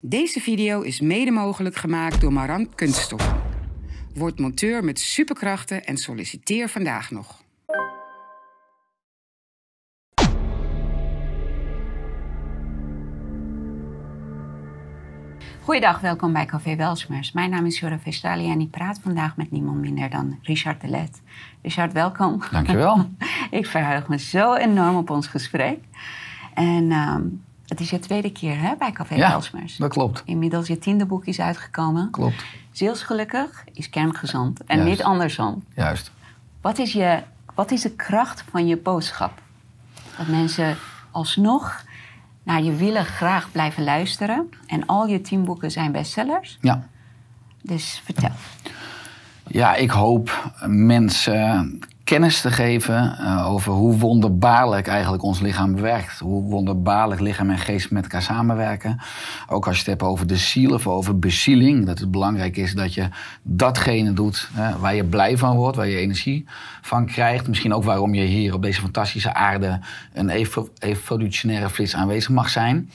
Deze 0.00 0.40
video 0.40 0.80
is 0.80 1.00
mede 1.00 1.30
mogelijk 1.30 1.76
gemaakt 1.76 2.20
door 2.20 2.32
Marant 2.32 2.74
Kunststoffen. 2.74 3.36
Word 4.14 4.38
monteur 4.38 4.84
met 4.84 5.00
superkrachten 5.00 5.84
en 5.84 5.96
solliciteer 5.96 6.68
vandaag 6.68 7.10
nog. 7.10 7.42
Goeiedag, 15.60 16.00
welkom 16.00 16.32
bij 16.32 16.46
Café 16.46 16.76
Welsmers. 16.76 17.32
Mijn 17.32 17.50
naam 17.50 17.66
is 17.66 17.78
Jora 17.78 17.98
Vestali 17.98 18.50
en 18.50 18.60
ik 18.60 18.70
praat 18.70 19.00
vandaag 19.02 19.36
met 19.36 19.50
niemand 19.50 19.80
minder 19.80 20.10
dan 20.10 20.38
Richard 20.42 20.80
de 20.80 20.88
Let. 20.88 21.22
Richard, 21.62 21.92
welkom. 21.92 22.42
Dankjewel. 22.50 23.10
ik 23.50 23.66
verheug 23.66 24.08
me 24.08 24.18
zo 24.18 24.54
enorm 24.54 24.96
op 24.96 25.10
ons 25.10 25.26
gesprek. 25.26 25.78
En 26.54 26.90
ehm, 26.90 27.22
het 27.66 27.80
is 27.80 27.90
je 27.90 27.98
tweede 27.98 28.32
keer 28.32 28.60
hè, 28.60 28.74
bij 28.78 28.92
Café 28.92 29.14
Ja, 29.14 29.40
dat 29.78 29.90
klopt. 29.90 30.22
Inmiddels 30.24 30.66
je 30.66 30.78
tiende 30.78 31.06
boek 31.06 31.24
is 31.26 31.40
uitgekomen. 31.40 32.10
Klopt, 32.10 32.44
Zielsgelukkig 32.72 33.64
is 33.72 33.90
kerngezond 33.90 34.64
en 34.64 34.76
Juist. 34.76 34.90
niet 34.90 35.02
andersom. 35.02 35.64
juist. 35.74 36.10
Wat 36.60 36.78
is, 36.78 36.92
je, 36.92 37.22
wat 37.54 37.70
is 37.70 37.80
de 37.82 37.90
kracht 37.90 38.44
van 38.50 38.66
je 38.66 38.76
boodschap? 38.76 39.42
Dat 40.16 40.26
mensen 40.26 40.76
alsnog 41.10 41.84
naar 42.42 42.62
je 42.62 42.74
willen 42.76 43.04
graag 43.04 43.50
blijven 43.52 43.84
luisteren. 43.84 44.50
En 44.66 44.86
al 44.86 45.06
je 45.06 45.20
tien 45.20 45.44
boeken 45.44 45.70
zijn 45.70 45.92
bestsellers. 45.92 46.58
Ja. 46.60 46.88
Dus 47.62 48.00
vertel. 48.04 48.30
ja, 49.46 49.74
ik 49.74 49.90
hoop 49.90 50.52
mensen 50.66 51.78
kennis 52.06 52.40
te 52.40 52.50
geven 52.50 53.18
eh, 53.18 53.52
over 53.52 53.72
hoe 53.72 53.96
wonderbaarlijk 53.96 54.86
eigenlijk 54.86 55.22
ons 55.22 55.40
lichaam 55.40 55.76
werkt. 55.80 56.18
Hoe 56.18 56.42
wonderbaarlijk 56.42 57.20
lichaam 57.20 57.50
en 57.50 57.58
geest 57.58 57.90
met 57.90 58.02
elkaar 58.02 58.22
samenwerken. 58.22 59.00
Ook 59.48 59.66
als 59.66 59.74
je 59.74 59.80
het 59.80 59.90
hebt 59.90 60.02
over 60.02 60.26
de 60.26 60.36
ziel 60.36 60.74
of 60.74 60.86
over 60.86 61.18
bezieling. 61.18 61.86
Dat 61.86 61.98
het 61.98 62.10
belangrijk 62.10 62.56
is 62.56 62.74
dat 62.74 62.94
je 62.94 63.08
datgene 63.42 64.12
doet 64.12 64.48
waar 64.80 64.94
je 64.94 65.04
blij 65.04 65.38
van 65.38 65.56
wordt, 65.56 65.76
waar 65.76 65.88
je 65.88 65.96
energie 65.96 66.44
van 66.82 67.06
krijgt. 67.06 67.48
Misschien 67.48 67.74
ook 67.74 67.84
waarom 67.84 68.14
je 68.14 68.24
hier 68.24 68.54
op 68.54 68.62
deze 68.62 68.80
fantastische 68.80 69.34
aarde 69.34 69.80
een 70.12 70.28
evo- 70.28 70.68
evolutionaire 70.78 71.70
flits 71.70 71.94
aanwezig 71.94 72.30
mag 72.30 72.48
zijn. 72.48 72.90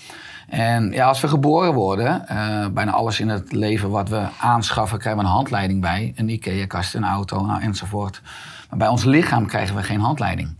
En 0.48 0.92
ja, 0.92 1.06
als 1.08 1.22
we 1.22 1.28
geboren 1.28 1.74
worden, 1.74 2.28
eh, 2.28 2.68
bijna 2.68 2.92
alles 2.92 3.20
in 3.20 3.30
het 3.30 3.52
leven 3.52 3.90
wat 3.90 4.10
we 4.10 4.28
aanschaffen, 4.40 5.00
krijgen 5.00 5.22
we 5.22 5.28
een 5.28 5.34
handleiding 5.34 5.82
bij. 5.82 6.14
Een 6.16 6.30
IKEA-kast, 6.30 6.96
een 6.96 7.04
auto 7.04 7.46
nou, 7.46 7.62
enzovoort. 7.62 8.22
Maar 8.72 8.80
bij 8.80 8.88
ons 8.88 9.04
lichaam 9.04 9.46
krijgen 9.46 9.76
we 9.76 9.84
geen 9.84 10.00
handleiding. 10.00 10.56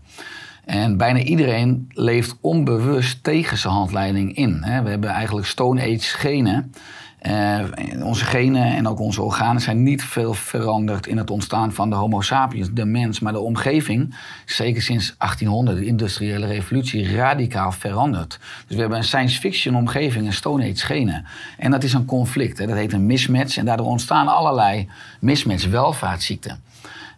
En 0.64 0.96
bijna 0.96 1.18
iedereen 1.18 1.90
leeft 1.92 2.36
onbewust 2.40 3.24
tegen 3.24 3.58
zijn 3.58 3.74
handleiding 3.74 4.36
in. 4.36 4.60
We 4.60 4.88
hebben 4.88 5.10
eigenlijk 5.10 5.46
Stone 5.46 5.80
Age 5.82 6.18
genen. 6.18 6.72
Eh, 7.18 7.60
onze 8.02 8.24
genen 8.24 8.64
en 8.64 8.88
ook 8.88 9.00
onze 9.00 9.22
organen 9.22 9.62
zijn 9.62 9.82
niet 9.82 10.04
veel 10.04 10.34
veranderd 10.34 11.06
in 11.06 11.16
het 11.16 11.30
ontstaan 11.30 11.72
van 11.72 11.90
de 11.90 11.96
Homo 11.96 12.20
sapiens, 12.20 12.68
de 12.72 12.84
mens. 12.84 13.20
Maar 13.20 13.32
de 13.32 13.38
omgeving, 13.38 14.16
zeker 14.46 14.82
sinds 14.82 15.14
1800, 15.18 15.76
de 15.76 15.84
industriële 15.84 16.46
revolutie, 16.46 17.14
radicaal 17.14 17.72
veranderd. 17.72 18.38
Dus 18.66 18.74
we 18.74 18.80
hebben 18.80 18.98
een 18.98 19.04
science 19.04 19.40
fiction 19.40 19.76
omgeving, 19.76 20.26
een 20.26 20.32
Stone 20.32 20.70
Age 20.70 20.86
genen. 20.86 21.26
En 21.58 21.70
dat 21.70 21.82
is 21.82 21.92
een 21.92 22.04
conflict, 22.04 22.58
dat 22.58 22.70
heet 22.70 22.92
een 22.92 23.06
mismatch. 23.06 23.56
En 23.56 23.64
daardoor 23.64 23.86
ontstaan 23.86 24.28
allerlei 24.28 24.88
mismatch, 25.20 25.66
welvaartsziekten. 25.66 26.62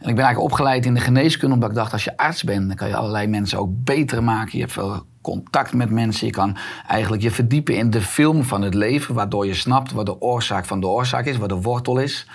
En 0.04 0.10
ik 0.10 0.16
ben 0.16 0.24
eigenlijk 0.24 0.52
opgeleid 0.52 0.86
in 0.86 0.94
de 0.94 1.00
geneeskunde, 1.00 1.54
omdat 1.54 1.70
ik 1.70 1.76
dacht, 1.76 1.92
als 1.92 2.04
je 2.04 2.16
arts 2.16 2.42
bent, 2.42 2.66
dan 2.66 2.76
kan 2.76 2.88
je 2.88 2.96
allerlei 2.96 3.26
mensen 3.26 3.58
ook 3.58 3.70
beter 3.84 4.22
maken. 4.22 4.50
Je 4.52 4.60
hebt 4.60 4.72
veel 4.72 5.06
contact 5.20 5.72
met 5.72 5.90
mensen. 5.90 6.26
Je 6.26 6.32
kan 6.32 6.56
eigenlijk 6.88 7.22
je 7.22 7.30
verdiepen 7.30 7.76
in 7.76 7.90
de 7.90 8.00
film 8.00 8.42
van 8.42 8.62
het 8.62 8.74
leven, 8.74 9.14
waardoor 9.14 9.46
je 9.46 9.54
snapt 9.54 9.92
wat 9.92 10.06
de 10.06 10.20
oorzaak 10.20 10.64
van 10.64 10.80
de 10.80 10.86
oorzaak 10.86 11.24
is, 11.24 11.36
wat 11.36 11.48
de 11.48 11.60
wortel 11.60 11.98
is. 11.98 12.26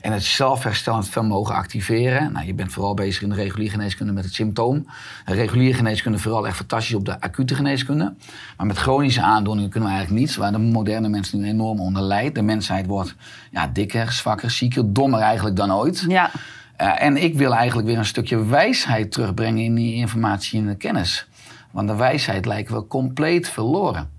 En 0.00 0.12
het 0.12 0.22
zelfherstellend 0.22 1.08
vermogen 1.08 1.54
activeren. 1.54 2.32
Nou, 2.32 2.46
je 2.46 2.54
bent 2.54 2.72
vooral 2.72 2.94
bezig 2.94 3.22
in 3.22 3.28
de 3.28 3.34
reguliere 3.34 3.72
geneeskunde 3.72 4.12
met 4.12 4.24
het 4.24 4.34
symptoom. 4.34 4.86
De 5.24 5.34
reguliere 5.34 5.76
geneeskunde 5.76 6.18
vooral 6.18 6.46
echt 6.46 6.56
fantastisch 6.56 6.94
op 6.94 7.04
de 7.04 7.20
acute 7.20 7.54
geneeskunde. 7.54 8.14
Maar 8.56 8.66
met 8.66 8.78
chronische 8.78 9.22
aandoeningen 9.22 9.70
kunnen 9.70 9.88
we 9.88 9.94
eigenlijk 9.94 10.24
niets. 10.24 10.36
Waar 10.36 10.52
de 10.52 10.58
moderne 10.58 11.08
mensen 11.08 11.38
nu 11.38 11.48
enorm 11.48 11.80
onder 11.80 12.02
lijdt. 12.02 12.34
De 12.34 12.42
mensheid 12.42 12.86
wordt 12.86 13.14
ja, 13.50 13.66
dikker, 13.66 14.12
zwakker, 14.12 14.50
zieker, 14.50 14.92
dommer 14.92 15.20
eigenlijk 15.20 15.56
dan 15.56 15.72
ooit. 15.72 16.04
Ja, 16.08 16.30
Uh, 16.82 17.02
en 17.02 17.22
ik 17.22 17.34
wil 17.34 17.54
eigenlijk 17.54 17.88
weer 17.88 17.98
een 17.98 18.04
stukje 18.04 18.44
wijsheid 18.44 19.12
terugbrengen 19.12 19.64
in 19.64 19.74
die 19.74 19.94
informatie 19.94 20.60
en 20.60 20.66
de 20.66 20.76
kennis. 20.76 21.28
Want 21.70 21.88
de 21.88 21.96
wijsheid 21.96 22.46
lijken 22.46 22.74
we 22.74 22.86
compleet 22.86 23.48
verloren. 23.48 24.10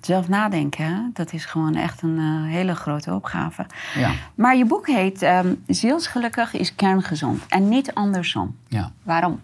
zelf 0.00 0.28
nadenken, 0.28 0.84
hè? 0.84 1.00
dat 1.12 1.32
is 1.32 1.44
gewoon 1.44 1.74
echt 1.74 2.02
een 2.02 2.18
eh, 2.18 2.52
hele 2.52 2.74
grote 2.74 3.14
opgave. 3.14 3.66
Ja, 3.94 4.12
Maar 4.34 4.56
je 4.56 4.64
boek 4.66 4.86
heet 4.86 5.22
ehm, 5.22 5.54
Zielsgelukkig 5.66 6.52
is 6.54 6.74
kerngezond 6.74 7.42
en 7.48 7.68
niet 7.68 7.94
andersom. 7.94 8.56
ja. 8.68 8.92
Waarom? 9.02 9.40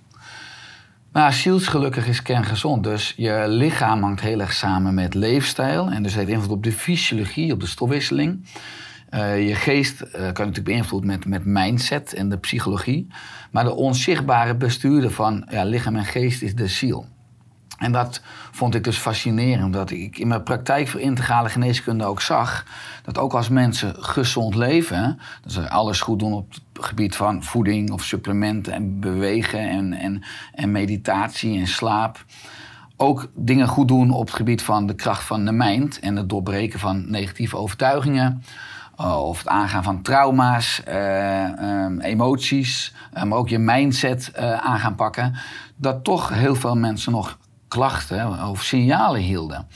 Nou, 1.13 1.33
zielsgelukkig 1.33 2.07
is 2.07 2.23
kerngezond. 2.23 2.85
Dus 2.85 3.15
je 3.17 3.45
lichaam 3.49 4.03
hangt 4.03 4.21
heel 4.21 4.41
erg 4.41 4.53
samen 4.53 4.95
met 4.95 5.15
leefstijl. 5.15 5.91
En 5.91 6.03
dus 6.03 6.15
heeft 6.15 6.29
invloed 6.29 6.51
op 6.51 6.63
de 6.63 6.73
fysiologie, 6.73 7.53
op 7.53 7.61
de 7.61 7.67
stofwisseling. 7.67 8.45
Eh, 9.11 9.49
je 9.49 9.55
geest 9.55 10.01
eh, 10.01 10.13
kan 10.13 10.23
natuurlijk 10.23 10.65
beïnvloed 10.65 11.05
met, 11.05 11.27
met 11.27 11.45
mindset 11.45 12.15
en 12.15 12.29
de 12.29 12.39
psychologie. 12.39 13.07
Maar 13.51 13.65
de 13.65 13.75
onzichtbare 13.75 14.55
bestuurder 14.55 15.11
van 15.11 15.47
ja, 15.51 15.65
lichaam 15.65 15.97
en 15.97 16.05
geest 16.05 16.43
is 16.43 16.55
de 16.55 16.69
ziel. 16.69 17.07
En 17.79 17.93
dat 17.93 18.23
vond 18.51 18.75
ik 18.75 18.85
dus 18.85 18.97
fascinerend, 18.97 19.65
omdat 19.65 19.91
ik 19.91 20.19
in 20.19 20.29
mijn 20.29 20.43
praktijk 20.43 20.89
voor 20.89 21.01
integrale 21.01 21.49
geneeskunde 21.49 22.05
ook 22.05 22.21
zag 22.21 22.67
dat 23.03 23.19
ook 23.19 23.35
als 23.35 23.49
mensen 23.49 23.95
gezond 23.99 24.55
leven, 24.55 25.19
dat 25.43 25.53
ze 25.53 25.71
alles 25.71 26.01
goed 26.01 26.19
doen 26.19 26.33
op 26.33 26.53
het 26.73 26.85
gebied 26.85 27.17
van 27.17 27.43
voeding 27.45 27.91
of 27.91 28.05
supplementen 28.05 28.73
en 28.73 29.01
bewegen 29.01 29.69
en, 29.69 29.93
en, 29.93 30.23
en 30.55 30.73
meditatie 30.73 31.59
en 31.59 31.67
slaap, 31.67 32.25
ook 32.97 33.31
dingen 33.35 33.69
goed 33.69 33.89
doen 33.89 34.11
op 34.11 34.27
het 34.27 34.37
gebied 34.37 34.63
van 34.63 34.87
de 34.87 34.95
kracht 34.95 35.25
van 35.25 35.45
de 35.45 35.53
mind 35.53 36.01
en 36.01 36.17
het 36.17 36.29
doorbreken 36.29 36.79
van 36.79 37.11
negatieve 37.11 37.57
overtuigingen. 37.57 38.43
Uh, 39.01 39.27
of 39.29 39.39
het 39.39 39.49
aangaan 39.49 39.83
van 39.83 40.03
trauma's, 40.03 40.83
eh, 40.85 41.45
ehm, 41.45 42.01
emoties, 42.01 42.95
maar 43.13 43.39
ook 43.39 43.49
je 43.49 43.59
mindset 43.59 44.31
eh, 44.31 44.53
aan 44.53 44.79
gaan 44.79 44.95
pakken. 44.95 45.35
Dat 45.77 46.05
toch 46.05 46.29
heel 46.29 46.55
veel 46.55 46.77
mensen 46.77 47.13
nog 47.13 47.39
klachten 47.69 48.49
of 48.49 48.63
signalen 48.63 49.21
hielden. 49.21 49.67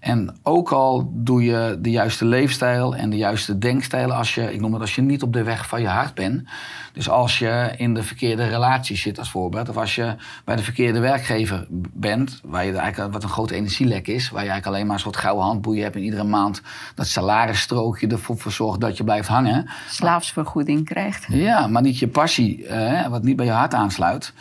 En 0.00 0.36
ook 0.42 0.72
al 0.72 1.10
doe 1.14 1.44
je 1.44 1.78
de 1.80 1.90
juiste 1.90 2.24
leefstijl 2.24 2.96
en 2.96 3.10
de 3.10 3.16
juiste 3.16 3.58
denkstijlen 3.58 4.16
als 4.16 4.34
je, 4.34 4.52
ik 4.52 4.60
noem 4.60 4.72
het 4.72 4.80
als 4.80 4.94
je 4.94 5.02
niet 5.02 5.22
op 5.22 5.32
de 5.32 5.42
weg 5.42 5.68
van 5.68 5.80
je 5.80 5.88
hart 5.88 6.14
bent. 6.14 6.48
Dus 6.92 7.08
als 7.08 7.38
je 7.38 7.74
in 7.76 7.94
de 7.94 8.02
verkeerde 8.02 8.44
relatie 8.44 8.96
zit 8.96 9.18
als 9.18 9.30
voorbeeld, 9.30 9.68
of 9.68 9.76
als 9.76 9.94
je 9.94 10.14
bij 10.44 10.56
de 10.56 10.62
verkeerde 10.62 11.00
werkgever 11.00 11.66
bent, 11.92 12.40
waar 12.44 12.64
je 12.64 12.76
eigenlijk 12.76 13.12
wat 13.12 13.22
een 13.22 13.28
grote 13.28 13.54
energielek 13.54 14.08
is, 14.08 14.30
waar 14.30 14.42
je 14.42 14.48
eigenlijk 14.50 14.66
alleen 14.66 14.86
maar 14.86 14.96
een 14.96 15.02
soort 15.02 15.16
gouden 15.16 15.44
handboeien 15.44 15.82
hebt 15.82 15.96
en 15.96 16.02
iedere 16.02 16.24
maand 16.24 16.62
dat 16.94 17.06
salarisstrookje 17.06 18.06
ervoor 18.06 18.38
voor 18.38 18.52
zorgt 18.52 18.80
dat 18.80 18.96
je 18.96 19.04
blijft 19.04 19.28
hangen. 19.28 19.70
Slaafsvergoeding 19.88 20.84
krijgt. 20.84 21.26
Ja, 21.28 21.66
maar 21.66 21.82
niet 21.82 21.98
je 21.98 22.08
passie, 22.08 22.66
eh, 22.66 23.06
wat 23.06 23.22
niet 23.22 23.36
bij 23.36 23.46
je 23.46 23.52
hart 23.52 23.74
aansluit. 23.74 24.32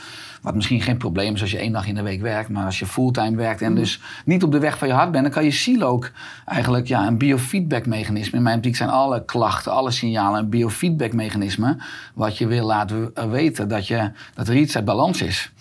Wat 0.41 0.55
misschien 0.55 0.81
geen 0.81 0.97
probleem 0.97 1.33
is 1.33 1.41
als 1.41 1.51
je 1.51 1.57
één 1.57 1.71
dag 1.71 1.87
in 1.87 1.95
de 1.95 2.01
week 2.01 2.21
werkt, 2.21 2.49
maar 2.49 2.65
als 2.65 2.79
je 2.79 2.85
fulltime 2.85 3.35
werkt 3.35 3.61
en 3.61 3.75
dus 3.75 4.01
niet 4.25 4.43
op 4.43 4.51
de 4.51 4.59
weg 4.59 4.77
van 4.77 4.87
je 4.87 4.93
hart 4.93 5.11
bent, 5.11 5.23
dan 5.23 5.33
kan 5.33 5.43
je 5.43 5.51
ziel 5.51 5.81
ook 5.81 6.11
eigenlijk 6.45 6.87
ja, 6.87 7.07
een 7.07 7.17
biofeedback-mechanisme. 7.17 8.37
In 8.37 8.43
mijn 8.43 8.57
optiek 8.57 8.75
zijn 8.75 8.89
alle 8.89 9.25
klachten, 9.25 9.71
alle 9.71 9.91
signalen 9.91 10.39
een 10.39 10.49
biofeedback-mechanisme. 10.49 11.77
Wat 12.13 12.37
je 12.37 12.47
wil 12.47 12.65
laten 12.65 13.31
weten 13.31 13.67
dat, 13.67 13.87
je, 13.87 14.11
dat 14.33 14.47
er 14.47 14.55
iets 14.55 14.75
uit 14.75 14.85
balans 14.85 15.21
is. 15.21 15.51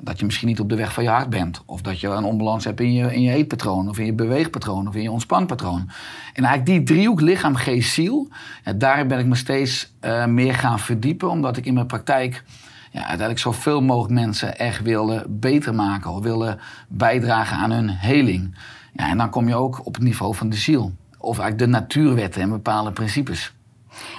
Dat 0.00 0.18
je 0.18 0.24
misschien 0.24 0.48
niet 0.48 0.60
op 0.60 0.68
de 0.68 0.76
weg 0.76 0.92
van 0.92 1.02
je 1.02 1.08
hart 1.08 1.30
bent. 1.30 1.62
Of 1.66 1.80
dat 1.80 2.00
je 2.00 2.08
een 2.08 2.24
onbalans 2.24 2.64
hebt 2.64 2.80
in 2.80 2.92
je, 2.92 3.14
in 3.14 3.22
je 3.22 3.32
eetpatroon, 3.32 3.88
of 3.88 3.98
in 3.98 4.06
je 4.06 4.12
beweegpatroon, 4.12 4.88
of 4.88 4.94
in 4.94 5.02
je 5.02 5.10
ontspanpatroon. 5.10 5.90
En 6.34 6.44
eigenlijk 6.44 6.66
die 6.66 6.82
driehoek 6.82 7.20
lichaam, 7.20 7.54
geest, 7.54 7.92
ziel, 7.92 8.28
ja, 8.64 8.72
daar 8.72 9.06
ben 9.06 9.18
ik 9.18 9.26
me 9.26 9.34
steeds 9.34 9.92
uh, 10.00 10.26
meer 10.26 10.54
gaan 10.54 10.78
verdiepen, 10.78 11.30
omdat 11.30 11.56
ik 11.56 11.66
in 11.66 11.74
mijn 11.74 11.86
praktijk 11.86 12.44
ja, 12.90 12.98
uiteindelijk 12.98 13.38
zoveel 13.38 13.80
mogelijk 13.82 14.14
mensen 14.14 14.58
echt 14.58 14.82
willen 14.82 15.40
beter 15.40 15.74
maken 15.74 16.10
of 16.10 16.22
willen 16.22 16.60
bijdragen 16.88 17.56
aan 17.56 17.70
hun 17.70 17.88
heling. 17.88 18.58
Ja, 18.92 19.08
en 19.08 19.18
dan 19.18 19.30
kom 19.30 19.48
je 19.48 19.54
ook 19.54 19.86
op 19.86 19.94
het 19.94 20.02
niveau 20.02 20.34
van 20.34 20.48
de 20.48 20.56
ziel. 20.56 20.92
Of 21.18 21.38
eigenlijk 21.38 21.58
de 21.58 21.78
natuurwetten 21.78 22.42
en 22.42 22.50
bepaalde 22.50 22.92
principes. 22.92 23.54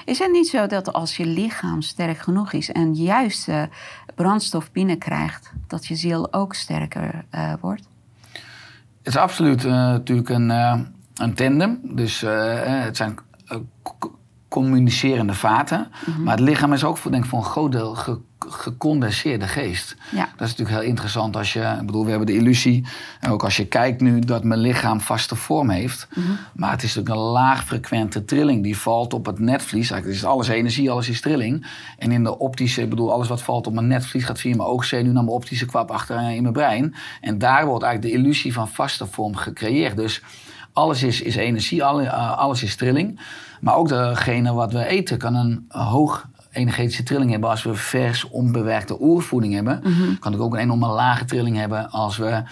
Is 0.05 0.19
het 0.19 0.31
niet 0.31 0.47
zo 0.47 0.67
dat 0.67 0.93
als 0.93 1.17
je 1.17 1.25
lichaam 1.25 1.81
sterk 1.81 2.17
genoeg 2.17 2.53
is 2.53 2.71
en 2.71 2.93
juiste 2.93 3.69
brandstof 4.15 4.71
binnenkrijgt, 4.71 5.51
dat 5.67 5.87
je 5.87 5.95
ziel 5.95 6.33
ook 6.33 6.53
sterker 6.53 7.25
uh, 7.31 7.53
wordt? 7.61 7.87
Het 8.97 9.07
is 9.07 9.17
absoluut 9.17 9.65
uh, 9.65 9.71
natuurlijk 9.71 10.29
een, 10.29 10.49
uh, 10.49 10.79
een 11.15 11.33
tandem. 11.33 11.79
Dus 11.83 12.21
het 12.21 12.97
zijn 12.97 13.17
communicerende 14.63 15.33
vaten. 15.33 15.87
Mhm. 16.05 16.23
Maar 16.23 16.37
het 16.37 16.45
lichaam 16.45 16.73
is 16.73 16.83
ook 16.83 16.97
voor, 16.97 17.11
denk 17.11 17.23
ik, 17.23 17.29
voor 17.29 17.39
een 17.39 17.45
groot 17.45 17.71
deel 17.71 17.95
ge- 17.95 18.19
gecondenseerde 18.39 19.47
geest. 19.47 19.95
Ja. 20.11 20.29
Dat 20.35 20.47
is 20.47 20.55
natuurlijk 20.55 20.79
heel 20.79 20.89
interessant 20.89 21.35
als 21.35 21.53
je... 21.53 21.77
Ik 21.79 21.85
bedoel, 21.85 22.03
we 22.03 22.09
hebben 22.09 22.27
de 22.27 22.35
illusie, 22.35 22.85
en 23.19 23.31
ook 23.31 23.43
als 23.43 23.57
je 23.57 23.65
kijkt 23.65 24.01
nu... 24.01 24.19
dat 24.19 24.43
mijn 24.43 24.59
lichaam 24.59 25.01
vaste 25.01 25.35
vorm 25.35 25.69
heeft. 25.69 26.07
Mhm. 26.15 26.27
Maar 26.53 26.71
het 26.71 26.83
is 26.83 26.95
natuurlijk 26.95 27.25
een 27.25 27.31
laagfrequente 27.31 28.25
trilling. 28.25 28.63
Die 28.63 28.77
valt 28.77 29.13
op 29.13 29.25
het 29.25 29.39
netvlies. 29.39 29.91
Eigenlijk 29.91 30.21
is 30.21 30.25
alles 30.25 30.47
energie, 30.47 30.91
alles 30.91 31.09
is 31.09 31.21
trilling. 31.21 31.67
En 31.97 32.11
in 32.11 32.23
de 32.23 32.37
optische... 32.37 32.81
Ik 32.81 32.89
bedoel, 32.89 33.13
alles 33.13 33.27
wat 33.27 33.41
valt 33.41 33.67
op 33.67 33.73
mijn 33.73 33.87
netvlies... 33.87 34.25
gaat 34.25 34.39
via 34.39 34.55
mijn 34.55 34.69
oogzenuw 34.69 35.11
naar 35.11 35.23
mijn 35.23 35.35
optische 35.35 35.65
kwap 35.65 35.91
achter 35.91 36.31
in 36.31 36.41
mijn 36.41 36.53
brein. 36.53 36.95
En 37.21 37.37
daar 37.37 37.65
wordt 37.65 37.83
eigenlijk 37.83 38.13
de 38.13 38.21
illusie 38.21 38.53
van 38.53 38.67
vaste 38.67 39.05
vorm 39.05 39.35
gecreëerd. 39.35 39.95
Dus 39.95 40.21
alles 40.79 41.03
is, 41.03 41.21
is 41.21 41.35
energie, 41.35 41.81
eh, 41.81 42.37
alles 42.37 42.63
is 42.63 42.75
trilling. 42.75 43.19
Maar 43.61 43.75
ook 43.75 43.87
degene 43.87 44.53
wat 44.53 44.71
we 44.71 44.85
eten 44.85 45.17
kan 45.17 45.35
een 45.35 45.65
hoog 45.67 46.27
energetische 46.51 47.03
trilling 47.03 47.31
hebben 47.31 47.49
als 47.49 47.63
we 47.63 47.75
vers, 47.75 48.29
onbewerkte 48.29 49.01
oervoeding 49.01 49.53
hebben. 49.53 49.81
Kan 50.19 50.31
het 50.31 50.41
ook 50.41 50.53
een 50.53 50.59
enorme 50.59 50.87
lage 50.87 51.25
trilling 51.25 51.57
hebben 51.57 51.91
als 51.91 52.17
we 52.17 52.43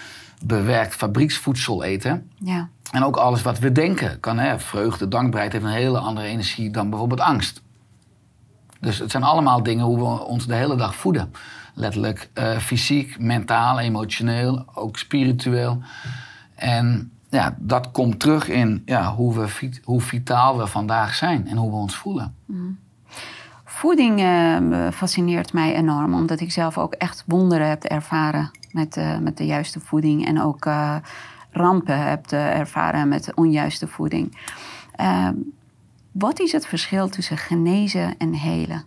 bewerkt 0.44 0.94
fabrieksvoedsel 0.94 1.82
eten. 1.82 2.30
Ja. 2.38 2.68
En 2.92 3.04
ook 3.04 3.16
alles 3.16 3.42
wat 3.42 3.58
we 3.58 3.72
denken 3.72 4.20
kan, 4.20 4.38
hè, 4.38 4.58
vreugde, 4.58 5.08
dankbaarheid 5.08 5.52
heeft 5.52 5.64
een 5.64 5.70
hele 5.70 5.98
andere 5.98 6.26
energie 6.26 6.70
dan 6.70 6.90
bijvoorbeeld 6.90 7.20
angst. 7.20 7.62
Dus 8.80 8.98
het 8.98 9.10
zijn 9.10 9.22
allemaal 9.22 9.62
dingen 9.62 9.84
hoe 9.84 9.98
we 9.98 10.24
ons 10.24 10.46
de 10.46 10.54
hele 10.54 10.76
dag 10.76 10.94
voeden. 10.94 11.32
Letterlijk 11.74 12.30
eh, 12.34 12.56
fysiek, 12.56 13.18
mentaal, 13.18 13.78
emotioneel, 13.78 14.64
ook 14.74 14.98
spiritueel. 14.98 15.82
En 16.54 17.12
ja, 17.28 17.56
dat 17.58 17.90
komt 17.90 18.20
terug 18.20 18.48
in 18.48 18.82
ja, 18.84 19.14
hoe, 19.14 19.34
we, 19.34 19.70
hoe 19.84 20.00
vitaal 20.00 20.58
we 20.58 20.66
vandaag 20.66 21.14
zijn 21.14 21.48
en 21.48 21.56
hoe 21.56 21.70
we 21.70 21.76
ons 21.76 21.96
voelen. 21.96 22.34
Voeding 23.64 24.20
eh, 24.20 24.90
fascineert 24.92 25.52
mij 25.52 25.74
enorm, 25.74 26.14
omdat 26.14 26.40
ik 26.40 26.52
zelf 26.52 26.78
ook 26.78 26.92
echt 26.92 27.24
wonderen 27.26 27.68
heb 27.68 27.84
ervaren 27.84 28.50
met, 28.72 28.96
eh, 28.96 29.18
met 29.18 29.36
de 29.36 29.46
juiste 29.46 29.80
voeding 29.80 30.26
en 30.26 30.42
ook 30.42 30.66
eh, 30.66 30.96
rampen 31.50 32.08
heb 32.08 32.26
ervaren 32.30 33.08
met 33.08 33.34
onjuiste 33.34 33.86
voeding. 33.88 34.36
Eh, 34.92 35.28
wat 36.12 36.40
is 36.40 36.52
het 36.52 36.66
verschil 36.66 37.08
tussen 37.08 37.36
genezen 37.36 38.16
en 38.18 38.32
helen? 38.32 38.84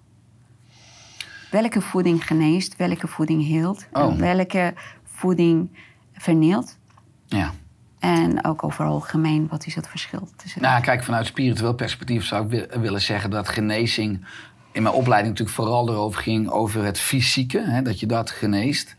Welke 1.52 1.82
voeding 1.82 2.28
geneest, 2.28 2.76
welke 2.76 3.08
voeding 3.08 3.48
heelt 3.48 3.88
Oh. 3.92 4.02
en 4.02 4.18
welke 4.18 4.74
voeding 5.04 5.70
vernielt? 6.14 6.78
Ja. 7.26 7.52
En 8.02 8.46
ook 8.46 8.64
overal 8.64 9.00
gemeen, 9.00 9.48
wat 9.50 9.66
is 9.66 9.76
het 9.76 9.88
verschil 9.88 10.30
tussen 10.36 10.62
Nou, 10.62 10.82
kijk, 10.82 11.04
vanuit 11.04 11.26
spiritueel 11.26 11.74
perspectief 11.74 12.26
zou 12.26 12.44
ik 12.46 12.50
wi- 12.50 12.80
willen 12.80 13.02
zeggen 13.02 13.30
dat 13.30 13.50
genezing 13.50 14.26
in 14.72 14.84
mijn 14.84 14.96
opleiding 14.96 15.30
natuurlijk 15.38 15.58
vooral 15.58 15.90
erover 15.90 16.22
ging 16.22 16.50
over 16.50 16.84
het 16.84 17.00
fysieke, 17.00 17.60
hè, 17.68 17.82
dat 17.82 18.00
je 18.00 18.06
dat 18.06 18.30
geneest. 18.32 18.96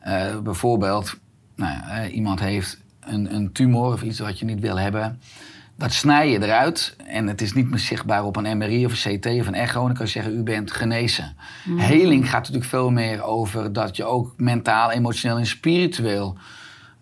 Eh, 0.00 0.38
bijvoorbeeld, 0.38 1.16
nou, 1.56 1.72
ja, 1.72 1.88
eh, 2.02 2.14
iemand 2.14 2.40
heeft 2.40 2.80
een, 3.00 3.34
een 3.34 3.52
tumor 3.52 3.92
of 3.92 4.02
iets 4.02 4.18
wat 4.18 4.38
je 4.38 4.44
niet 4.44 4.60
wil 4.60 4.78
hebben. 4.78 5.20
Dat 5.78 5.92
snij 5.92 6.30
je 6.30 6.42
eruit 6.42 6.96
en 7.06 7.26
het 7.26 7.40
is 7.40 7.52
niet 7.52 7.70
meer 7.70 7.78
zichtbaar 7.78 8.24
op 8.24 8.36
een 8.36 8.58
MRI 8.58 8.84
of 8.86 9.04
een 9.04 9.18
CT 9.18 9.26
of 9.26 9.46
een 9.46 9.54
echo. 9.54 9.80
En 9.80 9.86
dan 9.86 9.96
kan 9.96 10.06
je 10.06 10.12
zeggen, 10.12 10.38
u 10.38 10.42
bent 10.42 10.70
genezen. 10.70 11.36
Heling 11.76 12.24
gaat 12.30 12.38
natuurlijk 12.40 12.64
veel 12.64 12.90
meer 12.90 13.22
over 13.22 13.72
dat 13.72 13.96
je 13.96 14.04
ook 14.04 14.32
mentaal, 14.36 14.90
emotioneel 14.90 15.38
en 15.38 15.46
spiritueel 15.46 16.38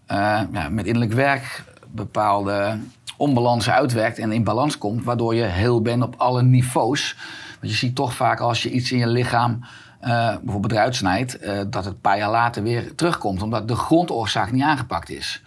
ja, 0.07 0.69
met 0.71 0.87
innerlijk 0.87 1.13
werk 1.13 1.65
bepaalde 1.89 2.79
onbalansen 3.17 3.73
uitwerkt 3.73 4.19
en 4.19 4.33
in 4.33 4.45
balans 4.45 4.79
komt, 4.79 5.05
waardoor 5.05 5.35
je 5.35 5.43
heel 5.43 5.83
bent 5.83 6.03
op 6.03 6.15
alle 6.17 6.43
niveaus. 6.43 7.17
Want 7.61 7.73
je 7.73 7.79
ziet 7.79 7.95
toch 7.95 8.15
vaak 8.15 8.41
als 8.41 8.63
je 8.63 8.71
iets 8.71 8.93
in 8.93 8.99
je 8.99 9.07
lichaam 9.07 9.65
eh, 10.05 10.37
bijvoorbeeld 10.43 10.73
eruit 10.73 10.97
snijdt, 10.97 11.39
eh, 11.39 11.57
dat 11.57 11.85
het 11.85 11.95
een 11.95 12.01
paar 12.01 12.19
jaar 12.19 12.31
later 12.31 12.63
weer 12.63 12.95
terugkomt, 12.95 13.43
omdat 13.43 13.69
de 13.69 13.77
grondoorzaak 13.77 14.53
niet 14.53 14.63
aangepakt 14.63 15.11
is. 15.11 15.43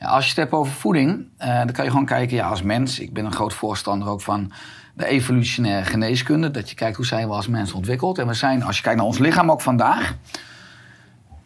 Ja, 0.00 0.06
als 0.06 0.22
je 0.22 0.28
het 0.28 0.38
hebt 0.38 0.52
over 0.52 0.72
voeding, 0.72 1.26
eh, 1.36 1.56
dan 1.56 1.72
kan 1.72 1.84
je 1.84 1.90
gewoon 1.90 2.06
kijken, 2.06 2.36
ja, 2.36 2.48
als 2.48 2.62
mens, 2.62 3.00
ik 3.00 3.12
ben 3.12 3.24
een 3.24 3.32
groot 3.32 3.54
voorstander 3.54 4.08
ook 4.08 4.20
van 4.20 4.52
de 4.94 5.06
evolutionaire 5.06 5.84
geneeskunde, 5.84 6.50
dat 6.50 6.68
je 6.68 6.74
kijkt 6.74 6.96
hoe 6.96 7.06
zijn 7.06 7.28
we 7.28 7.34
als 7.34 7.48
mens 7.48 7.72
ontwikkeld. 7.72 8.18
En 8.18 8.26
we 8.26 8.34
zijn, 8.34 8.62
als 8.62 8.76
je 8.76 8.82
kijkt 8.82 8.98
naar 8.98 9.06
ons 9.06 9.18
lichaam 9.18 9.50
ook 9.50 9.60
vandaag, 9.60 10.14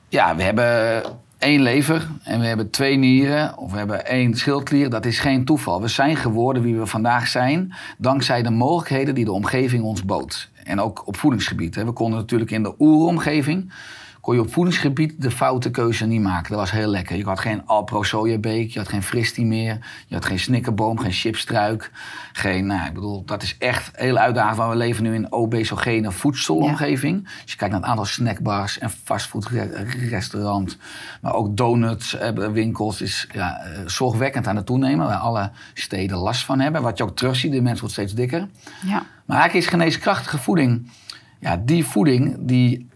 ja, 0.08 0.36
we 0.36 0.42
hebben 0.42 1.02
één 1.40 1.62
lever 1.62 2.08
en 2.22 2.40
we 2.40 2.46
hebben 2.46 2.70
twee 2.70 2.96
nieren 2.96 3.58
of 3.58 3.72
we 3.72 3.78
hebben 3.78 4.06
één 4.06 4.34
schildklier. 4.34 4.90
Dat 4.90 5.06
is 5.06 5.18
geen 5.18 5.44
toeval. 5.44 5.80
We 5.80 5.88
zijn 5.88 6.16
geworden 6.16 6.62
wie 6.62 6.76
we 6.76 6.86
vandaag 6.86 7.28
zijn 7.28 7.74
dankzij 7.98 8.42
de 8.42 8.50
mogelijkheden 8.50 9.14
die 9.14 9.24
de 9.24 9.32
omgeving 9.32 9.82
ons 9.82 10.04
bood. 10.04 10.48
En 10.64 10.80
ook 10.80 11.06
op 11.06 11.16
voedingsgebied. 11.16 11.74
We 11.74 11.92
konden 11.92 12.18
natuurlijk 12.18 12.50
in 12.50 12.62
de 12.62 12.74
oeromgeving 12.78 13.72
kon 14.20 14.34
je 14.34 14.40
op 14.40 14.52
voedingsgebied 14.52 15.22
de 15.22 15.30
foute 15.30 15.70
keuze 15.70 16.06
niet 16.06 16.20
maken. 16.20 16.50
Dat 16.50 16.58
was 16.58 16.70
heel 16.70 16.88
lekker. 16.88 17.16
Je 17.16 17.24
had 17.24 17.40
geen 17.40 17.66
Alpro 17.66 18.02
sojabeek, 18.02 18.70
je 18.70 18.78
had 18.78 18.88
geen 18.88 19.02
fristie 19.02 19.44
meer, 19.44 19.78
je 20.06 20.14
had 20.14 20.24
geen 20.24 20.38
snikkerboom, 20.38 20.98
geen 20.98 21.12
chipstruik. 21.12 21.90
Geen, 22.32 22.66
nou, 22.66 22.86
ik 22.86 22.94
bedoel, 22.94 23.24
dat 23.24 23.42
is 23.42 23.56
echt 23.58 23.90
heel 23.96 24.16
uitdagend. 24.16 24.56
Want 24.56 24.70
we 24.70 24.76
leven 24.76 25.02
nu 25.02 25.14
in 25.14 25.24
een 25.24 25.32
obesogene 25.32 26.12
voedselomgeving. 26.12 27.24
Als 27.42 27.50
je 27.50 27.56
kijkt 27.56 27.72
naar 27.72 27.82
het 27.82 27.90
aantal 27.90 28.04
snackbars 28.04 28.78
en 28.78 28.90
fastfoodrestaurants, 28.90 30.78
maar 31.20 31.34
ook 31.34 31.56
donuts, 31.56 32.16
eh, 32.16 32.48
winkels, 32.48 33.00
is 33.00 33.28
ja, 33.32 33.60
eh, 33.60 33.80
zorgwekkend 33.86 34.46
aan 34.46 34.56
het 34.56 34.66
toenemen. 34.66 35.06
Waar 35.06 35.16
alle 35.16 35.50
steden 35.74 36.16
last 36.16 36.44
van 36.44 36.60
hebben. 36.60 36.82
Wat 36.82 36.98
je 36.98 37.04
ook 37.04 37.16
terugziet, 37.16 37.52
de 37.52 37.60
mens 37.60 37.80
wordt 37.80 37.94
steeds 37.94 38.14
dikker. 38.14 38.48
Ja. 38.86 39.02
Maar 39.24 39.38
eigenlijk 39.38 39.54
is 39.54 39.66
geneeskrachtige 39.66 40.38
voeding, 40.38 40.90
ja, 41.38 41.56
die 41.64 41.84
voeding 41.84 42.36
die 42.38 42.89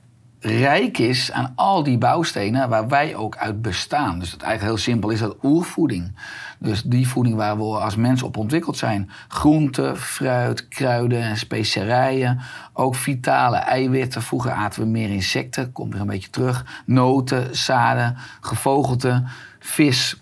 rijk 0.45 0.99
is 0.99 1.33
aan 1.33 1.53
al 1.57 1.83
die 1.83 1.99
bouwstenen 1.99 2.69
waar 2.69 2.89
wij 2.89 3.15
ook 3.17 3.37
uit 3.37 3.63
bestaan. 3.63 4.19
Dus 4.19 4.31
het 4.31 4.43
eigenlijk 4.43 4.75
heel 4.75 4.85
simpel 4.85 5.11
is 5.11 5.19
dat 5.19 5.37
oervoeding. 5.43 6.15
Dus 6.59 6.83
die 6.83 7.09
voeding 7.09 7.37
waar 7.37 7.57
we 7.57 7.63
als 7.63 7.97
mensen 7.97 8.27
op 8.27 8.37
ontwikkeld 8.37 8.77
zijn. 8.77 9.11
Groenten, 9.29 9.97
fruit, 9.97 10.69
kruiden 10.69 11.23
en 11.23 11.37
specerijen. 11.37 12.41
Ook 12.73 12.95
vitale 12.95 13.57
eiwitten. 13.57 14.23
Vroeger 14.23 14.51
aten 14.51 14.83
we 14.83 14.89
meer 14.89 15.11
insecten, 15.11 15.73
komt 15.73 15.93
weer 15.93 16.01
een 16.01 16.07
beetje 16.07 16.31
terug. 16.31 16.83
Noten, 16.87 17.57
zaden, 17.57 18.17
gevogelte, 18.41 19.23
vis, 19.59 20.17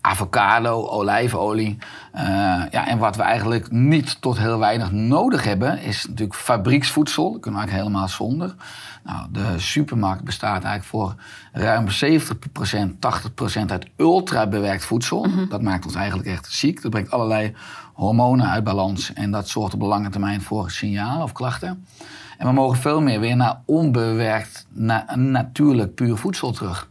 avocado, 0.00 0.86
olijfolie. 0.88 1.78
Eh, 2.12 2.24
ja, 2.70 2.86
en 2.86 2.98
wat 2.98 3.16
we 3.16 3.22
eigenlijk 3.22 3.70
niet 3.70 4.20
tot 4.20 4.38
heel 4.38 4.58
weinig 4.58 4.92
nodig 4.92 5.44
hebben, 5.44 5.78
is 5.78 6.06
natuurlijk 6.06 6.38
fabrieksvoedsel. 6.38 7.32
Dat 7.32 7.40
kunnen 7.40 7.60
we 7.60 7.66
eigenlijk 7.66 7.94
helemaal 7.94 8.08
zonder. 8.08 8.54
Nou, 9.04 9.26
de 9.30 9.58
supermarkt 9.58 10.24
bestaat 10.24 10.64
eigenlijk 10.64 10.84
voor 10.84 11.14
ruim 11.52 11.86
70%, 11.88 12.98
80% 12.98 13.64
uit 13.66 13.86
ultra 13.96 14.46
bewerkt 14.46 14.84
voedsel. 14.84 15.26
Dat 15.48 15.62
maakt 15.62 15.84
ons 15.84 15.94
eigenlijk 15.94 16.28
echt 16.28 16.52
ziek. 16.52 16.82
Dat 16.82 16.90
brengt 16.90 17.10
allerlei 17.10 17.54
hormonen 17.92 18.48
uit 18.48 18.64
balans. 18.64 19.12
En 19.12 19.30
dat 19.30 19.48
zorgt 19.48 19.74
op 19.74 19.80
de 19.80 19.86
lange 19.86 20.10
termijn 20.10 20.42
voor 20.42 20.70
signalen 20.70 21.22
of 21.22 21.32
klachten. 21.32 21.86
En 22.38 22.46
we 22.46 22.52
mogen 22.52 22.78
veel 22.78 23.00
meer 23.00 23.20
weer 23.20 23.36
naar 23.36 23.60
onbewerkt, 23.64 24.66
na- 24.72 25.06
natuurlijk 25.14 25.94
puur 25.94 26.16
voedsel 26.16 26.52
terug. 26.52 26.88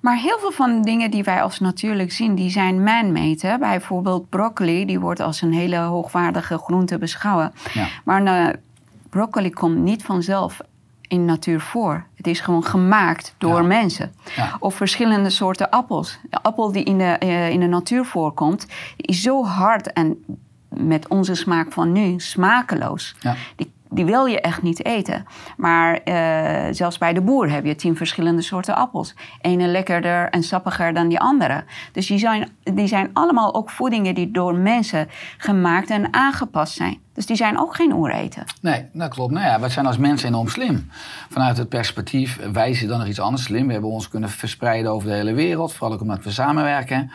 Maar 0.00 0.16
heel 0.16 0.38
veel 0.38 0.52
van 0.52 0.76
de 0.76 0.84
dingen 0.84 1.10
die 1.10 1.24
wij 1.24 1.42
als 1.42 1.60
natuurlijk 1.60 2.12
zien, 2.12 2.34
die 2.34 2.50
zijn 2.50 2.82
man-made. 2.82 3.56
Bijvoorbeeld 3.58 4.28
broccoli, 4.28 4.86
die 4.86 5.00
wordt 5.00 5.20
als 5.20 5.42
een 5.42 5.52
hele 5.52 5.76
hoogwaardige 5.76 6.58
groente 6.58 6.98
beschouwen. 6.98 7.52
Ja. 7.72 7.86
Maar 8.04 8.24
eh, 8.24 8.54
broccoli 9.10 9.50
komt 9.50 9.78
niet 9.78 10.02
vanzelf 10.02 10.60
in 11.10 11.24
natuur 11.24 11.60
voor. 11.60 12.06
Het 12.14 12.26
is 12.26 12.40
gewoon 12.40 12.64
gemaakt 12.64 13.34
door 13.38 13.60
Ja. 13.60 13.66
mensen. 13.66 14.12
Ja. 14.36 14.56
Of 14.58 14.74
verschillende 14.74 15.30
soorten 15.30 15.70
appels. 15.70 16.18
De 16.30 16.42
appel 16.42 16.72
die 16.72 16.84
in 16.84 16.98
de, 16.98 17.04
eh, 17.04 17.50
in 17.50 17.60
de 17.60 17.66
natuur 17.66 18.04
voorkomt, 18.04 18.66
is 18.96 19.22
zo 19.22 19.44
hard 19.44 19.92
en 19.92 20.24
met 20.68 21.08
onze 21.08 21.34
smaak 21.34 21.72
van 21.72 21.92
nu 21.92 22.14
smakeloos. 22.18 23.16
Ja. 23.20 23.36
Die, 23.56 23.72
die 23.90 24.04
wil 24.04 24.26
je 24.26 24.40
echt 24.40 24.62
niet 24.62 24.84
eten. 24.84 25.26
Maar 25.56 25.94
eh, 25.94 26.74
zelfs 26.74 26.98
bij 26.98 27.12
de 27.12 27.20
boer 27.20 27.50
heb 27.50 27.64
je 27.64 27.74
tien 27.74 27.96
verschillende 27.96 28.42
soorten 28.42 28.74
appels. 28.74 29.14
Ene 29.40 29.66
lekkerder 29.66 30.28
en 30.28 30.42
sappiger 30.42 30.94
dan 30.94 31.08
die 31.08 31.20
andere. 31.20 31.64
Dus 31.92 32.06
die 32.06 32.18
zijn, 32.18 32.48
die 32.62 32.86
zijn 32.86 33.10
allemaal 33.12 33.54
ook 33.54 33.70
voedingen 33.70 34.14
die 34.14 34.30
door 34.30 34.54
mensen 34.54 35.08
gemaakt 35.36 35.90
en 35.90 36.14
aangepast 36.14 36.74
zijn. 36.74 36.98
Dus 37.12 37.26
die 37.26 37.36
zijn 37.36 37.58
ook 37.58 37.74
geen 37.74 37.92
oereten. 37.92 38.44
Nee, 38.60 38.86
dat 38.92 39.08
klopt. 39.08 39.32
Nou 39.32 39.46
ja, 39.46 39.60
we 39.60 39.68
zijn 39.68 39.86
als 39.86 39.96
mensen 39.96 40.28
enorm 40.28 40.48
slim. 40.48 40.90
Vanuit 41.28 41.56
het 41.56 41.68
perspectief, 41.68 42.38
wij 42.52 42.74
zijn 42.74 42.88
dan 42.88 42.98
nog 42.98 43.08
iets 43.08 43.20
anders 43.20 43.42
slim. 43.42 43.66
We 43.66 43.72
hebben 43.72 43.90
ons 43.90 44.08
kunnen 44.08 44.30
verspreiden 44.30 44.92
over 44.92 45.08
de 45.08 45.14
hele 45.14 45.34
wereld. 45.34 45.72
Vooral 45.72 45.94
ook 45.94 46.00
omdat 46.00 46.24
we 46.24 46.30
samenwerken. 46.30 47.10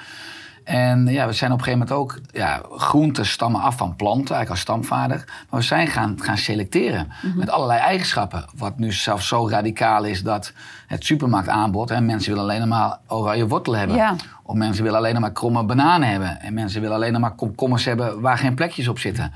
En 0.65 1.07
ja, 1.07 1.27
we 1.27 1.33
zijn 1.33 1.51
op 1.51 1.57
een 1.57 1.63
gegeven 1.63 1.87
moment 1.87 1.91
ook... 1.91 2.19
Ja, 2.31 2.61
groenten 2.71 3.25
stammen 3.25 3.61
af 3.61 3.77
van 3.77 3.95
planten, 3.95 4.35
eigenlijk 4.35 4.49
als 4.49 4.59
stamvader. 4.59 5.23
Maar 5.49 5.59
we 5.59 5.65
zijn 5.65 5.87
gaan, 5.87 6.15
gaan 6.21 6.37
selecteren 6.37 7.11
met 7.35 7.49
allerlei 7.49 7.79
eigenschappen. 7.79 8.45
Wat 8.57 8.77
nu 8.77 8.91
zelfs 8.91 9.27
zo 9.27 9.49
radicaal 9.49 10.03
is 10.03 10.23
dat 10.23 10.53
het 10.87 11.05
supermarktaanbod... 11.05 11.89
Hè, 11.89 12.01
mensen 12.01 12.33
willen 12.33 12.49
alleen 12.49 12.67
maar 12.67 12.97
oranje 13.07 13.47
wortel 13.47 13.75
hebben. 13.75 13.95
Ja. 13.95 14.15
Of 14.47 14.55
mensen 14.55 14.83
willen 14.83 14.99
alleen 14.99 15.21
maar 15.21 15.31
kromme 15.31 15.63
bananen 15.63 16.09
hebben. 16.09 16.41
En 16.41 16.53
mensen 16.53 16.81
willen 16.81 16.95
alleen 16.95 17.19
maar 17.19 17.35
komkommers 17.35 17.85
hebben 17.85 18.21
waar 18.21 18.37
geen 18.37 18.55
plekjes 18.55 18.87
op 18.87 18.99
zitten. 18.99 19.31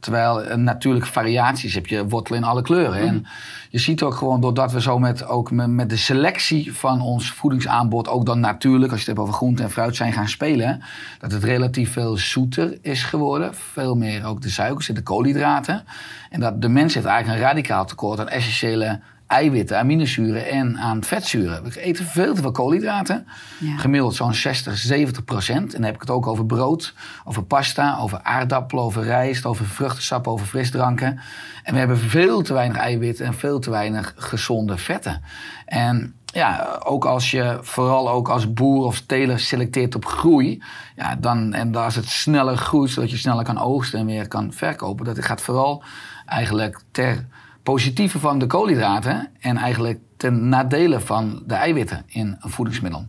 Terwijl 0.00 0.44
uh, 0.44 0.54
natuurlijk 0.54 1.06
variaties 1.06 1.74
heb 1.74 1.86
je 1.86 2.08
wortel 2.08 2.36
in 2.36 2.44
alle 2.44 2.62
kleuren. 2.62 3.00
En 3.00 3.26
je 3.70 3.78
ziet 3.78 4.02
ook 4.02 4.14
gewoon 4.14 4.40
doordat 4.40 4.72
we 4.72 4.80
zo 4.80 4.98
met, 4.98 5.26
ook 5.26 5.50
met, 5.50 5.68
met 5.68 5.90
de 5.90 5.96
selectie 5.96 6.74
van 6.74 7.00
ons 7.00 7.32
voedingsaanbod, 7.32 8.08
ook 8.08 8.26
dan 8.26 8.40
natuurlijk, 8.40 8.92
als 8.92 9.00
je 9.00 9.06
het 9.06 9.16
hebt 9.16 9.28
over 9.28 9.40
groente 9.40 9.62
en 9.62 9.70
fruit, 9.70 9.96
zijn 9.96 10.12
gaan 10.12 10.28
spelen. 10.28 10.82
Dat 11.18 11.32
het 11.32 11.44
relatief 11.44 11.92
veel 11.92 12.16
zoeter 12.16 12.78
is 12.82 13.04
geworden. 13.04 13.54
Veel 13.54 13.94
meer 13.94 14.24
ook 14.24 14.42
de 14.42 14.50
suikers 14.50 14.88
en 14.88 14.94
de 14.94 15.02
koolhydraten. 15.02 15.84
En 16.30 16.40
dat 16.40 16.62
de 16.62 16.68
mens 16.68 16.94
heeft 16.94 17.06
eigenlijk 17.06 17.38
een 17.40 17.46
radicaal 17.48 17.84
tekort 17.84 18.20
aan 18.20 18.28
essentiële 18.28 19.00
eiwitten, 19.32 19.78
aminozuren 19.78 20.48
en 20.48 20.78
aan 20.78 21.04
vetzuren. 21.04 21.62
We 21.62 21.80
eten 21.80 22.04
veel 22.04 22.34
te 22.34 22.40
veel 22.40 22.50
koolhydraten. 22.50 23.26
Ja. 23.58 23.76
Gemiddeld 23.76 24.14
zo'n 24.14 24.34
60, 24.34 24.76
70 24.76 25.24
procent. 25.24 25.66
En 25.66 25.76
dan 25.76 25.82
heb 25.82 25.94
ik 25.94 26.00
het 26.00 26.10
ook 26.10 26.26
over 26.26 26.46
brood, 26.46 26.94
over 27.24 27.44
pasta, 27.44 27.98
over 27.98 28.20
aardappelen, 28.22 28.84
over 28.84 29.02
rijst, 29.02 29.46
over 29.46 29.66
vruchtensap, 29.66 30.28
over 30.28 30.46
frisdranken. 30.46 31.20
En 31.62 31.72
we 31.72 31.78
hebben 31.78 31.98
veel 31.98 32.42
te 32.42 32.52
weinig 32.52 32.76
eiwitten 32.76 33.26
en 33.26 33.34
veel 33.34 33.58
te 33.58 33.70
weinig 33.70 34.14
gezonde 34.16 34.76
vetten. 34.76 35.22
En 35.66 36.14
ja, 36.24 36.78
ook 36.84 37.04
als 37.04 37.30
je 37.30 37.58
vooral 37.60 38.10
ook 38.10 38.28
als 38.28 38.52
boer 38.52 38.84
of 38.84 39.00
teler 39.00 39.40
selecteert 39.40 39.94
op 39.94 40.04
groei. 40.04 40.62
Ja, 40.96 41.16
dan, 41.16 41.52
en 41.52 41.74
als 41.74 41.94
het 41.94 42.08
sneller 42.08 42.56
groeit, 42.56 42.90
zodat 42.90 43.10
je 43.10 43.16
sneller 43.16 43.44
kan 43.44 43.58
oogsten 43.58 43.98
en 43.98 44.06
weer 44.06 44.28
kan 44.28 44.52
verkopen. 44.52 45.04
Dat 45.04 45.24
gaat 45.24 45.40
vooral 45.40 45.84
eigenlijk 46.26 46.80
ter 46.90 47.26
positieve 47.62 48.18
van 48.18 48.38
de 48.38 48.46
koolhydraten 48.46 49.28
en 49.40 49.56
eigenlijk 49.56 49.98
ten 50.16 50.48
nadele 50.48 51.00
van 51.00 51.42
de 51.46 51.54
eiwitten 51.54 52.04
in 52.06 52.36
een 52.40 52.50
voedingsmiddel. 52.50 53.06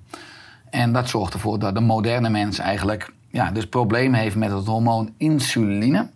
En 0.69 0.91
dat 0.93 1.09
zorgt 1.09 1.33
ervoor 1.33 1.59
dat 1.59 1.75
de 1.75 1.81
moderne 1.81 2.29
mens 2.29 2.59
eigenlijk 2.59 3.11
ja, 3.33 3.51
dus 3.51 3.67
problemen 3.67 4.19
heeft 4.19 4.35
met 4.35 4.51
het 4.51 4.65
hormoon 4.65 5.13
insuline 5.17 6.09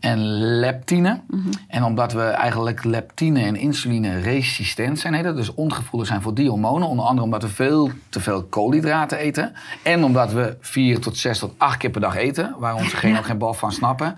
en 0.00 0.18
leptine. 0.58 1.20
En 1.68 1.84
omdat 1.84 2.12
we 2.12 2.22
eigenlijk 2.22 2.84
leptine 2.84 3.40
en 3.40 3.56
insuline 3.56 4.18
resistent 4.18 4.98
zijn, 4.98 5.14
heet 5.14 5.24
dat, 5.24 5.36
dus 5.36 5.54
ongevoelig 5.54 6.08
zijn 6.08 6.22
voor 6.22 6.34
die 6.34 6.48
hormonen. 6.48 6.88
Onder 6.88 7.04
andere 7.04 7.24
omdat 7.24 7.42
we 7.42 7.48
veel 7.48 7.90
te 8.08 8.20
veel 8.20 8.42
koolhydraten 8.42 9.18
eten. 9.18 9.52
En 9.82 10.04
omdat 10.04 10.32
we 10.32 10.56
vier 10.60 11.00
tot 11.00 11.16
zes 11.16 11.38
tot 11.38 11.54
acht 11.56 11.76
keer 11.76 11.90
per 11.90 12.00
dag 12.00 12.16
eten, 12.16 12.54
waar 12.58 12.74
onze 12.74 12.96
genen 12.96 13.18
ook 13.18 13.26
geen 13.26 13.38
bal 13.38 13.54
van 13.54 13.72
snappen. 13.72 14.16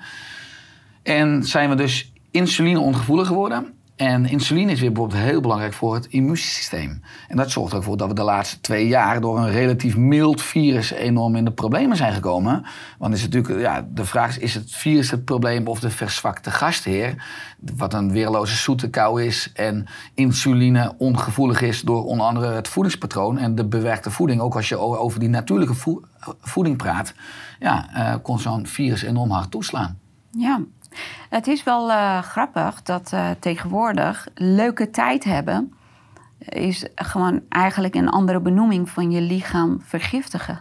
En 1.02 1.44
zijn 1.44 1.68
we 1.68 1.74
dus 1.74 2.11
insuline 2.32 2.80
ongevoelig 2.80 3.26
geworden. 3.26 3.74
En 3.96 4.26
insuline 4.26 4.72
is 4.72 4.80
weer 4.80 4.92
bijvoorbeeld 4.92 5.22
heel 5.22 5.40
belangrijk 5.40 5.72
voor 5.72 5.94
het 5.94 6.06
immuunsysteem. 6.06 7.02
En 7.28 7.36
dat 7.36 7.50
zorgt 7.50 7.72
ervoor 7.72 7.96
dat 7.96 8.08
we 8.08 8.14
de 8.14 8.22
laatste 8.22 8.60
twee 8.60 8.86
jaar 8.86 9.20
door 9.20 9.38
een 9.38 9.50
relatief 9.50 9.96
mild 9.96 10.42
virus 10.42 10.90
enorm 10.90 11.36
in 11.36 11.44
de 11.44 11.52
problemen 11.52 11.96
zijn 11.96 12.12
gekomen. 12.12 12.64
Want 12.98 13.14
is 13.14 13.22
natuurlijk, 13.22 13.60
ja, 13.60 13.86
de 13.94 14.04
vraag 14.04 14.28
is, 14.28 14.38
is 14.38 14.54
het 14.54 14.74
virus 14.74 15.10
het 15.10 15.24
probleem 15.24 15.66
of 15.66 15.80
de 15.80 15.90
verzwakte 15.90 16.50
gastheer? 16.50 17.24
Wat 17.76 17.94
een 17.94 18.12
weerloze 18.12 18.56
zoete 18.56 18.90
kou 18.90 19.22
is 19.22 19.50
en 19.54 19.86
insuline 20.14 20.94
ongevoelig 20.98 21.60
is 21.60 21.80
door 21.80 22.04
onder 22.04 22.26
andere 22.26 22.46
het 22.46 22.68
voedingspatroon 22.68 23.38
en 23.38 23.54
de 23.54 23.64
bewerkte 23.64 24.10
voeding. 24.10 24.40
Ook 24.40 24.54
als 24.54 24.68
je 24.68 24.78
over 24.78 25.20
die 25.20 25.28
natuurlijke 25.28 25.74
voe- 25.74 26.02
voeding 26.40 26.76
praat, 26.76 27.14
ja, 27.58 27.88
eh, 27.94 28.14
kon 28.22 28.38
zo'n 28.38 28.66
virus 28.66 29.02
enorm 29.02 29.30
hard 29.30 29.50
toeslaan. 29.50 29.98
Ja, 30.30 30.60
het 31.28 31.46
is 31.46 31.64
wel 31.64 31.90
eh, 31.90 32.22
grappig 32.22 32.82
dat 32.82 33.12
eh, 33.12 33.30
tegenwoordig 33.38 34.28
leuke 34.34 34.90
tijd 34.90 35.24
hebben 35.24 35.72
is 36.48 36.86
gewoon 36.94 37.40
eigenlijk 37.48 37.94
een 37.94 38.08
andere 38.08 38.40
benoeming 38.40 38.90
van 38.90 39.10
je 39.10 39.20
lichaam 39.20 39.80
vergiftigen. 39.82 40.60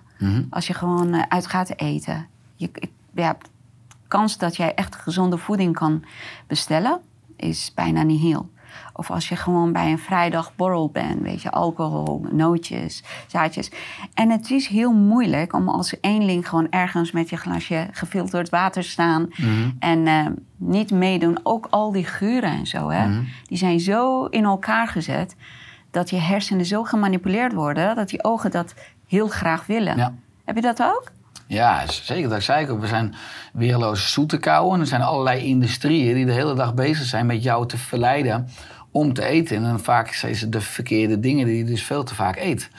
Als 0.50 0.68
je 0.68 0.74
gewoon 0.74 1.14
eh, 1.14 1.24
uit 1.30 1.48
gaat 1.48 1.74
eten. 1.76 2.28
Je, 2.56 2.70
ja, 3.14 3.34
de 3.34 3.98
kans 4.08 4.38
dat 4.38 4.56
jij 4.56 4.76
echt 4.76 4.96
gezonde 4.96 5.38
voeding 5.38 5.76
kan 5.76 6.04
bestellen 6.48 7.02
is 7.36 7.72
bijna 7.76 8.04
niet 8.04 8.22
heel. 8.22 8.50
Of 8.94 9.12
als 9.12 9.30
je 9.30 9.36
gewoon 9.36 9.72
bij 9.72 9.92
een 9.92 10.00
vrijdagborrel 10.00 10.90
bent, 10.90 11.22
weet 11.22 11.42
je, 11.42 11.51
alcohol, 11.51 12.25
nootjes, 12.32 13.04
zaadjes. 13.28 13.72
En 14.13 14.30
het 14.30 14.51
is 14.51 14.68
heel 14.68 14.94
moeilijk 14.94 15.54
om 15.54 15.70
als 15.70 15.96
eenling 16.01 16.50
gewoon 16.50 16.68
ergens 16.70 17.12
met 17.12 17.30
je 17.30 17.38
glasje 17.38 17.88
gefilterd 17.92 18.50
water 18.50 18.84
staan 18.84 19.30
en 19.80 20.08
eh, 20.08 20.25
niet 20.58 20.92
meedoen. 20.92 21.40
Ook 21.44 21.68
al 21.70 21.92
die 21.92 22.06
geuren 22.06 22.51
en 22.51 22.68
zo, 22.68 22.90
hè, 22.90 23.22
die 23.44 23.58
zijn 23.58 23.80
zo 23.80 24.25
in 24.25 24.44
elkaar 24.44 24.88
gezet 24.88 25.36
dat 25.92 26.10
je 26.10 26.18
hersenen 26.18 26.66
zo 26.66 26.84
gemanipuleerd 26.84 27.54
worden 27.54 27.96
dat 27.96 28.10
die 28.10 28.24
ogen 28.24 28.51
dat 28.51 28.74
heel 29.08 29.28
graag 29.28 29.66
willen. 29.66 29.98
Ja. 29.98 30.13
Heb 30.46 30.56
je 30.56 30.62
dat 30.62 30.84
ook? 30.84 31.12
Ja, 31.51 31.84
zeker. 31.88 32.29
Dat 32.29 32.43
zei 32.43 32.63
ik 32.63 32.72
ook. 32.72 32.81
We 32.81 32.88
zijn 32.88 33.15
weerloze 33.53 34.08
zoete 34.10 34.38
kouwen. 34.38 34.79
Er 34.79 34.88
zijn 34.88 35.01
allerlei 35.01 35.43
industrieën 35.46 36.13
die 36.15 36.25
de 36.25 36.31
hele 36.31 36.53
dag 36.53 36.74
bezig 36.74 37.05
zijn 37.05 37.25
met 37.25 37.43
jou 37.43 37.67
te 37.67 37.77
verleiden 37.77 38.48
om 38.91 39.13
te 39.13 39.25
eten. 39.25 39.65
En 39.65 39.79
vaak 39.79 40.13
zijn 40.13 40.36
het 40.36 40.51
de 40.51 40.62
verkeerde 40.62 41.20
dingen 41.20 41.46
die 41.46 41.58
je 41.58 41.63
dus 41.63 41.84
veel 41.84 42.03
te 42.03 42.15
vaak 42.15 42.38
eet. 42.38 42.70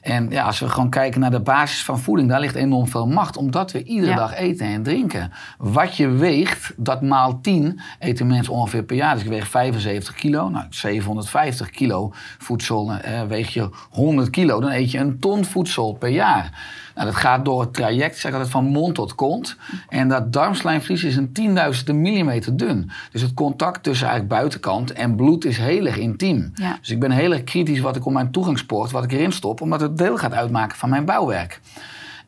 En 0.00 0.30
ja, 0.30 0.44
als 0.44 0.58
we 0.60 0.68
gewoon 0.68 0.90
kijken 0.90 1.20
naar 1.20 1.30
de 1.30 1.40
basis 1.40 1.84
van 1.84 1.98
voeding, 2.00 2.28
daar 2.28 2.40
ligt 2.40 2.54
enorm 2.54 2.88
veel 2.88 3.06
macht. 3.06 3.36
Omdat 3.36 3.72
we 3.72 3.82
iedere 3.82 4.10
Ja. 4.10 4.16
dag 4.16 4.34
eten 4.34 4.66
en 4.66 4.82
drinken. 4.82 5.32
Wat 5.58 5.96
je 5.96 6.08
weegt, 6.08 6.72
dat 6.76 7.02
maal 7.02 7.40
10 7.40 7.80
eten 7.98 8.26
mensen 8.26 8.52
ongeveer 8.52 8.82
per 8.82 8.96
jaar. 8.96 9.14
Dus 9.14 9.22
ik 9.22 9.28
weeg 9.28 9.48
75 9.48 10.14
kilo. 10.14 10.48
Nou, 10.48 10.64
750 10.70 11.70
kilo 11.70 12.12
voedsel. 12.38 12.92
eh, 12.92 13.22
weeg 13.22 13.54
je 13.54 13.68
100 13.90 14.30
kilo, 14.30 14.60
dan 14.60 14.70
eet 14.70 14.90
je 14.90 14.98
een 14.98 15.18
ton 15.18 15.44
voedsel 15.44 15.92
per 15.92 16.08
jaar. 16.08 16.50
Nou, 16.94 17.06
dat 17.06 17.16
gaat 17.16 17.44
door 17.44 17.60
het 17.60 17.74
traject, 17.74 18.18
zeg 18.18 18.32
altijd, 18.32 18.50
van 18.50 18.64
mond 18.64 18.94
tot 18.94 19.14
kont. 19.14 19.56
En 19.88 20.08
dat 20.08 20.32
darmslijmvlies 20.32 21.04
is 21.04 21.16
een 21.16 21.32
tienduizendste 21.32 21.92
millimeter 21.92 22.56
dun. 22.56 22.90
Dus 23.12 23.22
het 23.22 23.34
contact 23.34 23.82
tussen 23.82 24.08
eigenlijk 24.08 24.38
buitenkant 24.38 24.92
en 24.92 25.16
bloed 25.16 25.44
is 25.44 25.58
heel 25.58 25.86
erg 25.86 25.96
intiem. 25.96 26.52
Ja. 26.54 26.76
Dus 26.80 26.90
ik 26.90 27.00
ben 27.00 27.10
heel 27.10 27.32
erg 27.32 27.44
kritisch 27.44 27.80
wat 27.80 27.96
ik 27.96 28.06
op 28.06 28.12
mijn 28.12 28.30
toegangspoort, 28.30 28.90
wat 28.90 29.04
ik 29.04 29.12
erin 29.12 29.32
stop, 29.32 29.60
omdat 29.60 29.80
het 29.80 29.98
deel 29.98 30.16
gaat 30.16 30.32
uitmaken 30.34 30.78
van 30.78 30.88
mijn 30.88 31.04
bouwwerk. 31.04 31.60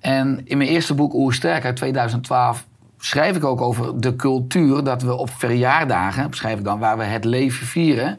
En 0.00 0.40
in 0.44 0.58
mijn 0.58 0.70
eerste 0.70 0.94
boek 0.94 1.14
Oer 1.14 1.34
Sterk 1.34 1.64
uit 1.64 1.76
2012 1.76 2.66
schrijf 2.98 3.36
ik 3.36 3.44
ook 3.44 3.60
over 3.60 4.00
de 4.00 4.16
cultuur 4.16 4.84
dat 4.84 5.02
we 5.02 5.14
op 5.14 5.30
verjaardagen, 5.30 6.30
beschrijf 6.30 6.58
ik 6.58 6.64
dan, 6.64 6.78
waar 6.78 6.98
we 6.98 7.04
het 7.04 7.24
leven 7.24 7.66
vieren, 7.66 8.18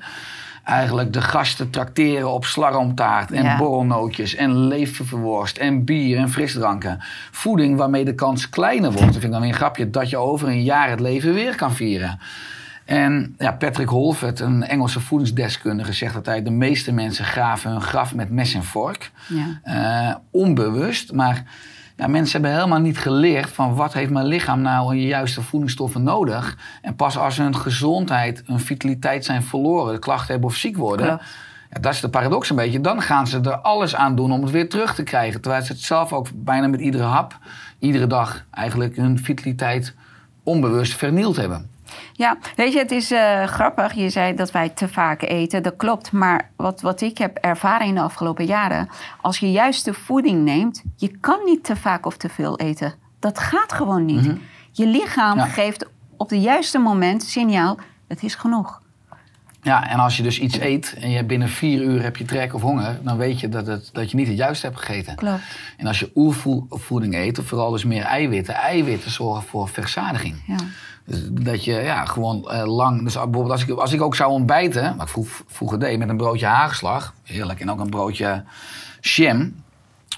eigenlijk 0.67 1.13
de 1.13 1.21
gasten 1.21 1.69
trakteren 1.69 2.31
op 2.33 2.45
slagroomtaart 2.45 3.31
en 3.31 3.43
Ja. 3.43 3.57
borrelnootjes 3.57 4.35
en 4.35 4.67
leververworst 4.67 5.57
en 5.57 5.85
bier 5.85 6.17
en 6.17 6.29
frisdranken. 6.29 6.99
Voeding 7.31 7.77
waarmee 7.77 8.05
de 8.05 8.15
kans 8.15 8.49
kleiner 8.49 8.91
wordt, 8.91 9.05
dat 9.05 9.11
vind 9.11 9.23
ik 9.23 9.31
dan 9.31 9.41
weer 9.41 9.49
een 9.49 9.55
grapje, 9.55 9.89
dat 9.89 10.09
je 10.09 10.17
over 10.17 10.47
een 10.47 10.63
jaar 10.63 10.89
het 10.89 10.99
leven 10.99 11.33
weer 11.33 11.55
kan 11.55 11.73
vieren. 11.73 12.19
En 12.85 13.35
ja, 13.37 13.51
Patrick 13.51 13.89
Holford, 13.89 14.39
een 14.39 14.63
Engelse 14.63 14.99
voedingsdeskundige, 14.99 15.93
zegt 15.93 16.15
altijd: 16.15 16.45
de 16.45 16.51
meeste 16.51 16.91
mensen 16.91 17.25
graven 17.25 17.71
hun 17.71 17.81
graf 17.81 18.15
met 18.15 18.29
mes 18.29 18.53
en 18.53 18.63
vork. 18.63 19.11
Ja. 19.27 19.59
Eh, 19.63 20.15
onbewust, 20.31 21.11
maar 21.11 21.43
ja, 21.97 22.07
mensen 22.07 22.41
hebben 22.41 22.59
helemaal 22.59 22.79
niet 22.79 22.97
geleerd 22.97 23.49
van 23.49 23.75
wat 23.75 23.93
heeft 23.93 24.11
mijn 24.11 24.25
lichaam 24.25 24.61
nou 24.61 24.91
een 24.91 25.01
juiste 25.01 25.41
voedingsstoffen 25.41 26.03
nodig. 26.03 26.57
En 26.81 26.95
pas 26.95 27.17
als 27.17 27.37
hun 27.37 27.55
gezondheid, 27.55 28.43
hun 28.45 28.59
vitaliteit 28.59 29.25
zijn 29.25 29.43
verloren, 29.43 29.99
klachten 29.99 30.31
hebben 30.31 30.49
of 30.49 30.55
ziek 30.55 30.77
worden. 30.77 31.05
Ja, 31.69 31.79
dat 31.79 31.93
is 31.93 31.99
de 31.99 32.09
paradox 32.09 32.49
een 32.49 32.55
beetje. 32.55 32.81
Dan 32.81 33.01
gaan 33.01 33.27
ze 33.27 33.39
er 33.39 33.57
alles 33.57 33.95
aan 33.95 34.15
doen 34.15 34.31
om 34.31 34.41
het 34.41 34.51
weer 34.51 34.69
terug 34.69 34.95
te 34.95 35.03
krijgen. 35.03 35.41
Terwijl 35.41 35.63
ze 35.63 35.71
het 35.71 35.81
zelf 35.81 36.13
ook 36.13 36.27
bijna 36.33 36.67
met 36.67 36.79
iedere 36.79 37.03
hap, 37.03 37.37
iedere 37.79 38.07
dag 38.07 38.45
eigenlijk 38.51 38.95
hun 38.95 39.19
vitaliteit 39.19 39.95
onbewust 40.43 40.93
vernield 40.93 41.35
hebben. 41.35 41.69
Ja, 42.13 42.37
weet 42.55 42.73
je, 42.73 42.79
het 42.79 42.91
is 42.91 43.11
eh, 43.11 43.43
grappig. 43.43 43.93
Je 43.93 44.09
zei 44.09 44.35
dat 44.35 44.51
wij 44.51 44.69
te 44.69 44.87
vaak 44.87 45.21
eten. 45.21 45.63
Dat 45.63 45.75
klopt. 45.77 46.11
Maar 46.11 46.49
wat, 46.55 46.81
wat 46.81 47.01
ik 47.01 47.17
heb 47.17 47.37
ervaren 47.37 47.87
in 47.87 47.95
de 47.95 48.01
afgelopen 48.01 48.45
jaren. 48.45 48.89
Als 49.21 49.37
je 49.37 49.51
juist 49.51 49.85
de 49.85 49.93
voeding 49.93 50.43
neemt. 50.43 50.83
Je 50.95 51.17
kan 51.17 51.39
niet 51.45 51.63
te 51.63 51.75
vaak 51.75 52.05
of 52.05 52.17
te 52.17 52.29
veel 52.29 52.59
eten. 52.59 52.93
Dat 53.19 53.39
gaat 53.39 53.73
gewoon 53.73 54.05
niet. 54.05 54.31
Je 54.71 54.85
lichaam 54.87 55.37
Ja. 55.37 55.45
geeft 55.45 55.85
op 56.17 56.29
het 56.29 56.41
juiste 56.43 56.77
moment 56.79 57.23
signaal. 57.23 57.77
Het 58.07 58.23
is 58.23 58.35
genoeg. 58.35 58.81
Ja, 59.61 59.89
en 59.89 59.99
als 59.99 60.17
je 60.17 60.23
dus 60.23 60.39
iets 60.39 60.59
eet 60.59 60.95
en 60.99 61.09
je 61.09 61.23
binnen 61.23 61.49
vier 61.49 61.81
uur 61.81 62.03
heb 62.03 62.17
je 62.17 62.25
trek 62.25 62.53
of 62.53 62.61
honger, 62.61 62.99
dan 63.03 63.17
weet 63.17 63.39
je 63.39 63.49
dat, 63.49 63.67
het, 63.67 63.89
dat 63.93 64.11
je 64.11 64.17
niet 64.17 64.27
het 64.27 64.37
juiste 64.37 64.65
hebt 64.65 64.79
gegeten. 64.79 65.15
Klopt. 65.15 65.41
En 65.77 65.87
als 65.87 65.99
je 65.99 66.11
oervoeding 66.15 67.15
eet, 67.15 67.39
of 67.39 67.45
vooral 67.45 67.71
dus 67.71 67.83
meer 67.83 68.03
eiwitten, 68.03 68.53
eiwitten 68.53 69.11
zorgen 69.11 69.43
voor 69.43 69.67
verzadiging. 69.67 70.43
Ja. 70.47 70.55
Dat 71.31 71.63
je 71.63 71.73
ja, 71.73 72.05
gewoon 72.05 72.49
eh, 72.49 72.75
lang. 72.75 73.03
Dus 73.03 73.13
bijvoorbeeld 73.13 73.51
als 73.51 73.65
ik, 73.65 73.69
als 73.69 73.93
ik 73.93 74.01
ook 74.01 74.15
zou 74.15 74.31
ontbijten, 74.31 74.97
wat 74.97 75.05
ik 75.05 75.11
vroeg, 75.11 75.43
vroeger 75.47 75.79
deed 75.79 75.99
met 75.99 76.09
een 76.09 76.17
broodje 76.17 76.45
hagelslag, 76.45 77.13
heerlijk, 77.23 77.59
en 77.59 77.71
ook 77.71 77.79
een 77.79 77.89
broodje 77.89 78.43
jam. 79.01 79.55